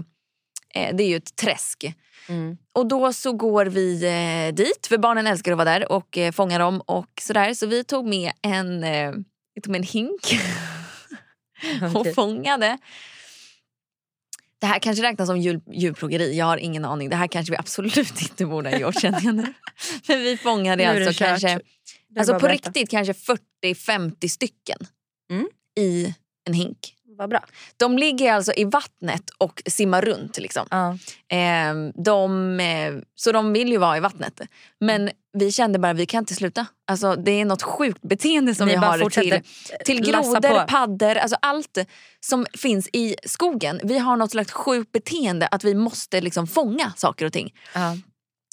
eh, 0.75 0.95
det 0.95 1.03
är 1.03 1.07
ju 1.07 1.15
ett 1.15 1.35
träsk. 1.35 1.95
Mm. 2.29 2.57
Och 2.73 2.87
då 2.87 3.13
så 3.13 3.33
går 3.33 3.65
vi 3.65 4.03
eh, 4.03 4.55
dit, 4.55 4.87
för 4.87 4.97
barnen 4.97 5.27
älskar 5.27 5.51
att 5.51 5.57
vara 5.57 5.69
där 5.69 5.91
och 5.91 6.17
eh, 6.17 6.31
fånga 6.31 6.57
dem 6.57 6.81
och 6.85 7.21
sådär. 7.21 7.53
Så 7.53 7.65
vi 7.65 7.83
tog 7.83 8.07
med 8.07 8.31
en, 8.41 8.83
eh, 8.83 9.11
vi 9.55 9.61
tog 9.61 9.71
med 9.71 9.79
en 9.79 9.87
hink 9.87 10.39
och 11.95 12.01
Okej. 12.01 12.13
fångade. 12.13 12.77
Det 14.61 14.67
här 14.67 14.79
kanske 14.79 15.03
räknas 15.03 15.27
som 15.27 15.37
djur, 15.37 15.61
djurplågeri, 15.71 16.37
jag 16.37 16.45
har 16.45 16.57
ingen 16.57 16.85
aning. 16.85 17.09
Det 17.09 17.15
här 17.15 17.27
kanske 17.27 17.51
vi 17.51 17.57
absolut 17.57 17.97
inte 18.21 18.45
borde 18.45 18.69
ha 18.69 18.77
gjort 18.77 19.01
känner 19.01 19.21
jag 19.23 19.35
nu. 19.35 19.53
Men 20.07 20.19
vi 20.21 20.37
fångade 20.37 20.89
alltså 20.89 21.11
kört. 21.11 21.27
kanske, 21.27 21.59
alltså 22.19 22.33
på 22.33 22.39
berätta. 22.39 22.69
riktigt 22.69 22.89
kanske 22.89 23.13
40-50 23.63 24.27
stycken 24.27 24.77
Mm. 25.31 25.47
i 25.79 26.13
en 26.47 26.53
hink. 26.53 26.95
Vad 27.21 27.29
bra. 27.29 27.45
De 27.77 27.97
ligger 27.97 28.33
alltså 28.33 28.53
i 28.53 28.63
vattnet 28.63 29.29
och 29.37 29.61
simmar 29.65 30.01
runt. 30.01 30.37
Liksom. 30.37 30.67
Ja. 30.71 30.97
Eh, 31.37 31.73
de, 32.03 32.59
eh, 32.59 32.93
så 33.15 33.31
de 33.31 33.53
vill 33.53 33.69
ju 33.69 33.77
vara 33.77 33.97
i 33.97 33.99
vattnet. 33.99 34.41
Men 34.79 35.09
vi 35.33 35.51
kände 35.51 35.79
bara 35.79 35.93
vi 35.93 36.05
kan 36.05 36.19
inte 36.19 36.35
sluta. 36.35 36.65
Alltså, 36.87 37.15
det 37.15 37.31
är 37.31 37.45
något 37.45 37.61
sjukt 37.61 38.01
beteende 38.01 38.55
som 38.55 38.67
Ni 38.67 38.71
vi 38.71 38.77
har 38.77 38.93
till, 38.93 39.01
fortsätter 39.01 39.41
till 39.85 40.01
grodor, 40.01 40.67
paddor, 40.67 41.15
alltså 41.15 41.37
allt 41.41 41.77
som 42.19 42.45
finns 42.53 42.89
i 42.93 43.15
skogen. 43.25 43.79
Vi 43.83 43.97
har 43.97 44.17
något 44.17 44.31
slags 44.31 44.51
sjukt 44.51 44.91
beteende 44.91 45.47
att 45.47 45.63
vi 45.63 45.75
måste 45.75 46.21
liksom 46.21 46.47
fånga 46.47 46.93
saker 46.95 47.25
och 47.25 47.33
ting. 47.33 47.53
Ja. 47.73 47.97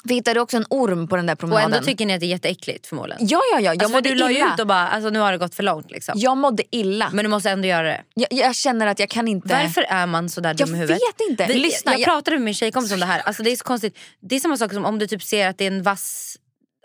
Vi 0.04 0.14
hittade 0.14 0.40
också 0.40 0.56
en 0.56 0.64
orm 0.70 1.08
på 1.08 1.16
den 1.16 1.26
där 1.26 1.32
Och 1.34 1.38
promenaden. 1.38 1.72
ändå 1.72 1.84
tycker 1.86 2.06
ni 2.06 2.14
att 2.14 2.20
det 2.20 2.26
är 2.26 2.28
jätteäckligt 2.28 2.86
förmodligen. 2.86 3.26
ja, 3.28 3.40
ja, 3.52 3.60
ja. 3.60 3.60
Jag 3.60 3.72
alltså, 3.82 3.88
mådde 3.96 4.08
du 4.08 4.14
la 4.14 4.30
illa. 4.30 4.54
ut 4.54 4.60
och 4.60 4.66
bara, 4.66 4.88
alltså, 4.88 5.10
nu 5.10 5.18
har 5.18 5.32
det 5.32 5.38
gått 5.38 5.54
för 5.54 5.62
långt. 5.62 5.90
Liksom. 5.90 6.14
Jag 6.18 6.36
mådde 6.36 6.62
illa. 6.76 7.10
Men 7.12 7.24
du 7.24 7.28
måste 7.28 7.50
ändå 7.50 7.68
göra 7.68 7.82
det. 7.82 8.02
Jag, 8.14 8.28
jag 8.32 8.54
känner 8.54 8.86
att 8.86 8.98
jag 8.98 9.08
kan 9.10 9.28
inte... 9.28 9.48
Varför 9.48 9.82
är 9.82 10.06
man 10.06 10.28
så 10.28 10.40
där 10.40 10.54
Jag 10.58 10.68
dum 10.68 10.74
i 10.74 10.78
huvudet? 10.78 10.98
vet 11.18 11.30
inte. 11.30 11.46
Vi, 11.46 11.54
Lyssna, 11.58 11.92
jag 11.92 12.00
jag- 12.00 12.04
pratade 12.04 12.36
med 12.36 12.44
min 12.44 12.54
tjejkompis 12.54 12.92
om 12.92 13.00
det 13.00 13.06
här. 13.06 13.20
Alltså, 13.20 13.42
det 13.42 13.50
är 13.52 13.56
så 13.56 13.64
konstigt. 13.64 13.98
Det 14.20 14.36
är 14.36 14.40
samma 14.40 14.56
sak 14.56 14.72
som 14.72 14.84
om 14.84 14.98
du 14.98 15.06
typ 15.06 15.22
ser 15.22 15.48
att 15.48 15.58
det 15.58 15.64
är 15.64 15.70
en 15.70 15.82
vass 15.82 16.36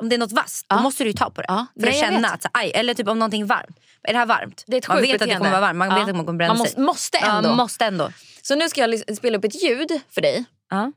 om 0.01 0.09
det 0.09 0.15
är 0.15 0.17
något 0.19 0.31
vasst, 0.31 0.65
Ja. 0.69 0.75
då 0.75 0.81
måste 0.81 1.03
du 1.03 1.09
ju 1.09 1.13
ta 1.13 1.29
på 1.29 1.41
det. 1.41 1.45
Ja. 1.47 1.65
För 1.73 1.81
Nej, 1.81 1.89
att 1.89 1.95
jag 1.95 2.13
känna 2.13 2.27
att, 2.29 2.43
så, 2.43 2.49
aj, 2.53 2.71
eller 2.75 2.93
typ 2.93 3.07
om 3.07 3.19
någonting 3.19 3.41
är 3.41 3.45
varmt. 3.45 3.77
Är 4.03 4.13
det 4.13 4.19
här 4.19 4.25
varmt? 4.25 4.63
Det 4.67 4.75
är 4.75 4.77
ett 4.77 4.87
man 4.87 4.97
vet 5.01 5.03
att 5.05 5.11
det 5.11 5.17
beteende. 5.19 5.35
kommer 5.37 5.51
vara 5.51 5.61
varmt, 5.61 5.77
man 5.77 5.89
Ja. 5.89 5.95
vet 5.95 6.09
att 6.09 6.15
man 6.15 6.25
kommer 6.25 6.37
bränna 6.37 6.53
Man 6.53 6.67
sig. 6.67 6.79
måste, 6.81 6.81
måste 6.81 7.17
ändå. 7.17 7.49
Ja, 7.49 7.55
måste 7.55 7.85
ändå. 7.85 8.09
Så 8.41 8.55
nu 8.55 8.69
ska 8.69 8.81
jag 8.81 9.15
spela 9.17 9.37
upp 9.37 9.43
ett 9.45 9.63
ljud 9.63 9.91
för 10.11 10.21
dig. 10.21 10.45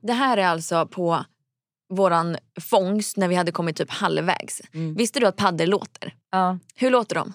Det 0.02 0.12
här 0.12 0.36
är 0.36 0.46
alltså 0.46 0.86
på 0.86 1.24
våran 1.88 2.36
fångst 2.60 3.16
när 3.16 3.28
vi 3.28 3.34
hade 3.34 3.52
kommit 3.52 3.76
typ 3.76 3.90
halvvägs. 3.90 4.62
Mm. 4.72 4.94
Visste 4.94 5.20
du 5.20 5.26
att 5.26 5.36
paddor 5.36 5.66
låter? 5.66 6.14
Ja. 6.30 6.58
Hur 6.74 6.90
låter 6.90 7.14
de? 7.14 7.32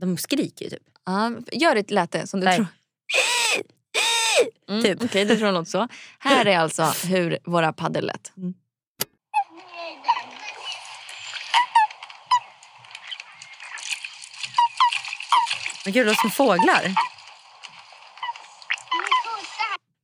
De 0.00 0.16
skriker 0.16 0.64
ju 0.64 0.70
typ. 0.70 0.82
Ja, 1.06 1.32
gör 1.52 1.76
ett 1.76 1.90
läte 1.90 2.26
som 2.26 2.40
du 2.40 2.46
Nej. 2.46 2.56
tror. 2.56 2.66
Mm, 4.68 4.82
Typ. 4.82 5.04
Okej, 5.04 5.24
du 5.24 5.36
tror 5.36 5.46
de 5.46 5.54
låter 5.54 5.70
så. 5.70 5.88
Här 6.18 6.46
är 6.46 6.58
alltså 6.58 6.82
hur 7.06 7.38
våra 7.44 7.72
paddor 7.72 8.00
lät. 8.00 8.32
Men 15.84 15.92
gud, 15.92 16.06
det 16.06 16.10
låter 16.10 16.20
som 16.20 16.30
fåglar. 16.30 16.94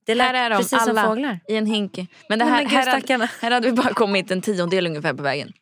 Det 0.07 0.15
lät 0.15 0.27
Här 0.27 0.35
är 0.35 0.51
de 0.51 0.57
precis 0.57 0.73
alla 0.73 1.03
som 1.03 1.11
fåglar. 1.11 1.41
i 1.49 1.57
en 1.57 1.67
hink. 1.67 1.99
Men 2.29 2.39
det 2.39 2.45
här, 2.45 2.63
men 2.63 2.67
här, 2.67 2.87
hade, 2.87 3.29
här 3.41 3.51
hade 3.51 3.67
vi 3.67 3.73
bara 3.73 3.95
kommit 3.95 4.31
en 4.31 4.43
tiondel 4.43 4.87
ungefär 4.87 5.15
på 5.15 5.23
vägen. 5.23 5.53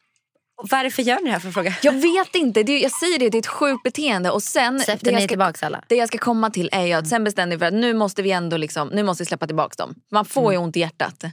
Varför 0.71 1.03
gör 1.03 1.17
ni 1.17 1.25
det 1.25 1.31
här 1.31 1.39
för 1.39 1.51
fråga? 1.51 1.75
Jag 1.83 1.93
vet 1.93 2.35
inte, 2.35 2.63
det, 2.63 2.79
jag 2.79 2.93
säger 2.93 3.19
det, 3.19 3.29
det 3.29 3.37
är 3.37 3.41
ett 3.41 3.47
sjukt 3.47 3.83
beteende. 3.83 4.31
Och 4.31 4.43
sen, 4.43 4.75
det, 4.75 4.81
Släppte 4.85 5.11
ni 5.11 5.13
jag 5.13 5.23
ska, 5.23 5.29
tillbaka 5.29 5.67
alla? 5.67 5.85
det 5.89 5.97
jag 5.97 6.09
ska 6.09 6.19
komma 6.19 6.51
till 6.51 6.69
är 6.73 6.87
ju 6.87 6.93
att 6.93 7.09
sen 7.09 7.25
bestämde 7.25 7.57
vi 7.57 7.59
för 7.59 7.67
att 7.67 7.73
nu 7.75 7.95
måste 7.95 8.23
vi 8.23 8.31
ändå 8.31 8.57
liksom, 8.57 8.89
nu 8.89 9.03
måste 9.03 9.23
vi 9.23 9.27
släppa 9.27 9.47
tillbaka 9.47 9.75
dem. 9.79 9.95
Man 10.11 10.25
får 10.25 10.53
ju 10.53 10.59
ont 10.59 10.77
i 10.77 10.81
hjärtat. 10.81 11.25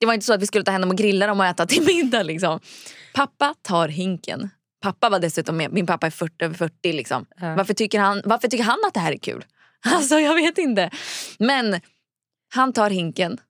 Det 0.00 0.06
var 0.06 0.14
inte 0.14 0.26
så 0.26 0.32
att 0.34 0.42
vi 0.42 0.46
skulle 0.46 0.64
ta 0.64 0.70
hem 0.70 0.80
dem 0.80 0.90
och 0.90 0.96
grilla 0.96 1.26
dem 1.26 1.40
och 1.40 1.46
äta 1.46 1.66
till 1.66 1.82
middag. 1.86 2.22
Liksom. 2.22 2.60
Pappa 3.14 3.54
tar 3.62 3.88
hinken. 3.88 4.50
Pappa 4.82 5.08
var 5.10 5.18
dessutom 5.18 5.56
med. 5.56 5.72
Min 5.72 5.86
pappa 5.86 6.06
är 6.06 6.10
40, 6.10 6.44
över 6.44 6.54
40. 6.54 6.92
Liksom. 6.92 7.26
Ja. 7.40 7.54
Varför, 7.54 7.74
tycker 7.74 7.98
han, 8.00 8.22
varför 8.24 8.48
tycker 8.48 8.64
han 8.64 8.78
att 8.86 8.94
det 8.94 9.00
här 9.00 9.12
är 9.12 9.18
kul? 9.18 9.44
Alltså 9.84 10.20
jag 10.20 10.34
vet 10.34 10.58
inte. 10.58 10.90
Men 11.38 11.80
han 12.54 12.72
tar 12.72 12.90
hinken. 12.90 13.40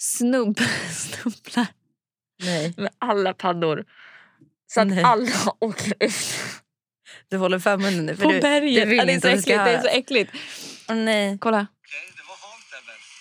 Snubb, 0.00 0.60
snubblar 0.92 1.66
Nej. 2.42 2.74
med 2.76 2.90
alla 2.98 3.34
paddor. 3.34 3.84
Så 4.66 4.80
att 4.80 4.86
Nej. 4.86 5.02
alla 5.04 5.30
åker 5.60 5.94
ut 6.00 6.14
Du 7.28 7.36
håller 7.36 7.58
för 7.58 7.76
munnen 7.76 8.06
nu. 8.06 8.16
För 8.16 8.22
på 8.24 8.32
du, 8.32 8.40
berget. 8.40 8.82
Du 8.82 8.88
vill 8.88 8.98
Ja, 8.98 9.04
det, 9.04 9.12
är 9.12 9.14
inte 9.14 9.28
så 9.28 9.34
äckligt, 9.34 9.64
det 9.64 9.70
är 9.70 9.82
så 9.82 9.88
äckligt. 9.88 10.32
Nej. 10.88 11.38
Kolla. 11.40 11.66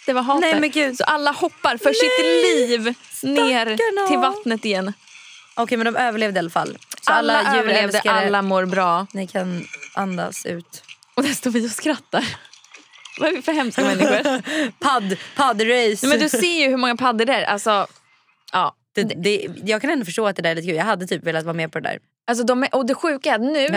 Det 0.05 0.13
var 0.13 0.21
hat 0.21 0.41
Nej, 0.41 0.59
men 0.59 0.71
gud. 0.71 0.97
Så 0.97 1.03
alla 1.03 1.31
hoppar 1.31 1.77
för 1.77 1.93
sitt 1.93 2.25
liv 2.25 2.95
ner 3.23 3.65
Stackarna. 3.65 4.07
till 4.07 4.17
vattnet 4.17 4.65
igen. 4.65 4.93
Okej, 5.55 5.77
men 5.77 5.93
de 5.93 5.95
överlevde 5.99 6.37
i 6.37 6.39
alla 6.39 6.49
fall. 6.49 6.77
Så 7.01 7.11
alla 7.11 7.37
alla, 7.37 7.59
överlevde, 7.59 8.01
alla 8.01 8.41
mår 8.41 8.65
bra. 8.65 9.07
ni 9.13 9.27
kan 9.27 9.67
andas 9.93 10.45
ut. 10.45 10.83
Och 11.15 11.23
där 11.23 11.33
står 11.33 11.51
vi 11.51 11.67
och 11.67 11.71
skrattar. 11.71 12.25
Vad 13.19 13.29
är 13.29 13.33
vi 13.33 13.41
för 13.41 13.51
hemska 13.51 13.81
människor? 13.81 14.41
Padd, 14.79 15.17
paddrace. 15.35 16.07
Men 16.07 16.19
du 16.19 16.29
ser 16.29 16.61
ju 16.61 16.69
hur 16.69 16.77
många 16.77 16.95
paddor 16.95 17.25
det 17.25 17.33
är. 17.33 17.43
Alltså, 17.43 17.87
ja. 18.51 18.75
det, 18.95 19.03
det, 19.03 19.47
jag 19.65 19.81
kan 19.81 19.89
ändå 19.89 20.05
förstå 20.05 20.27
att 20.27 20.35
det 20.35 20.41
där 20.41 20.51
är 20.51 20.55
lite 20.55 20.67
kul. 20.67 20.75
Jag 20.75 20.85
hade 20.85 21.07
typ 21.07 21.23
velat 21.23 21.43
vara 21.43 21.53
med 21.53 21.71
på 21.71 21.79
det 21.79 21.89
där. 21.89 21.99
Alltså 22.25 22.43
de 22.43 22.67
och 22.71 22.85
det 22.85 22.95
sjuka 22.95 23.29
är 23.31 23.35
att 23.35 23.41
nu, 23.41 23.67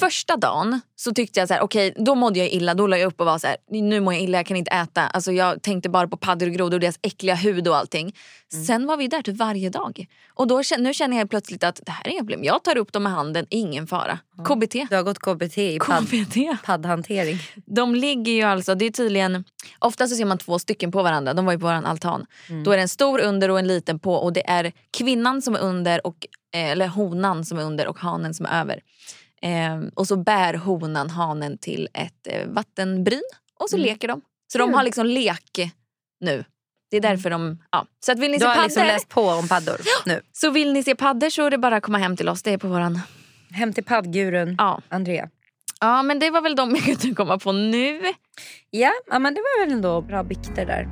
första 0.00 0.36
dagen 0.36 0.80
så 0.96 1.12
tyckte 1.14 1.40
jag 1.40 1.48
så 1.48 1.54
här, 1.54 1.60
okej 1.60 1.94
då 1.96 2.14
mådde 2.14 2.38
jag 2.38 2.48
illa. 2.48 2.74
Då 2.74 2.86
la 2.86 2.98
jag 2.98 3.06
upp 3.06 3.20
och 3.20 3.26
var 3.26 3.38
så 3.38 3.46
här, 3.46 3.56
nu 3.70 4.00
mår 4.00 4.14
jag 4.14 4.22
illa, 4.22 4.38
jag 4.38 4.46
kan 4.46 4.56
inte 4.56 4.70
äta. 4.70 5.06
Alltså 5.06 5.32
jag 5.32 5.62
tänkte 5.62 5.88
bara 5.88 6.08
på 6.08 6.16
paddor 6.16 6.46
och 6.46 6.52
grodor 6.52 6.76
och 6.76 6.80
deras 6.80 6.98
äckliga 7.02 7.34
hud 7.34 7.68
och 7.68 7.76
allting. 7.76 8.16
Mm. 8.52 8.64
Sen 8.64 8.86
var 8.86 8.96
vi 8.96 9.08
där 9.08 9.22
typ 9.22 9.36
varje 9.36 9.70
dag. 9.70 10.06
Och 10.34 10.46
då, 10.46 10.62
nu 10.78 10.94
känner 10.94 11.18
jag 11.18 11.30
plötsligt 11.30 11.64
att 11.64 11.80
det 11.86 11.92
här 11.92 12.06
är 12.06 12.10
inga 12.10 12.20
problem. 12.20 12.44
Jag 12.44 12.64
tar 12.64 12.76
upp 12.76 12.92
dem 12.92 13.02
med 13.02 13.12
handen, 13.12 13.46
ingen 13.50 13.86
fara. 13.86 14.18
KBT. 14.44 14.72
Du 14.90 14.96
har 14.96 15.02
gått 15.02 15.18
KBT 15.18 15.58
i 15.58 15.78
padd, 15.78 16.06
KBT. 16.08 16.36
paddhantering. 16.64 17.38
De 17.66 17.94
ligger 17.94 18.32
ju 18.32 18.42
alltså, 18.42 18.74
det 18.74 18.84
är 18.84 18.90
tydligen, 18.90 19.44
ofta 19.78 20.06
så 20.06 20.16
ser 20.16 20.24
man 20.24 20.38
två 20.38 20.58
stycken 20.58 20.92
på 20.92 21.02
varandra. 21.02 21.34
De 21.34 21.44
var 21.44 21.52
ju 21.52 21.58
på 21.58 21.66
våran 21.66 21.86
altan. 21.86 22.26
Mm. 22.48 22.64
Då 22.64 22.70
är 22.70 22.76
det 22.76 22.82
en 22.82 22.88
stor 22.88 23.20
under 23.20 23.50
och 23.50 23.58
en 23.58 23.66
liten 23.66 23.98
på 23.98 24.14
och 24.14 24.32
det 24.32 24.50
är 24.50 24.72
kvinnan 24.90 25.42
som 25.42 25.54
är 25.54 25.60
under, 25.60 26.06
och, 26.06 26.26
eller 26.54 26.88
honan 26.88 27.44
som 27.44 27.58
är 27.58 27.62
under 27.62 27.86
och 27.86 27.98
hanen 27.98 28.34
som 28.34 28.46
är 28.46 28.60
över. 28.60 28.80
Eh, 29.42 29.80
och 29.94 30.06
så 30.08 30.16
bär 30.16 30.54
honan 30.54 31.10
hanen 31.10 31.58
till 31.58 31.88
ett 31.94 32.26
eh, 32.26 32.46
vattenbryn 32.48 33.22
och 33.60 33.70
så 33.70 33.76
leker 33.76 34.08
de. 34.08 34.20
Så 34.52 34.58
de 34.58 34.74
har 34.74 34.82
liksom 34.82 35.06
lek 35.06 35.72
nu. 36.20 36.44
Det 36.90 36.96
är 36.96 37.00
därför 37.00 37.30
de... 37.30 37.62
Ja. 37.72 37.86
Så 38.06 38.12
att 38.12 38.18
vill 38.18 38.30
ni 38.30 38.36
Du 38.36 38.40
se 38.40 38.46
har 38.46 38.54
paddor 38.54 38.64
liksom 38.68 38.86
läst 38.86 39.08
på 39.08 39.22
om 39.22 39.48
paddor 39.48 39.76
nu. 40.06 40.20
så 40.32 40.50
vill 40.50 40.72
ni 40.72 40.82
se 40.82 40.94
paddor 40.94 41.30
så 41.30 41.46
är 41.46 41.50
det 41.50 41.58
bara 41.58 41.76
att 41.76 41.82
komma 41.82 41.98
hem 41.98 42.16
till 42.16 42.28
oss. 42.28 42.42
Det 42.42 42.50
är 42.52 42.58
på 42.58 42.68
våran... 42.68 43.00
Hem 43.50 43.72
till 43.72 43.84
paddgurun 43.84 44.54
Ja. 44.58 44.80
Andrea. 44.88 45.28
ja 45.80 46.02
men 46.02 46.18
det 46.18 46.30
var 46.30 46.40
väl 46.40 46.56
de 46.56 46.70
jag 46.74 46.84
kunde 47.00 47.14
komma 47.14 47.38
på 47.38 47.52
nu. 47.52 48.00
Ja, 48.70 48.92
ja, 49.10 49.18
men 49.18 49.34
det 49.34 49.40
var 49.40 49.64
väl 49.66 49.72
ändå 49.74 50.00
bra 50.00 50.22
bikter 50.22 50.66
där. 50.66 50.88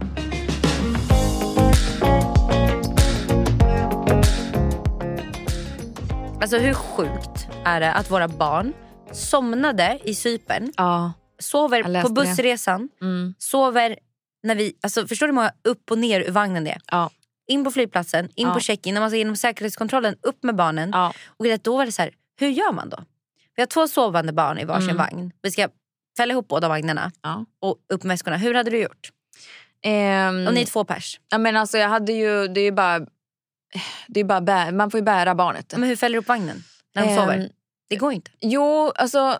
Alltså 6.42 6.58
hur 6.58 6.74
sjukt 6.74 7.48
är 7.64 7.80
det 7.80 7.92
att 7.92 8.10
våra 8.10 8.28
barn 8.28 8.72
somnade 9.12 9.98
i 10.04 10.14
Cypern, 10.14 10.72
Ja. 10.76 11.12
Sover 11.38 12.02
på 12.02 12.08
bussresan, 12.08 12.88
Mm. 13.00 13.34
sover 13.38 13.96
när 14.42 14.54
vi... 14.54 14.76
Alltså 14.82 15.06
förstår 15.06 15.26
du 15.26 15.30
hur 15.30 15.34
många 15.34 15.52
upp 15.64 15.90
och 15.90 15.98
ner 15.98 16.20
ur 16.20 16.30
vagnen 16.30 16.64
det 16.64 16.70
är? 16.70 16.80
Ja. 16.90 17.10
In 17.48 17.64
på 17.64 17.70
flygplatsen, 17.70 18.28
in 18.34 18.46
Ja. 18.48 18.54
på 18.54 18.60
check-in, 18.60 18.94
när 18.94 19.00
man 19.00 19.10
ska 19.10 19.16
igenom 19.16 19.36
säkerhetskontrollen, 19.36 20.16
upp 20.22 20.42
med 20.42 20.54
barnen. 20.56 20.90
Ja. 20.92 21.12
Och 21.26 21.46
då 21.62 21.76
var 21.76 21.86
det 21.86 21.92
så 21.92 22.02
här, 22.02 22.10
hur 22.40 22.48
gör 22.48 22.72
man 22.72 22.88
då? 22.88 22.98
Vi 23.56 23.62
har 23.62 23.66
två 23.66 23.88
sovande 23.88 24.32
barn 24.32 24.58
i 24.58 24.64
varsin 24.64 24.90
Mm. 24.90 24.96
vagn. 24.96 25.32
Vi 25.42 25.50
ska 25.50 25.68
fälla 26.16 26.32
ihop 26.32 26.48
båda 26.48 26.68
vagnarna 26.68 27.12
Ja. 27.22 27.44
och 27.60 27.76
upp 27.92 28.02
med 28.02 28.14
väskorna. 28.14 28.36
Hur 28.36 28.54
hade 28.54 28.70
du 28.70 28.78
gjort? 28.82 29.10
Ehm, 29.84 30.46
Om 30.48 30.54
ni 30.54 30.60
är 30.62 30.66
två 30.66 30.84
pers. 30.84 31.20
ja, 31.28 31.38
men 31.38 31.56
alltså, 31.56 31.78
jag 31.78 31.88
hade 31.88 32.12
ju, 32.12 32.48
det 32.48 32.60
är 32.60 32.64
ju 32.64 32.72
bara... 32.72 33.00
Det 34.08 34.20
är 34.20 34.24
bara 34.24 34.70
man 34.72 34.90
får 34.90 34.98
ju 35.00 35.04
bära 35.04 35.34
barnet. 35.34 35.74
Men 35.76 35.88
hur 35.88 35.96
fäller 35.96 36.14
du 36.14 36.18
upp 36.20 36.28
vagnen 36.28 36.64
när 36.94 37.02
de 37.02 37.08
Ehm, 37.08 37.16
sover? 37.16 37.48
Det 37.88 37.96
går 37.96 38.12
inte. 38.12 38.30
Jo, 38.40 38.92
alltså... 38.94 39.38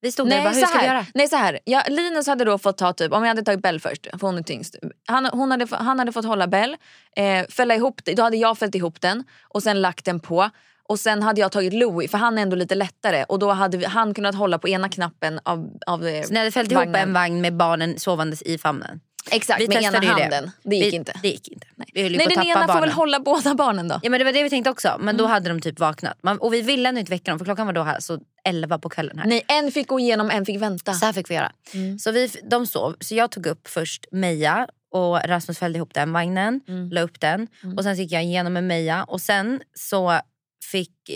Vi 0.00 0.12
stod 0.12 0.26
där 0.30 0.36
och 0.38 0.44
Nej, 0.44 0.44
bara, 0.52 0.54
hur 0.54 0.66
ska 0.66 0.78
vi 0.78 0.86
här, 0.86 0.94
göra? 0.94 1.06
nej 1.14 1.28
så 1.28 1.36
här. 1.36 1.58
Ja, 1.64 1.82
Linus 1.88 2.26
hade 2.26 2.44
då 2.44 2.58
fått 2.58 2.78
ta 2.78 2.92
typ, 2.92 3.12
om 3.12 3.22
jag 3.22 3.28
hade 3.28 3.42
tagit 3.42 3.62
Bell 3.62 3.80
först, 3.80 4.06
för 4.10 4.18
hon 4.26 4.38
är 4.38 4.42
tyngst. 4.42 4.76
Han, 5.06 5.24
hon 5.26 5.50
hade, 5.50 5.66
han 5.76 5.98
hade 5.98 6.12
fått 6.12 6.24
hålla 6.24 6.46
Bell, 6.46 6.76
eh, 7.16 7.46
fälla 7.48 7.74
ihop 7.74 8.00
det, 8.04 8.14
då 8.14 8.22
hade 8.22 8.36
jag 8.36 8.58
fällt 8.58 8.74
ihop 8.74 9.00
den 9.00 9.24
och 9.48 9.62
sen 9.62 9.80
lagt 9.82 10.04
den 10.04 10.20
på. 10.20 10.50
Och 10.88 11.00
sen 11.00 11.22
hade 11.22 11.40
jag 11.40 11.52
tagit 11.52 11.72
Louis 11.72 12.10
för 12.10 12.18
han 12.18 12.38
är 12.38 12.42
ändå 12.42 12.56
lite 12.56 12.74
lättare 12.74 13.24
och 13.28 13.38
då 13.38 13.50
hade 13.52 13.76
vi, 13.76 13.84
han 13.84 14.14
kunnat 14.14 14.34
hålla 14.34 14.58
på 14.58 14.68
ena 14.68 14.88
knappen 14.88 15.40
av, 15.42 15.70
av 15.86 16.06
eh, 16.06 16.22
Så 16.22 16.32
ni 16.32 16.38
hade 16.38 16.50
fällt 16.50 16.72
ihop 16.72 16.80
vagnen. 16.84 17.00
en 17.08 17.12
vagn 17.12 17.40
med 17.40 17.56
barnen 17.56 17.98
sovandes 17.98 18.42
i 18.42 18.58
famnen. 18.58 19.00
Exakt, 19.30 19.60
Vi 19.60 19.68
med 19.68 19.82
ena 19.82 19.94
ju 19.94 20.00
det. 20.00 20.06
handen. 20.06 20.50
Det, 20.62 20.76
gick 20.76 20.92
vi, 20.92 20.96
inte. 20.96 21.12
Det 21.22 21.28
gick 21.28 21.48
inte. 21.48 21.66
Vi 21.94 22.02
Nej, 22.02 22.18
på 22.18 22.24
att 22.24 22.34
den 22.34 22.46
ena 22.46 22.66
får 22.72 22.80
väl 22.80 22.90
hålla 22.90 23.20
båda 23.20 23.54
barnen 23.54 23.88
då. 23.88 24.00
Ja 24.02 24.10
men 24.10 24.18
det 24.18 24.24
var 24.24 24.32
det 24.32 24.42
vi 24.42 24.50
tänkte 24.50 24.70
också. 24.70 24.88
Men 24.98 25.08
Mm. 25.08 25.16
då 25.16 25.26
hade 25.26 25.48
de 25.48 25.60
typ 25.60 25.80
vaknat. 25.80 26.18
Man, 26.22 26.38
och 26.38 26.54
vi 26.54 26.60
ville 26.62 26.88
ändå 26.88 26.98
inte 27.00 27.10
väcka 27.12 27.30
dem 27.30 27.38
för 27.38 27.44
klockan 27.44 27.66
var 27.66 27.72
då 27.74 27.82
här, 27.82 28.00
så 28.00 28.18
11 28.44 28.78
på 28.78 28.88
kvällen 28.88 29.18
här. 29.18 29.26
Nej, 29.26 29.42
en 29.48 29.72
fick 29.72 29.86
gå 29.88 30.00
igenom, 30.00 30.30
en 30.30 30.46
fick 30.46 30.62
vänta. 30.62 30.92
Så 30.94 31.06
här 31.06 31.12
fick 31.12 31.30
vi 31.30 31.34
göra. 31.34 31.52
Mm. 31.74 31.98
Så 31.98 32.10
vi, 32.12 32.30
de 32.50 32.66
sov. 32.66 32.96
Så 33.00 33.14
jag 33.14 33.30
tog 33.30 33.46
upp 33.46 33.68
först 33.68 34.06
Meja 34.12 34.68
och 34.92 35.20
Rasmus 35.24 35.58
fällde 35.58 35.76
ihop 35.76 35.94
den 35.94 36.12
vagnen. 36.12 36.60
Mm. 36.68 36.90
La 36.90 37.00
upp 37.00 37.20
den. 37.20 37.48
Mm. 37.62 37.76
Och 37.78 37.84
sen 37.84 37.94
gick 37.94 38.12
jag 38.12 38.24
igenom 38.24 38.52
med 38.52 38.64
Meja. 38.64 39.04
Och 39.04 39.20
sen 39.20 39.60
så 39.74 40.20
fick 40.70 41.10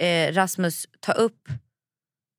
eh, 0.00 0.32
Rasmus 0.32 0.86
ta 1.00 1.12
upp 1.12 1.48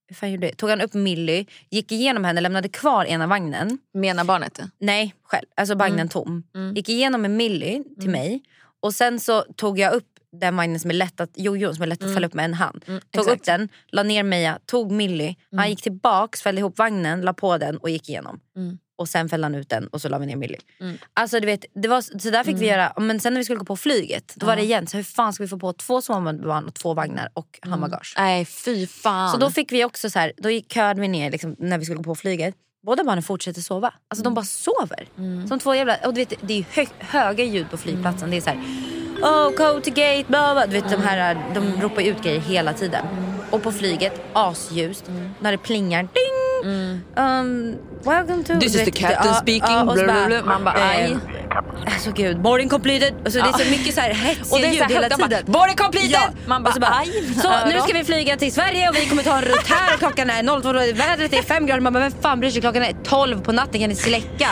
hur 0.08 0.16
fan 0.16 0.32
gjorde 0.32 0.48
det? 0.48 0.56
Tog 0.56 0.70
han 0.70 0.82
upp 0.82 0.94
Milly, 0.94 1.46
gick 1.70 1.92
igenom 1.92 2.24
henne, 2.24 2.42
lämnade 2.42 2.70
kvar 2.70 3.06
ena 3.06 3.28
vagnen. 3.28 3.78
Menar 3.94 4.24
barnet? 4.24 4.60
Nej, 4.80 5.16
själv. 5.24 5.46
Alltså 5.56 5.76
vagnen 5.76 6.00
Mm. 6.00 6.10
tom. 6.10 6.44
Mm. 6.56 6.76
Gick 6.76 6.90
igenom 6.90 7.22
med 7.22 7.32
Milly 7.32 7.84
till 7.84 8.10
Mm. 8.10 8.12
mig. 8.12 8.42
Och 8.80 8.94
sen 8.94 9.20
så 9.20 9.42
tog 9.42 9.80
jag 9.80 9.94
upp 9.94 10.06
den 10.32 10.56
vagnen 10.56 10.80
som 10.80 10.90
är 10.92 10.96
lätt 10.96 11.20
att, 11.20 11.30
jojo 11.36 11.74
som 11.74 11.84
är 11.84 11.88
lätt 11.88 11.98
att 12.00 12.04
Mm. 12.04 12.14
fälla 12.16 12.28
upp 12.28 12.34
med 12.34 12.46
en 12.46 12.54
hand. 12.54 12.84
Mm, 12.88 13.02
Tog 13.12 13.22
exakt. 13.22 13.40
upp 13.40 13.46
den, 13.46 13.70
la 13.88 14.04
ner 14.04 14.24
Meja, 14.24 14.60
tog 14.66 14.92
Milly. 14.92 15.36
Han 15.52 15.60
Mm. 15.60 15.70
gick 15.70 15.82
tillbaks, 15.82 16.42
fällde 16.42 16.60
ihop 16.60 16.78
vagnen, 16.78 17.22
la 17.22 17.34
på 17.34 17.58
den 17.58 17.78
och 17.78 17.90
gick 17.90 18.10
igenom. 18.10 18.40
Mm. 18.98 19.04
Och 19.04 19.10
sen 19.10 19.30
fällde 19.30 19.46
han 19.46 19.56
ut 19.56 19.70
den 19.70 19.88
och 19.88 20.02
så 20.02 20.10
la 20.10 20.18
vi 20.18 20.26
ner 20.26 20.36
Milly. 20.36 20.58
Mm. 20.80 20.98
Alltså 21.14 21.40
du 21.40 21.46
vet, 21.46 21.66
det 21.74 21.88
var, 21.88 22.02
så 22.02 22.30
där 22.30 22.44
fick 22.44 22.58
vi 22.58 22.68
göra. 22.68 22.94
Men 22.98 23.20
sen 23.20 23.34
när 23.34 23.40
vi 23.40 23.44
skulle 23.44 23.60
gå 23.60 23.66
på 23.66 23.78
flyget, 23.78 24.34
då 24.36 24.46
var 24.46 24.56
det 24.56 24.62
igen. 24.62 24.88
Så 24.88 24.98
hur 24.98 25.04
fan 25.04 25.34
ska 25.34 25.44
vi 25.44 25.48
få 25.48 25.60
på 25.60 25.74
två 25.74 26.02
sovande 26.02 26.48
barn 26.48 26.66
och 26.66 26.74
två 26.74 26.94
vagnar 26.94 27.30
och 27.34 27.60
handbagage? 27.62 28.14
Nej, 28.18 28.46
fy 28.46 28.88
fan. 28.88 29.32
Så 29.32 29.38
då 29.38 29.52
fick 29.52 29.72
vi 29.72 29.86
också 29.86 30.10
så 30.10 30.20
här, 30.20 30.34
då 30.38 30.50
gick 30.50 30.74
körde 30.74 31.02
vi 31.02 31.08
ner 31.08 31.32
liksom, 31.32 31.56
när 31.60 31.78
vi 31.78 31.86
skulle 31.86 31.98
gå 31.98 32.04
på 32.04 32.16
flyget. 32.16 32.56
Båda 32.86 33.04
barnen 33.04 33.24
fortsätter 33.24 33.62
sova. 33.62 33.94
Alltså 34.08 34.24
de 34.24 34.34
bara 34.34 34.46
sover. 34.46 35.08
Som 35.48 35.60
två 35.60 35.76
jävla, 35.76 35.96
och 36.06 36.14
du 36.14 36.22
vet, 36.22 36.34
det 36.42 36.60
är 36.60 36.66
hö, 36.72 36.86
höga 37.00 37.44
ljud 37.44 37.70
på 37.70 37.78
flygplatsen. 37.78 38.30
Det 38.30 38.38
är 38.38 38.42
så 38.42 38.50
här, 38.50 38.60
oh 39.22 39.50
go 39.50 39.82
to 39.82 39.90
gate, 39.90 40.26
blah, 40.28 40.54
blah. 40.54 40.66
Du 40.66 40.82
vet 40.82 40.90
de 40.90 41.02
här, 41.02 41.38
de 41.54 41.82
ropar 41.82 42.02
ut 42.02 42.24
grejer 42.24 42.40
hela 42.40 42.74
tiden. 42.74 43.06
Och 43.52 43.64
på 43.64 43.72
flyget, 43.72 44.22
asljust. 44.34 45.06
När 45.40 45.52
det 45.52 45.58
plingar, 45.58 46.02
ding! 46.02 46.47
Um, 46.64 47.78
welcome 48.04 48.44
to... 48.44 48.60
This 48.60 48.76
is 48.76 48.86
the 48.86 48.92
captain 48.92 49.34
speaking, 49.36 49.78
och 49.90 49.98
så 49.98 50.04
bla, 50.04 50.26
bla. 50.28 50.44
Man 50.46 50.64
bara, 50.64 50.76
aj. 50.90 51.12
eh, 51.12 51.18
Alltså 51.94 52.12
gud, 52.12 52.42
boarding 52.42 52.70
completed. 52.70 53.14
Alltså, 53.26 53.40
Det 53.40 53.48
är 53.50 53.66
så 53.66 53.72
mycket 53.72 53.96
så 53.96 54.02
här 54.02 54.14
hetsiga 54.14 54.56
Och 54.56 54.62
det 54.62 54.68
är 54.68 54.72
så 54.72 54.78
ljud 54.84 54.92
hela 54.92 55.10
de 55.10 55.16
bara, 55.18 55.28
tiden. 55.30 55.44
"Boarding 55.52 55.76
completed!" 55.76 56.12
Ja. 56.12 56.30
Man 56.48 56.64
bara, 56.64 56.74
bara 56.80 56.96
aj, 56.96 57.08
Så 57.42 57.50
nu 57.74 57.80
ska 57.82 57.94
vi 57.94 58.04
flyga 58.04 58.38
till 58.38 58.52
Sverige 58.54 58.90
och 58.90 58.96
vi 58.96 59.06
kommer 59.06 59.24
ta 59.24 59.38
en 59.38 59.42
rutt 59.44 59.68
här 59.68 59.94
och 59.94 60.00
klockan 60.06 60.30
är 60.30 60.62
02. 60.62 60.72
Vädret 60.94 61.34
är 61.34 61.42
5 61.42 61.66
grader. 61.66 61.82
Man 61.82 61.94
bara, 61.94 62.00
vem 62.04 62.12
fan 62.22 62.40
bryr 62.40 62.50
sig? 62.50 62.62
Klockan 62.62 62.84
är 62.84 62.94
12 63.04 63.42
på 63.42 63.52
natten. 63.52 63.80
Kan 63.82 63.90
ni 63.90 63.96
släcka? 63.96 64.48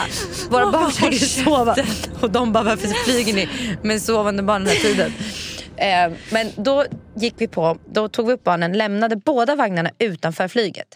Våra 0.50 0.70
barn 0.70 0.90
försöker 0.90 1.16
sova. 1.16 1.76
Och 2.20 2.30
de 2.30 2.52
bara, 2.52 2.64
varför 2.64 2.88
flyger 2.88 3.34
ni 3.34 3.48
med 3.82 4.02
sovande 4.02 4.42
barn 4.42 4.64
den 4.64 4.72
här 4.76 4.82
tiden? 4.82 5.12
Eh, 5.76 6.12
men 6.30 6.50
då 6.56 6.84
gick 7.16 7.34
vi 7.38 7.48
på, 7.48 7.78
då 7.92 8.08
tog 8.08 8.26
vi 8.26 8.32
upp 8.32 8.44
barnen, 8.44 8.72
lämnade 8.72 9.16
båda 9.16 9.54
vagnarna 9.56 9.90
utanför 9.98 10.48
flyget. 10.48 10.86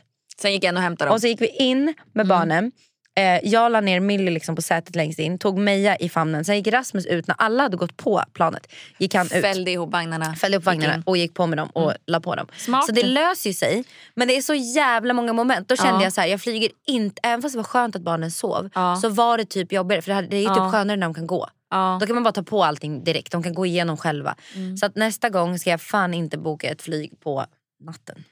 Sen 0.43 0.53
gick 0.53 0.64
jag 0.64 0.74
och 0.74 0.80
hämtade 0.82 1.09
dem. 1.09 1.14
Och 1.14 1.20
så 1.20 1.26
gick 1.26 1.41
vi 1.41 1.49
in 1.49 1.95
med 2.12 2.26
barnen. 2.26 2.72
Eh, 3.16 3.41
jag 3.51 3.72
la 3.72 3.80
ner 3.80 4.01
Millie 4.01 4.30
liksom 4.30 4.57
på 4.57 4.62
sätet 4.62 4.97
längst 4.97 5.18
in, 5.18 5.38
tog 5.38 5.59
Meja 5.59 5.97
i 5.97 6.09
famnen. 6.09 6.45
Sen 6.45 6.57
gick 6.57 6.66
Rasmus 6.68 7.07
ut 7.07 7.26
när 7.26 7.36
alla 7.38 7.62
hade 7.62 7.76
gått 7.76 7.97
på 7.97 8.22
planet. 8.32 8.66
Gick 8.99 9.14
han 9.14 9.26
ut. 9.26 9.32
Fällde 9.32 9.70
ihop 9.70 9.93
vagnarna. 9.93 10.34
Fällde 10.34 10.57
Gick 10.59 10.64
vagnarna 10.66 10.95
in. 10.95 11.03
och 11.07 11.16
gick 11.16 11.34
på 11.34 11.47
med 11.47 11.59
dem 11.59 11.68
och 11.70 11.93
la 12.07 12.20
på 12.20 12.34
dem. 12.34 12.47
Smart. 12.57 12.86
Så 12.86 12.93
det 12.93 13.03
löser 13.03 13.51
ju 13.51 13.55
sig. 13.55 13.84
Men 14.14 14.28
det 14.28 14.36
är 14.36 14.43
så 14.43 14.55
jävla 14.55 15.14
många 15.14 15.32
moment. 15.32 15.68
Då 15.68 15.76
kände 15.76 15.93
Ja. 16.01 16.03
jag 16.03 16.12
så 16.12 16.20
här, 16.20 16.28
jag 16.28 16.41
flyger 16.41 16.70
inte, 16.86 17.20
även 17.22 17.43
fast 17.43 17.53
det 17.55 17.59
var 17.59 17.64
skönt 17.64 17.97
att 17.97 18.03
barnen 18.03 18.30
sov. 18.30 18.70
Ja. 18.74 18.97
Så 18.97 19.09
var 19.09 19.38
det 19.38 19.45
typ 19.45 19.72
jobbigare. 19.72 20.03
För 20.03 20.11
det, 20.11 20.14
hade- 20.14 20.28
det 20.28 20.36
är 20.36 20.41
ju 20.41 20.45
Ja. 20.47 20.55
typ 20.55 20.72
skönare 20.72 20.97
när 20.97 21.07
de 21.07 21.14
kan 21.14 21.26
gå. 21.26 21.49
Ja. 21.70 21.99
Då 22.01 22.07
kan 22.07 22.14
man 22.14 22.22
bara 22.22 22.32
ta 22.32 22.43
på 22.43 22.64
allting 22.64 23.05
direkt. 23.05 23.32
De 23.32 23.43
kan 23.43 23.55
gå 23.55 23.66
igenom 23.66 23.97
själva. 23.97 24.34
Mm. 24.55 24.76
Så 24.76 24.86
att 24.86 24.97
nästa 24.97 25.28
gång 25.30 25.59
ska 25.59 25.70
jag 25.70 25.80
fan 25.80 26.14
inte 26.14 26.38
boka 26.38 26.68
ett 26.70 26.82
flyg 26.82 27.20
på 27.20 27.45
natten. 27.84 28.24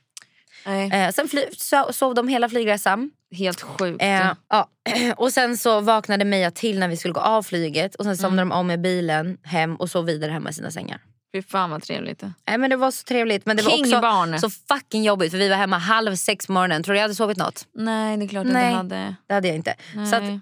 Nej, 0.67 0.91
Eh, 0.93 1.11
sen 1.13 1.29
fly, 1.29 1.45
so, 1.57 1.93
sov 1.93 2.15
de 2.15 2.29
hela 2.29 2.49
flygresan. 2.49 3.11
helt 3.37 3.61
sjukt. 3.61 4.03
Eh, 4.03 4.33
ja. 4.49 4.69
Och 5.17 5.33
sen 5.33 5.57
så 5.57 5.81
vaknade 5.81 6.25
Meja 6.25 6.51
till 6.51 6.79
när 6.79 6.89
vi 6.89 6.97
skulle 6.97 7.15
gå 7.15 7.21
av 7.21 7.43
flyget. 7.43 7.95
Och 7.95 8.05
sen 8.05 8.17
somnade 8.17 8.43
Mm. 8.43 8.49
de 8.49 8.55
om 8.61 8.67
med 8.67 8.81
bilen 8.81 9.39
hem 9.43 9.77
och 9.77 9.91
sov 9.91 10.05
vidare 10.05 10.33
hemma 10.33 10.51
i 10.51 10.53
sina 10.53 10.71
sängar. 10.71 11.01
Fy 11.35 11.43
fan 11.43 11.71
vad 11.71 11.83
trevligt. 11.83 12.23
Nej, 12.49 12.59
men 12.59 12.71
det 12.71 12.77
var 12.77 12.91
så 12.91 13.05
trevligt. 13.05 13.47
Men 13.47 13.57
det 13.57 13.63
var 13.63 13.71
Kingbarn. 13.71 14.35
också 14.35 14.51
så 14.51 14.57
fucking 14.75 15.05
jobbigt 15.05 15.31
för 15.31 15.39
vi 15.39 15.49
var 15.49 15.57
hemma 15.57 15.79
halv 15.79 16.15
sex 16.17 16.47
på 16.47 16.53
morgonen. 16.53 16.83
Tror 16.83 16.93
du 16.93 16.99
jag 16.99 17.03
hade 17.05 17.15
sovit 17.15 17.37
något? 17.39 17.67
Nej 17.75 18.17
det 18.17 18.25
är 18.25 18.29
klart 18.29 18.47
Nej. 18.47 18.71
du 18.71 18.77
hade. 18.77 19.15
Det 19.27 19.35
hade 19.35 19.49
jag 19.49 19.57
inte. 19.57 19.75
Så 20.11 20.17
att 20.17 20.23
Nej. 20.23 20.41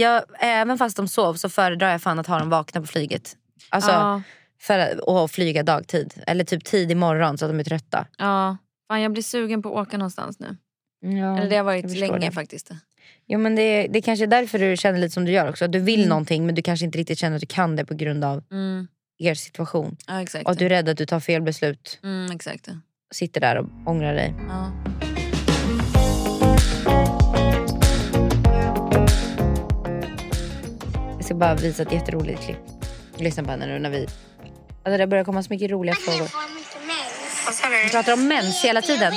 jag, 0.00 0.22
även 0.40 0.78
fast 0.78 0.96
de 0.96 1.08
sov 1.08 1.34
så 1.34 1.48
föredrar 1.48 1.90
jag 1.90 2.02
fan 2.02 2.18
att 2.18 2.26
ha 2.26 2.38
dem 2.38 2.50
vakna 2.50 2.80
på 2.80 2.86
flyget. 2.86 3.36
Alltså 3.70 3.90
Ja. 3.90 4.22
för 4.62 4.78
att 4.78 4.98
och 4.98 5.30
flyga 5.30 5.62
dagtid. 5.62 6.14
Eller 6.26 6.44
typ 6.44 6.64
tidig 6.64 6.96
morgon 6.96 7.38
så 7.38 7.44
att 7.44 7.50
de 7.50 7.60
är 7.60 7.64
trötta. 7.64 8.06
Ja. 8.18 8.56
Fan, 8.88 9.00
jag 9.00 9.12
blir 9.12 9.22
sugen 9.22 9.62
på 9.62 9.78
att 9.78 9.86
åka 9.88 9.98
någonstans 9.98 10.40
nu. 10.40 10.56
Ja, 11.00 11.36
Eller 11.38 11.50
det 11.50 11.56
har 11.56 11.64
varit 11.64 11.90
länge 11.98 12.18
det. 12.18 12.30
faktiskt. 12.32 12.70
Jo, 13.26 13.38
men 13.38 13.54
det, 13.56 13.86
det 13.86 13.98
är 13.98 14.02
kanske 14.02 14.24
är 14.24 14.26
därför 14.26 14.58
du 14.58 14.76
känner 14.76 14.98
lite 14.98 15.14
som 15.14 15.24
du 15.24 15.32
gör 15.32 15.48
också. 15.50 15.64
Att 15.64 15.72
du 15.72 15.78
vill 15.78 16.00
Mm. 16.00 16.08
någonting 16.08 16.46
men 16.46 16.54
du 16.54 16.62
kanske 16.62 16.86
inte 16.86 16.98
riktigt 16.98 17.18
känner 17.18 17.36
att 17.36 17.40
du 17.40 17.46
kan 17.46 17.76
det 17.76 17.84
på 17.84 17.94
grund 17.94 18.24
av 18.24 18.44
Mm. 18.50 18.88
er 19.18 19.34
situation. 19.34 19.96
Ja 20.06 20.22
exakt. 20.22 20.44
Och 20.44 20.50
att 20.50 20.58
du 20.58 20.64
är 20.64 20.68
rädd 20.68 20.88
att 20.88 20.96
du 20.96 21.06
tar 21.06 21.20
fel 21.20 21.42
beslut. 21.42 21.98
Mm, 22.02 22.30
exakt. 22.36 22.68
Sitter 23.14 23.40
där 23.40 23.56
och 23.58 23.66
ångrar 23.86 24.14
dig. 24.14 24.34
Ja. 24.48 24.72
Jag 31.16 31.24
ska 31.24 31.34
bara 31.34 31.54
visa 31.54 31.82
ett 31.82 31.92
jätteroligt 31.92 32.40
klipp. 32.42 32.58
Lyssna 33.16 33.44
på 33.44 33.50
henne 33.50 33.66
nu 33.66 33.78
när 33.78 33.90
vi... 33.90 34.06
Alltså 34.82 34.98
det 34.98 35.06
börjar 35.06 35.24
komma 35.24 35.42
så 35.42 35.52
mycket 35.52 35.70
roliga 35.70 35.94
frågor. 35.94 36.28
Vi 37.70 37.90
pratar 37.90 38.12
om 38.12 38.28
mens 38.28 38.64
hela 38.64 38.82
tiden. 38.82 39.14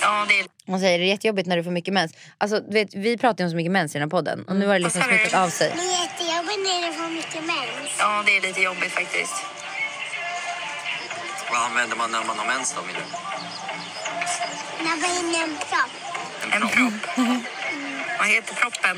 Ja, 0.00 0.26
det 0.28 0.40
är... 0.40 0.46
Hon 0.66 0.80
säger 0.80 0.98
det 0.98 1.04
är 1.04 1.08
jättejobbigt 1.08 1.48
när 1.48 1.56
du 1.56 1.64
får 1.64 1.70
mycket 1.70 1.94
mens. 1.94 2.12
Alltså, 2.38 2.60
du 2.60 2.74
vet, 2.74 2.94
vi 2.94 3.18
pratar 3.18 3.38
ju 3.38 3.44
om 3.44 3.50
så 3.50 3.56
mycket 3.56 3.72
mens 3.72 3.94
i 3.94 3.98
den 3.98 4.02
här 4.02 4.10
podden. 4.10 4.44
Och 4.48 4.56
nu 4.56 4.66
har 4.66 4.72
det 4.72 4.78
liksom 4.78 5.02
smittat 5.02 5.34
av 5.34 5.48
sig. 5.48 5.72
Det 5.76 5.82
är 5.82 6.02
jättejobbigt 6.02 6.58
när 6.58 6.86
du 6.86 6.92
får 6.92 7.10
mycket 7.10 7.44
mens. 7.44 7.96
Ja, 7.98 8.22
det 8.26 8.36
är 8.36 8.40
lite 8.40 8.60
jobbigt 8.60 8.92
faktiskt. 8.92 9.34
Vad 11.50 11.62
använder 11.62 11.96
man 11.96 12.10
när 12.10 12.24
man 12.24 12.38
har 12.38 12.46
mens 12.46 12.74
då, 12.76 12.82
Mille? 12.86 13.04
När 14.84 14.96
var 15.02 15.20
inne 15.20 15.38
en 15.44 15.56
propp. 15.56 15.92
En 16.52 16.60
propp. 16.60 17.16
Vad 18.18 18.28
heter 18.28 18.54
proppen? 18.54 18.96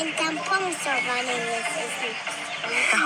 En 0.00 0.12
tampong 0.12 0.74
var 0.84 1.16
den 1.16 1.24
inne 1.24 1.58
i 1.58 2.49
sin 2.70 3.00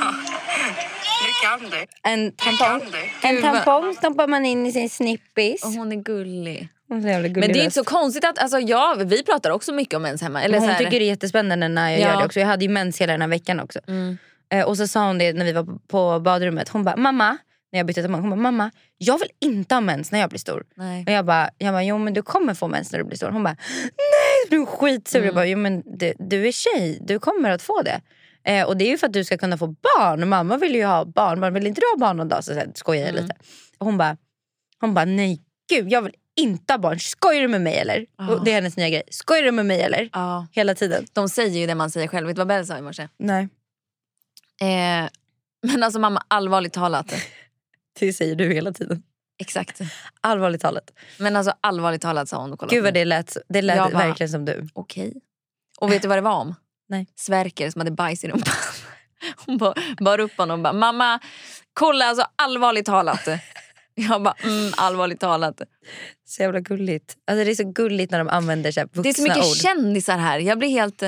Nu 1.24 1.30
kan 1.42 1.70
du. 1.70 1.86
En 2.02 2.32
tampong, 2.32 2.90
du? 3.22 3.28
en 3.28 3.42
tampong 3.42 3.94
stoppar 3.94 4.26
man 4.28 4.46
in 4.46 4.66
i 4.66 4.72
sin 4.72 4.90
snippis. 4.90 5.64
Och 5.64 5.70
hon 5.72 5.92
är 5.92 5.96
gullig. 5.96 6.68
Hon 6.88 6.98
är 6.98 7.02
så 7.02 7.08
jävla 7.08 7.28
gullig 7.28 7.40
Men 7.40 7.52
det 7.52 7.58
är 7.60 7.64
inte 7.64 7.74
så 7.74 7.84
konstigt 7.84 8.24
att, 8.24 8.38
alltså, 8.38 8.58
ja, 8.58 8.96
vi 9.06 9.22
pratar 9.22 9.50
också 9.50 9.72
mycket 9.72 9.94
om 9.94 10.02
mens 10.02 10.22
hemma. 10.22 10.42
Eller 10.42 10.58
hon 10.58 10.66
så 10.68 10.72
här, 10.72 10.78
tycker 10.78 10.98
det 11.00 11.04
är 11.04 11.08
jättespännande 11.08 11.68
när 11.68 11.90
jag 11.90 12.00
Ja. 12.00 12.08
gör 12.12 12.18
det 12.18 12.24
också. 12.24 12.40
Jag 12.40 12.46
hade 12.46 12.64
ju 12.64 12.70
mens 12.70 13.00
hela 13.00 13.12
den 13.12 13.20
här 13.20 13.28
veckan 13.28 13.60
också. 13.60 13.80
Mm. 13.88 14.18
Eh, 14.52 14.64
och 14.66 14.76
så 14.76 14.86
sa 14.88 15.06
hon 15.06 15.18
det 15.18 15.32
när 15.32 15.44
vi 15.44 15.52
var 15.52 15.64
på- 15.64 15.78
på 15.88 16.20
badrummet. 16.20 16.68
Hon 16.68 16.84
bara, 16.84 16.96
mamma, 16.96 17.36
när 17.72 17.78
jag 17.80 17.86
bytte 17.86 18.02
tampong. 18.02 18.20
Hon 18.20 18.30
bara, 18.30 18.36
mamma, 18.40 18.70
jag 18.98 19.18
vill 19.18 19.28
inte 19.40 19.74
ha 19.74 19.80
mens 19.80 20.12
när 20.12 20.18
jag 20.20 20.30
blir 20.30 20.38
stor. 20.40 20.64
Nej. 20.76 21.04
Och 21.06 21.12
jag 21.12 21.24
bara, 21.24 21.50
jag 21.58 21.74
bara, 21.74 21.82
jo 21.82 21.98
men 21.98 22.14
du 22.14 22.22
kommer 22.22 22.54
få 22.54 22.68
mens 22.68 22.92
när 22.92 22.98
du 22.98 23.04
blir 23.04 23.16
stor. 23.16 23.30
Hon 23.30 23.42
bara, 23.44 23.56
nej, 23.82 24.46
du 24.50 24.62
är 24.62 24.66
skitsur. 24.66 25.18
Mm. 25.18 25.26
Jag 25.26 25.34
bara, 25.34 25.46
jo 25.46 25.58
men 25.58 25.82
du, 25.98 26.14
du 26.18 26.48
är 26.48 26.52
tjej, 26.52 26.98
du 27.00 27.18
kommer 27.18 27.50
att 27.50 27.62
få 27.62 27.82
det. 27.82 28.00
Eh, 28.46 28.66
och 28.66 28.76
det 28.76 28.84
är 28.84 28.90
ju 28.90 28.98
för 28.98 29.06
att 29.06 29.12
du 29.12 29.24
ska 29.24 29.38
kunna 29.38 29.58
få 29.58 29.66
barn. 29.66 30.28
Mamma 30.28 30.56
vill 30.56 30.74
ju 30.74 30.84
ha 30.84 31.04
barn, 31.04 31.40
man 31.40 31.54
vill 31.54 31.66
inte 31.66 31.80
du 31.80 31.86
ha 31.94 32.06
barn 32.06 32.16
någon 32.16 32.28
dag? 32.28 32.44
Så, 32.44 32.54
här, 32.54 32.72
skojar 32.74 33.00
jag 33.02 33.10
Mm. 33.10 33.22
lite. 33.22 33.36
Och 33.78 33.86
hon 33.86 33.98
bara, 33.98 34.16
hon 34.80 34.94
bara, 34.94 35.04
nej 35.04 35.40
gud 35.68 35.92
jag 35.92 36.02
vill 36.02 36.14
inte 36.36 36.72
ha 36.72 36.78
barn. 36.78 36.98
Skojar 37.00 37.40
du 37.42 37.48
med 37.48 37.60
mig 37.60 37.74
eller? 37.78 38.06
Och 38.30 38.44
det 38.44 38.50
är 38.50 38.54
hennes 38.54 38.76
nya 38.76 38.88
grej. 38.88 39.02
Skojar 39.10 39.42
du 39.42 39.52
med 39.52 39.66
mig 39.66 39.80
eller? 39.82 40.10
Ja. 40.12 40.46
Hela 40.52 40.74
tiden. 40.74 41.06
De 41.12 41.28
säger 41.28 41.60
ju 41.60 41.66
det 41.66 41.74
man 41.74 41.90
säger 41.90 42.08
själv. 42.08 42.26
Vet 42.26 42.36
du 42.36 42.40
vad 42.40 42.48
Bell 42.48 42.66
sa 42.66 42.78
i 42.78 42.82
morse? 42.82 43.08
Nej. 43.18 43.48
Eh, 44.60 45.08
men 45.62 45.82
alltså 45.82 45.98
mamma, 46.00 46.22
allvarligt 46.28 46.72
talat. 46.72 47.14
Det 48.00 48.12
säger 48.12 48.34
du 48.34 48.52
hela 48.52 48.72
tiden. 48.72 49.02
Exakt. 49.38 49.80
Allvarligt 50.20 50.60
talat. 50.60 50.90
Men 51.18 51.36
alltså 51.36 51.52
allvarligt 51.60 52.02
talat 52.02 52.28
sa 52.28 52.40
hon 52.40 52.52
och 52.52 52.68
Gud 52.68 52.82
vad 52.84 52.94
det 52.94 53.04
lät, 53.04 53.36
det 53.48 53.62
lät 53.62 53.78
bara- 53.78 53.88
verkligen 53.88 54.30
som 54.30 54.44
du. 54.44 54.68
Okej. 54.72 55.14
Och 55.78 55.92
vet 55.92 56.02
du 56.02 56.08
vad 56.08 56.18
det 56.18 56.22
var 56.22 56.34
om? 56.40 56.54
Nej. 56.88 57.06
Sverker 57.16 57.70
som 57.70 57.80
hade 57.80 57.90
bajs 57.90 58.24
i 58.24 58.28
rumpan. 58.28 58.54
Hon 59.46 59.58
bara 59.58 59.74
bar 60.00 60.20
upp 60.20 60.36
honom 60.36 60.60
och 60.60 60.62
bara 60.64 60.72
“mamma, 60.72 61.20
kolla 61.72 62.04
alltså 62.04 62.26
allvarligt 62.36 62.86
talat”. 62.86 63.28
Jag 63.94 64.22
bara 64.22 64.34
mm, 64.42 64.72
“allvarligt 64.76 65.20
talat”. 65.20 65.62
Så 66.26 66.42
jävla 66.42 66.60
gulligt. 66.60 67.16
Alltså 67.26 67.44
det 67.44 67.50
är 67.50 67.54
så 67.54 67.72
gulligt 67.72 68.12
när 68.12 68.18
de 68.18 68.28
använder 68.28 68.72
så 68.72 68.80
vuxna 68.80 69.02
Det 69.02 69.08
är 69.08 69.12
så 69.14 69.22
mycket 69.22 69.38
ord. 69.44 69.56
kändisar 69.56 70.18
här. 70.18 70.38
Jag 70.38 70.58
blir 70.58 70.68
helt... 70.68 71.02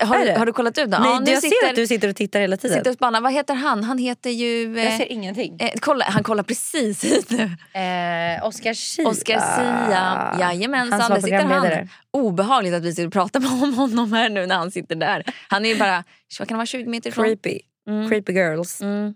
Har, 0.00 0.38
har 0.38 0.46
du 0.46 0.52
kollat 0.52 0.78
ut 0.78 0.90
det? 0.90 0.98
Nej, 0.98 1.08
ja, 1.10 1.22
jag 1.32 1.42
sitter, 1.42 1.62
ser 1.62 1.70
att 1.70 1.76
du 1.76 1.86
sitter 1.86 2.08
och 2.08 2.16
tittar 2.16 2.40
hela 2.40 2.56
tiden. 2.56 2.76
sitter 2.76 2.90
och 2.90 2.94
spanar. 2.94 3.20
Vad 3.20 3.32
heter 3.32 3.54
han? 3.54 3.84
Han 3.84 3.98
heter 3.98 4.30
ju... 4.30 4.78
Jag 4.78 4.86
Eh, 4.92 4.98
ser 4.98 5.12
ingenting. 5.12 5.56
eh, 5.60 5.70
kolla, 5.80 6.04
han 6.04 6.22
kollar 6.22 6.42
precis 6.42 7.04
hit 7.04 7.30
nu. 7.30 7.42
Eh, 7.80 8.46
Oscar 8.46 8.74
Sia. 8.74 9.08
Oscar 9.08 9.38
Sia. 9.40 10.36
Jajamensan, 10.40 11.00
Han 11.00 11.10
där 11.10 11.20
sitter 11.20 11.44
han. 11.44 11.88
Obehagligt 12.10 12.74
att 12.74 12.82
vi 12.82 12.90
sitter 12.92 13.06
och 13.06 13.12
pratar 13.12 13.40
om 13.62 13.74
honom 13.74 14.12
här 14.12 14.28
nu 14.28 14.46
när 14.46 14.54
han 14.56 14.70
sitter 14.70 14.94
där. 14.96 15.24
Han 15.48 15.64
är 15.64 15.68
ju 15.68 15.78
bara 15.78 16.04
vad 16.38 16.48
kan 16.48 16.56
vara, 16.58 16.66
20 16.66 16.86
meter 16.90 17.10
ifrån. 17.10 17.24
Creepy. 17.24 17.60
Mm. 17.88 18.08
Creepy 18.10 18.32
girls. 18.32 18.80
Mm. 18.80 19.14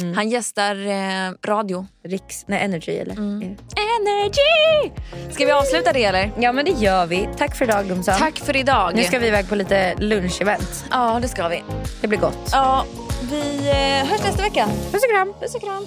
Mm. 0.00 0.14
Han 0.16 0.28
gästar 0.28 0.86
eh, 0.86 1.32
radio. 1.46 1.86
Riks, 2.04 2.44
nej, 2.46 2.64
Energy 2.64 2.92
eller? 2.92 3.14
Mm. 3.14 3.42
Energy! 3.42 4.92
Ska 5.30 5.46
vi 5.46 5.52
avsluta 5.52 5.92
det 5.92 6.04
eller? 6.04 6.30
Ja 6.38 6.52
men 6.52 6.64
det 6.64 6.70
gör 6.70 7.06
vi. 7.06 7.28
Tack 7.38 7.56
för 7.56 7.64
idag 7.64 7.86
Gumsan. 7.88 8.18
Tack 8.18 8.38
för 8.38 8.56
idag. 8.56 8.92
Nu 8.94 9.04
ska 9.04 9.18
vi 9.18 9.26
iväg 9.26 9.48
på 9.48 9.54
lite 9.54 9.94
lunchevent. 9.98 10.84
Ja, 10.90 11.18
det 11.22 11.28
ska 11.28 11.48
vi. 11.48 11.62
Det 12.00 12.08
blir 12.08 12.18
gott. 12.18 12.48
Ja, 12.52 12.84
vi 13.30 13.68
eh, 13.70 14.08
hörs 14.10 14.24
nästa 14.24 14.42
vecka. 14.42 14.66
Puss 14.92 15.02
och 15.04 15.10
kram. 15.10 15.32
Puss 15.40 15.54
och 15.54 15.62
kram. 15.62 15.86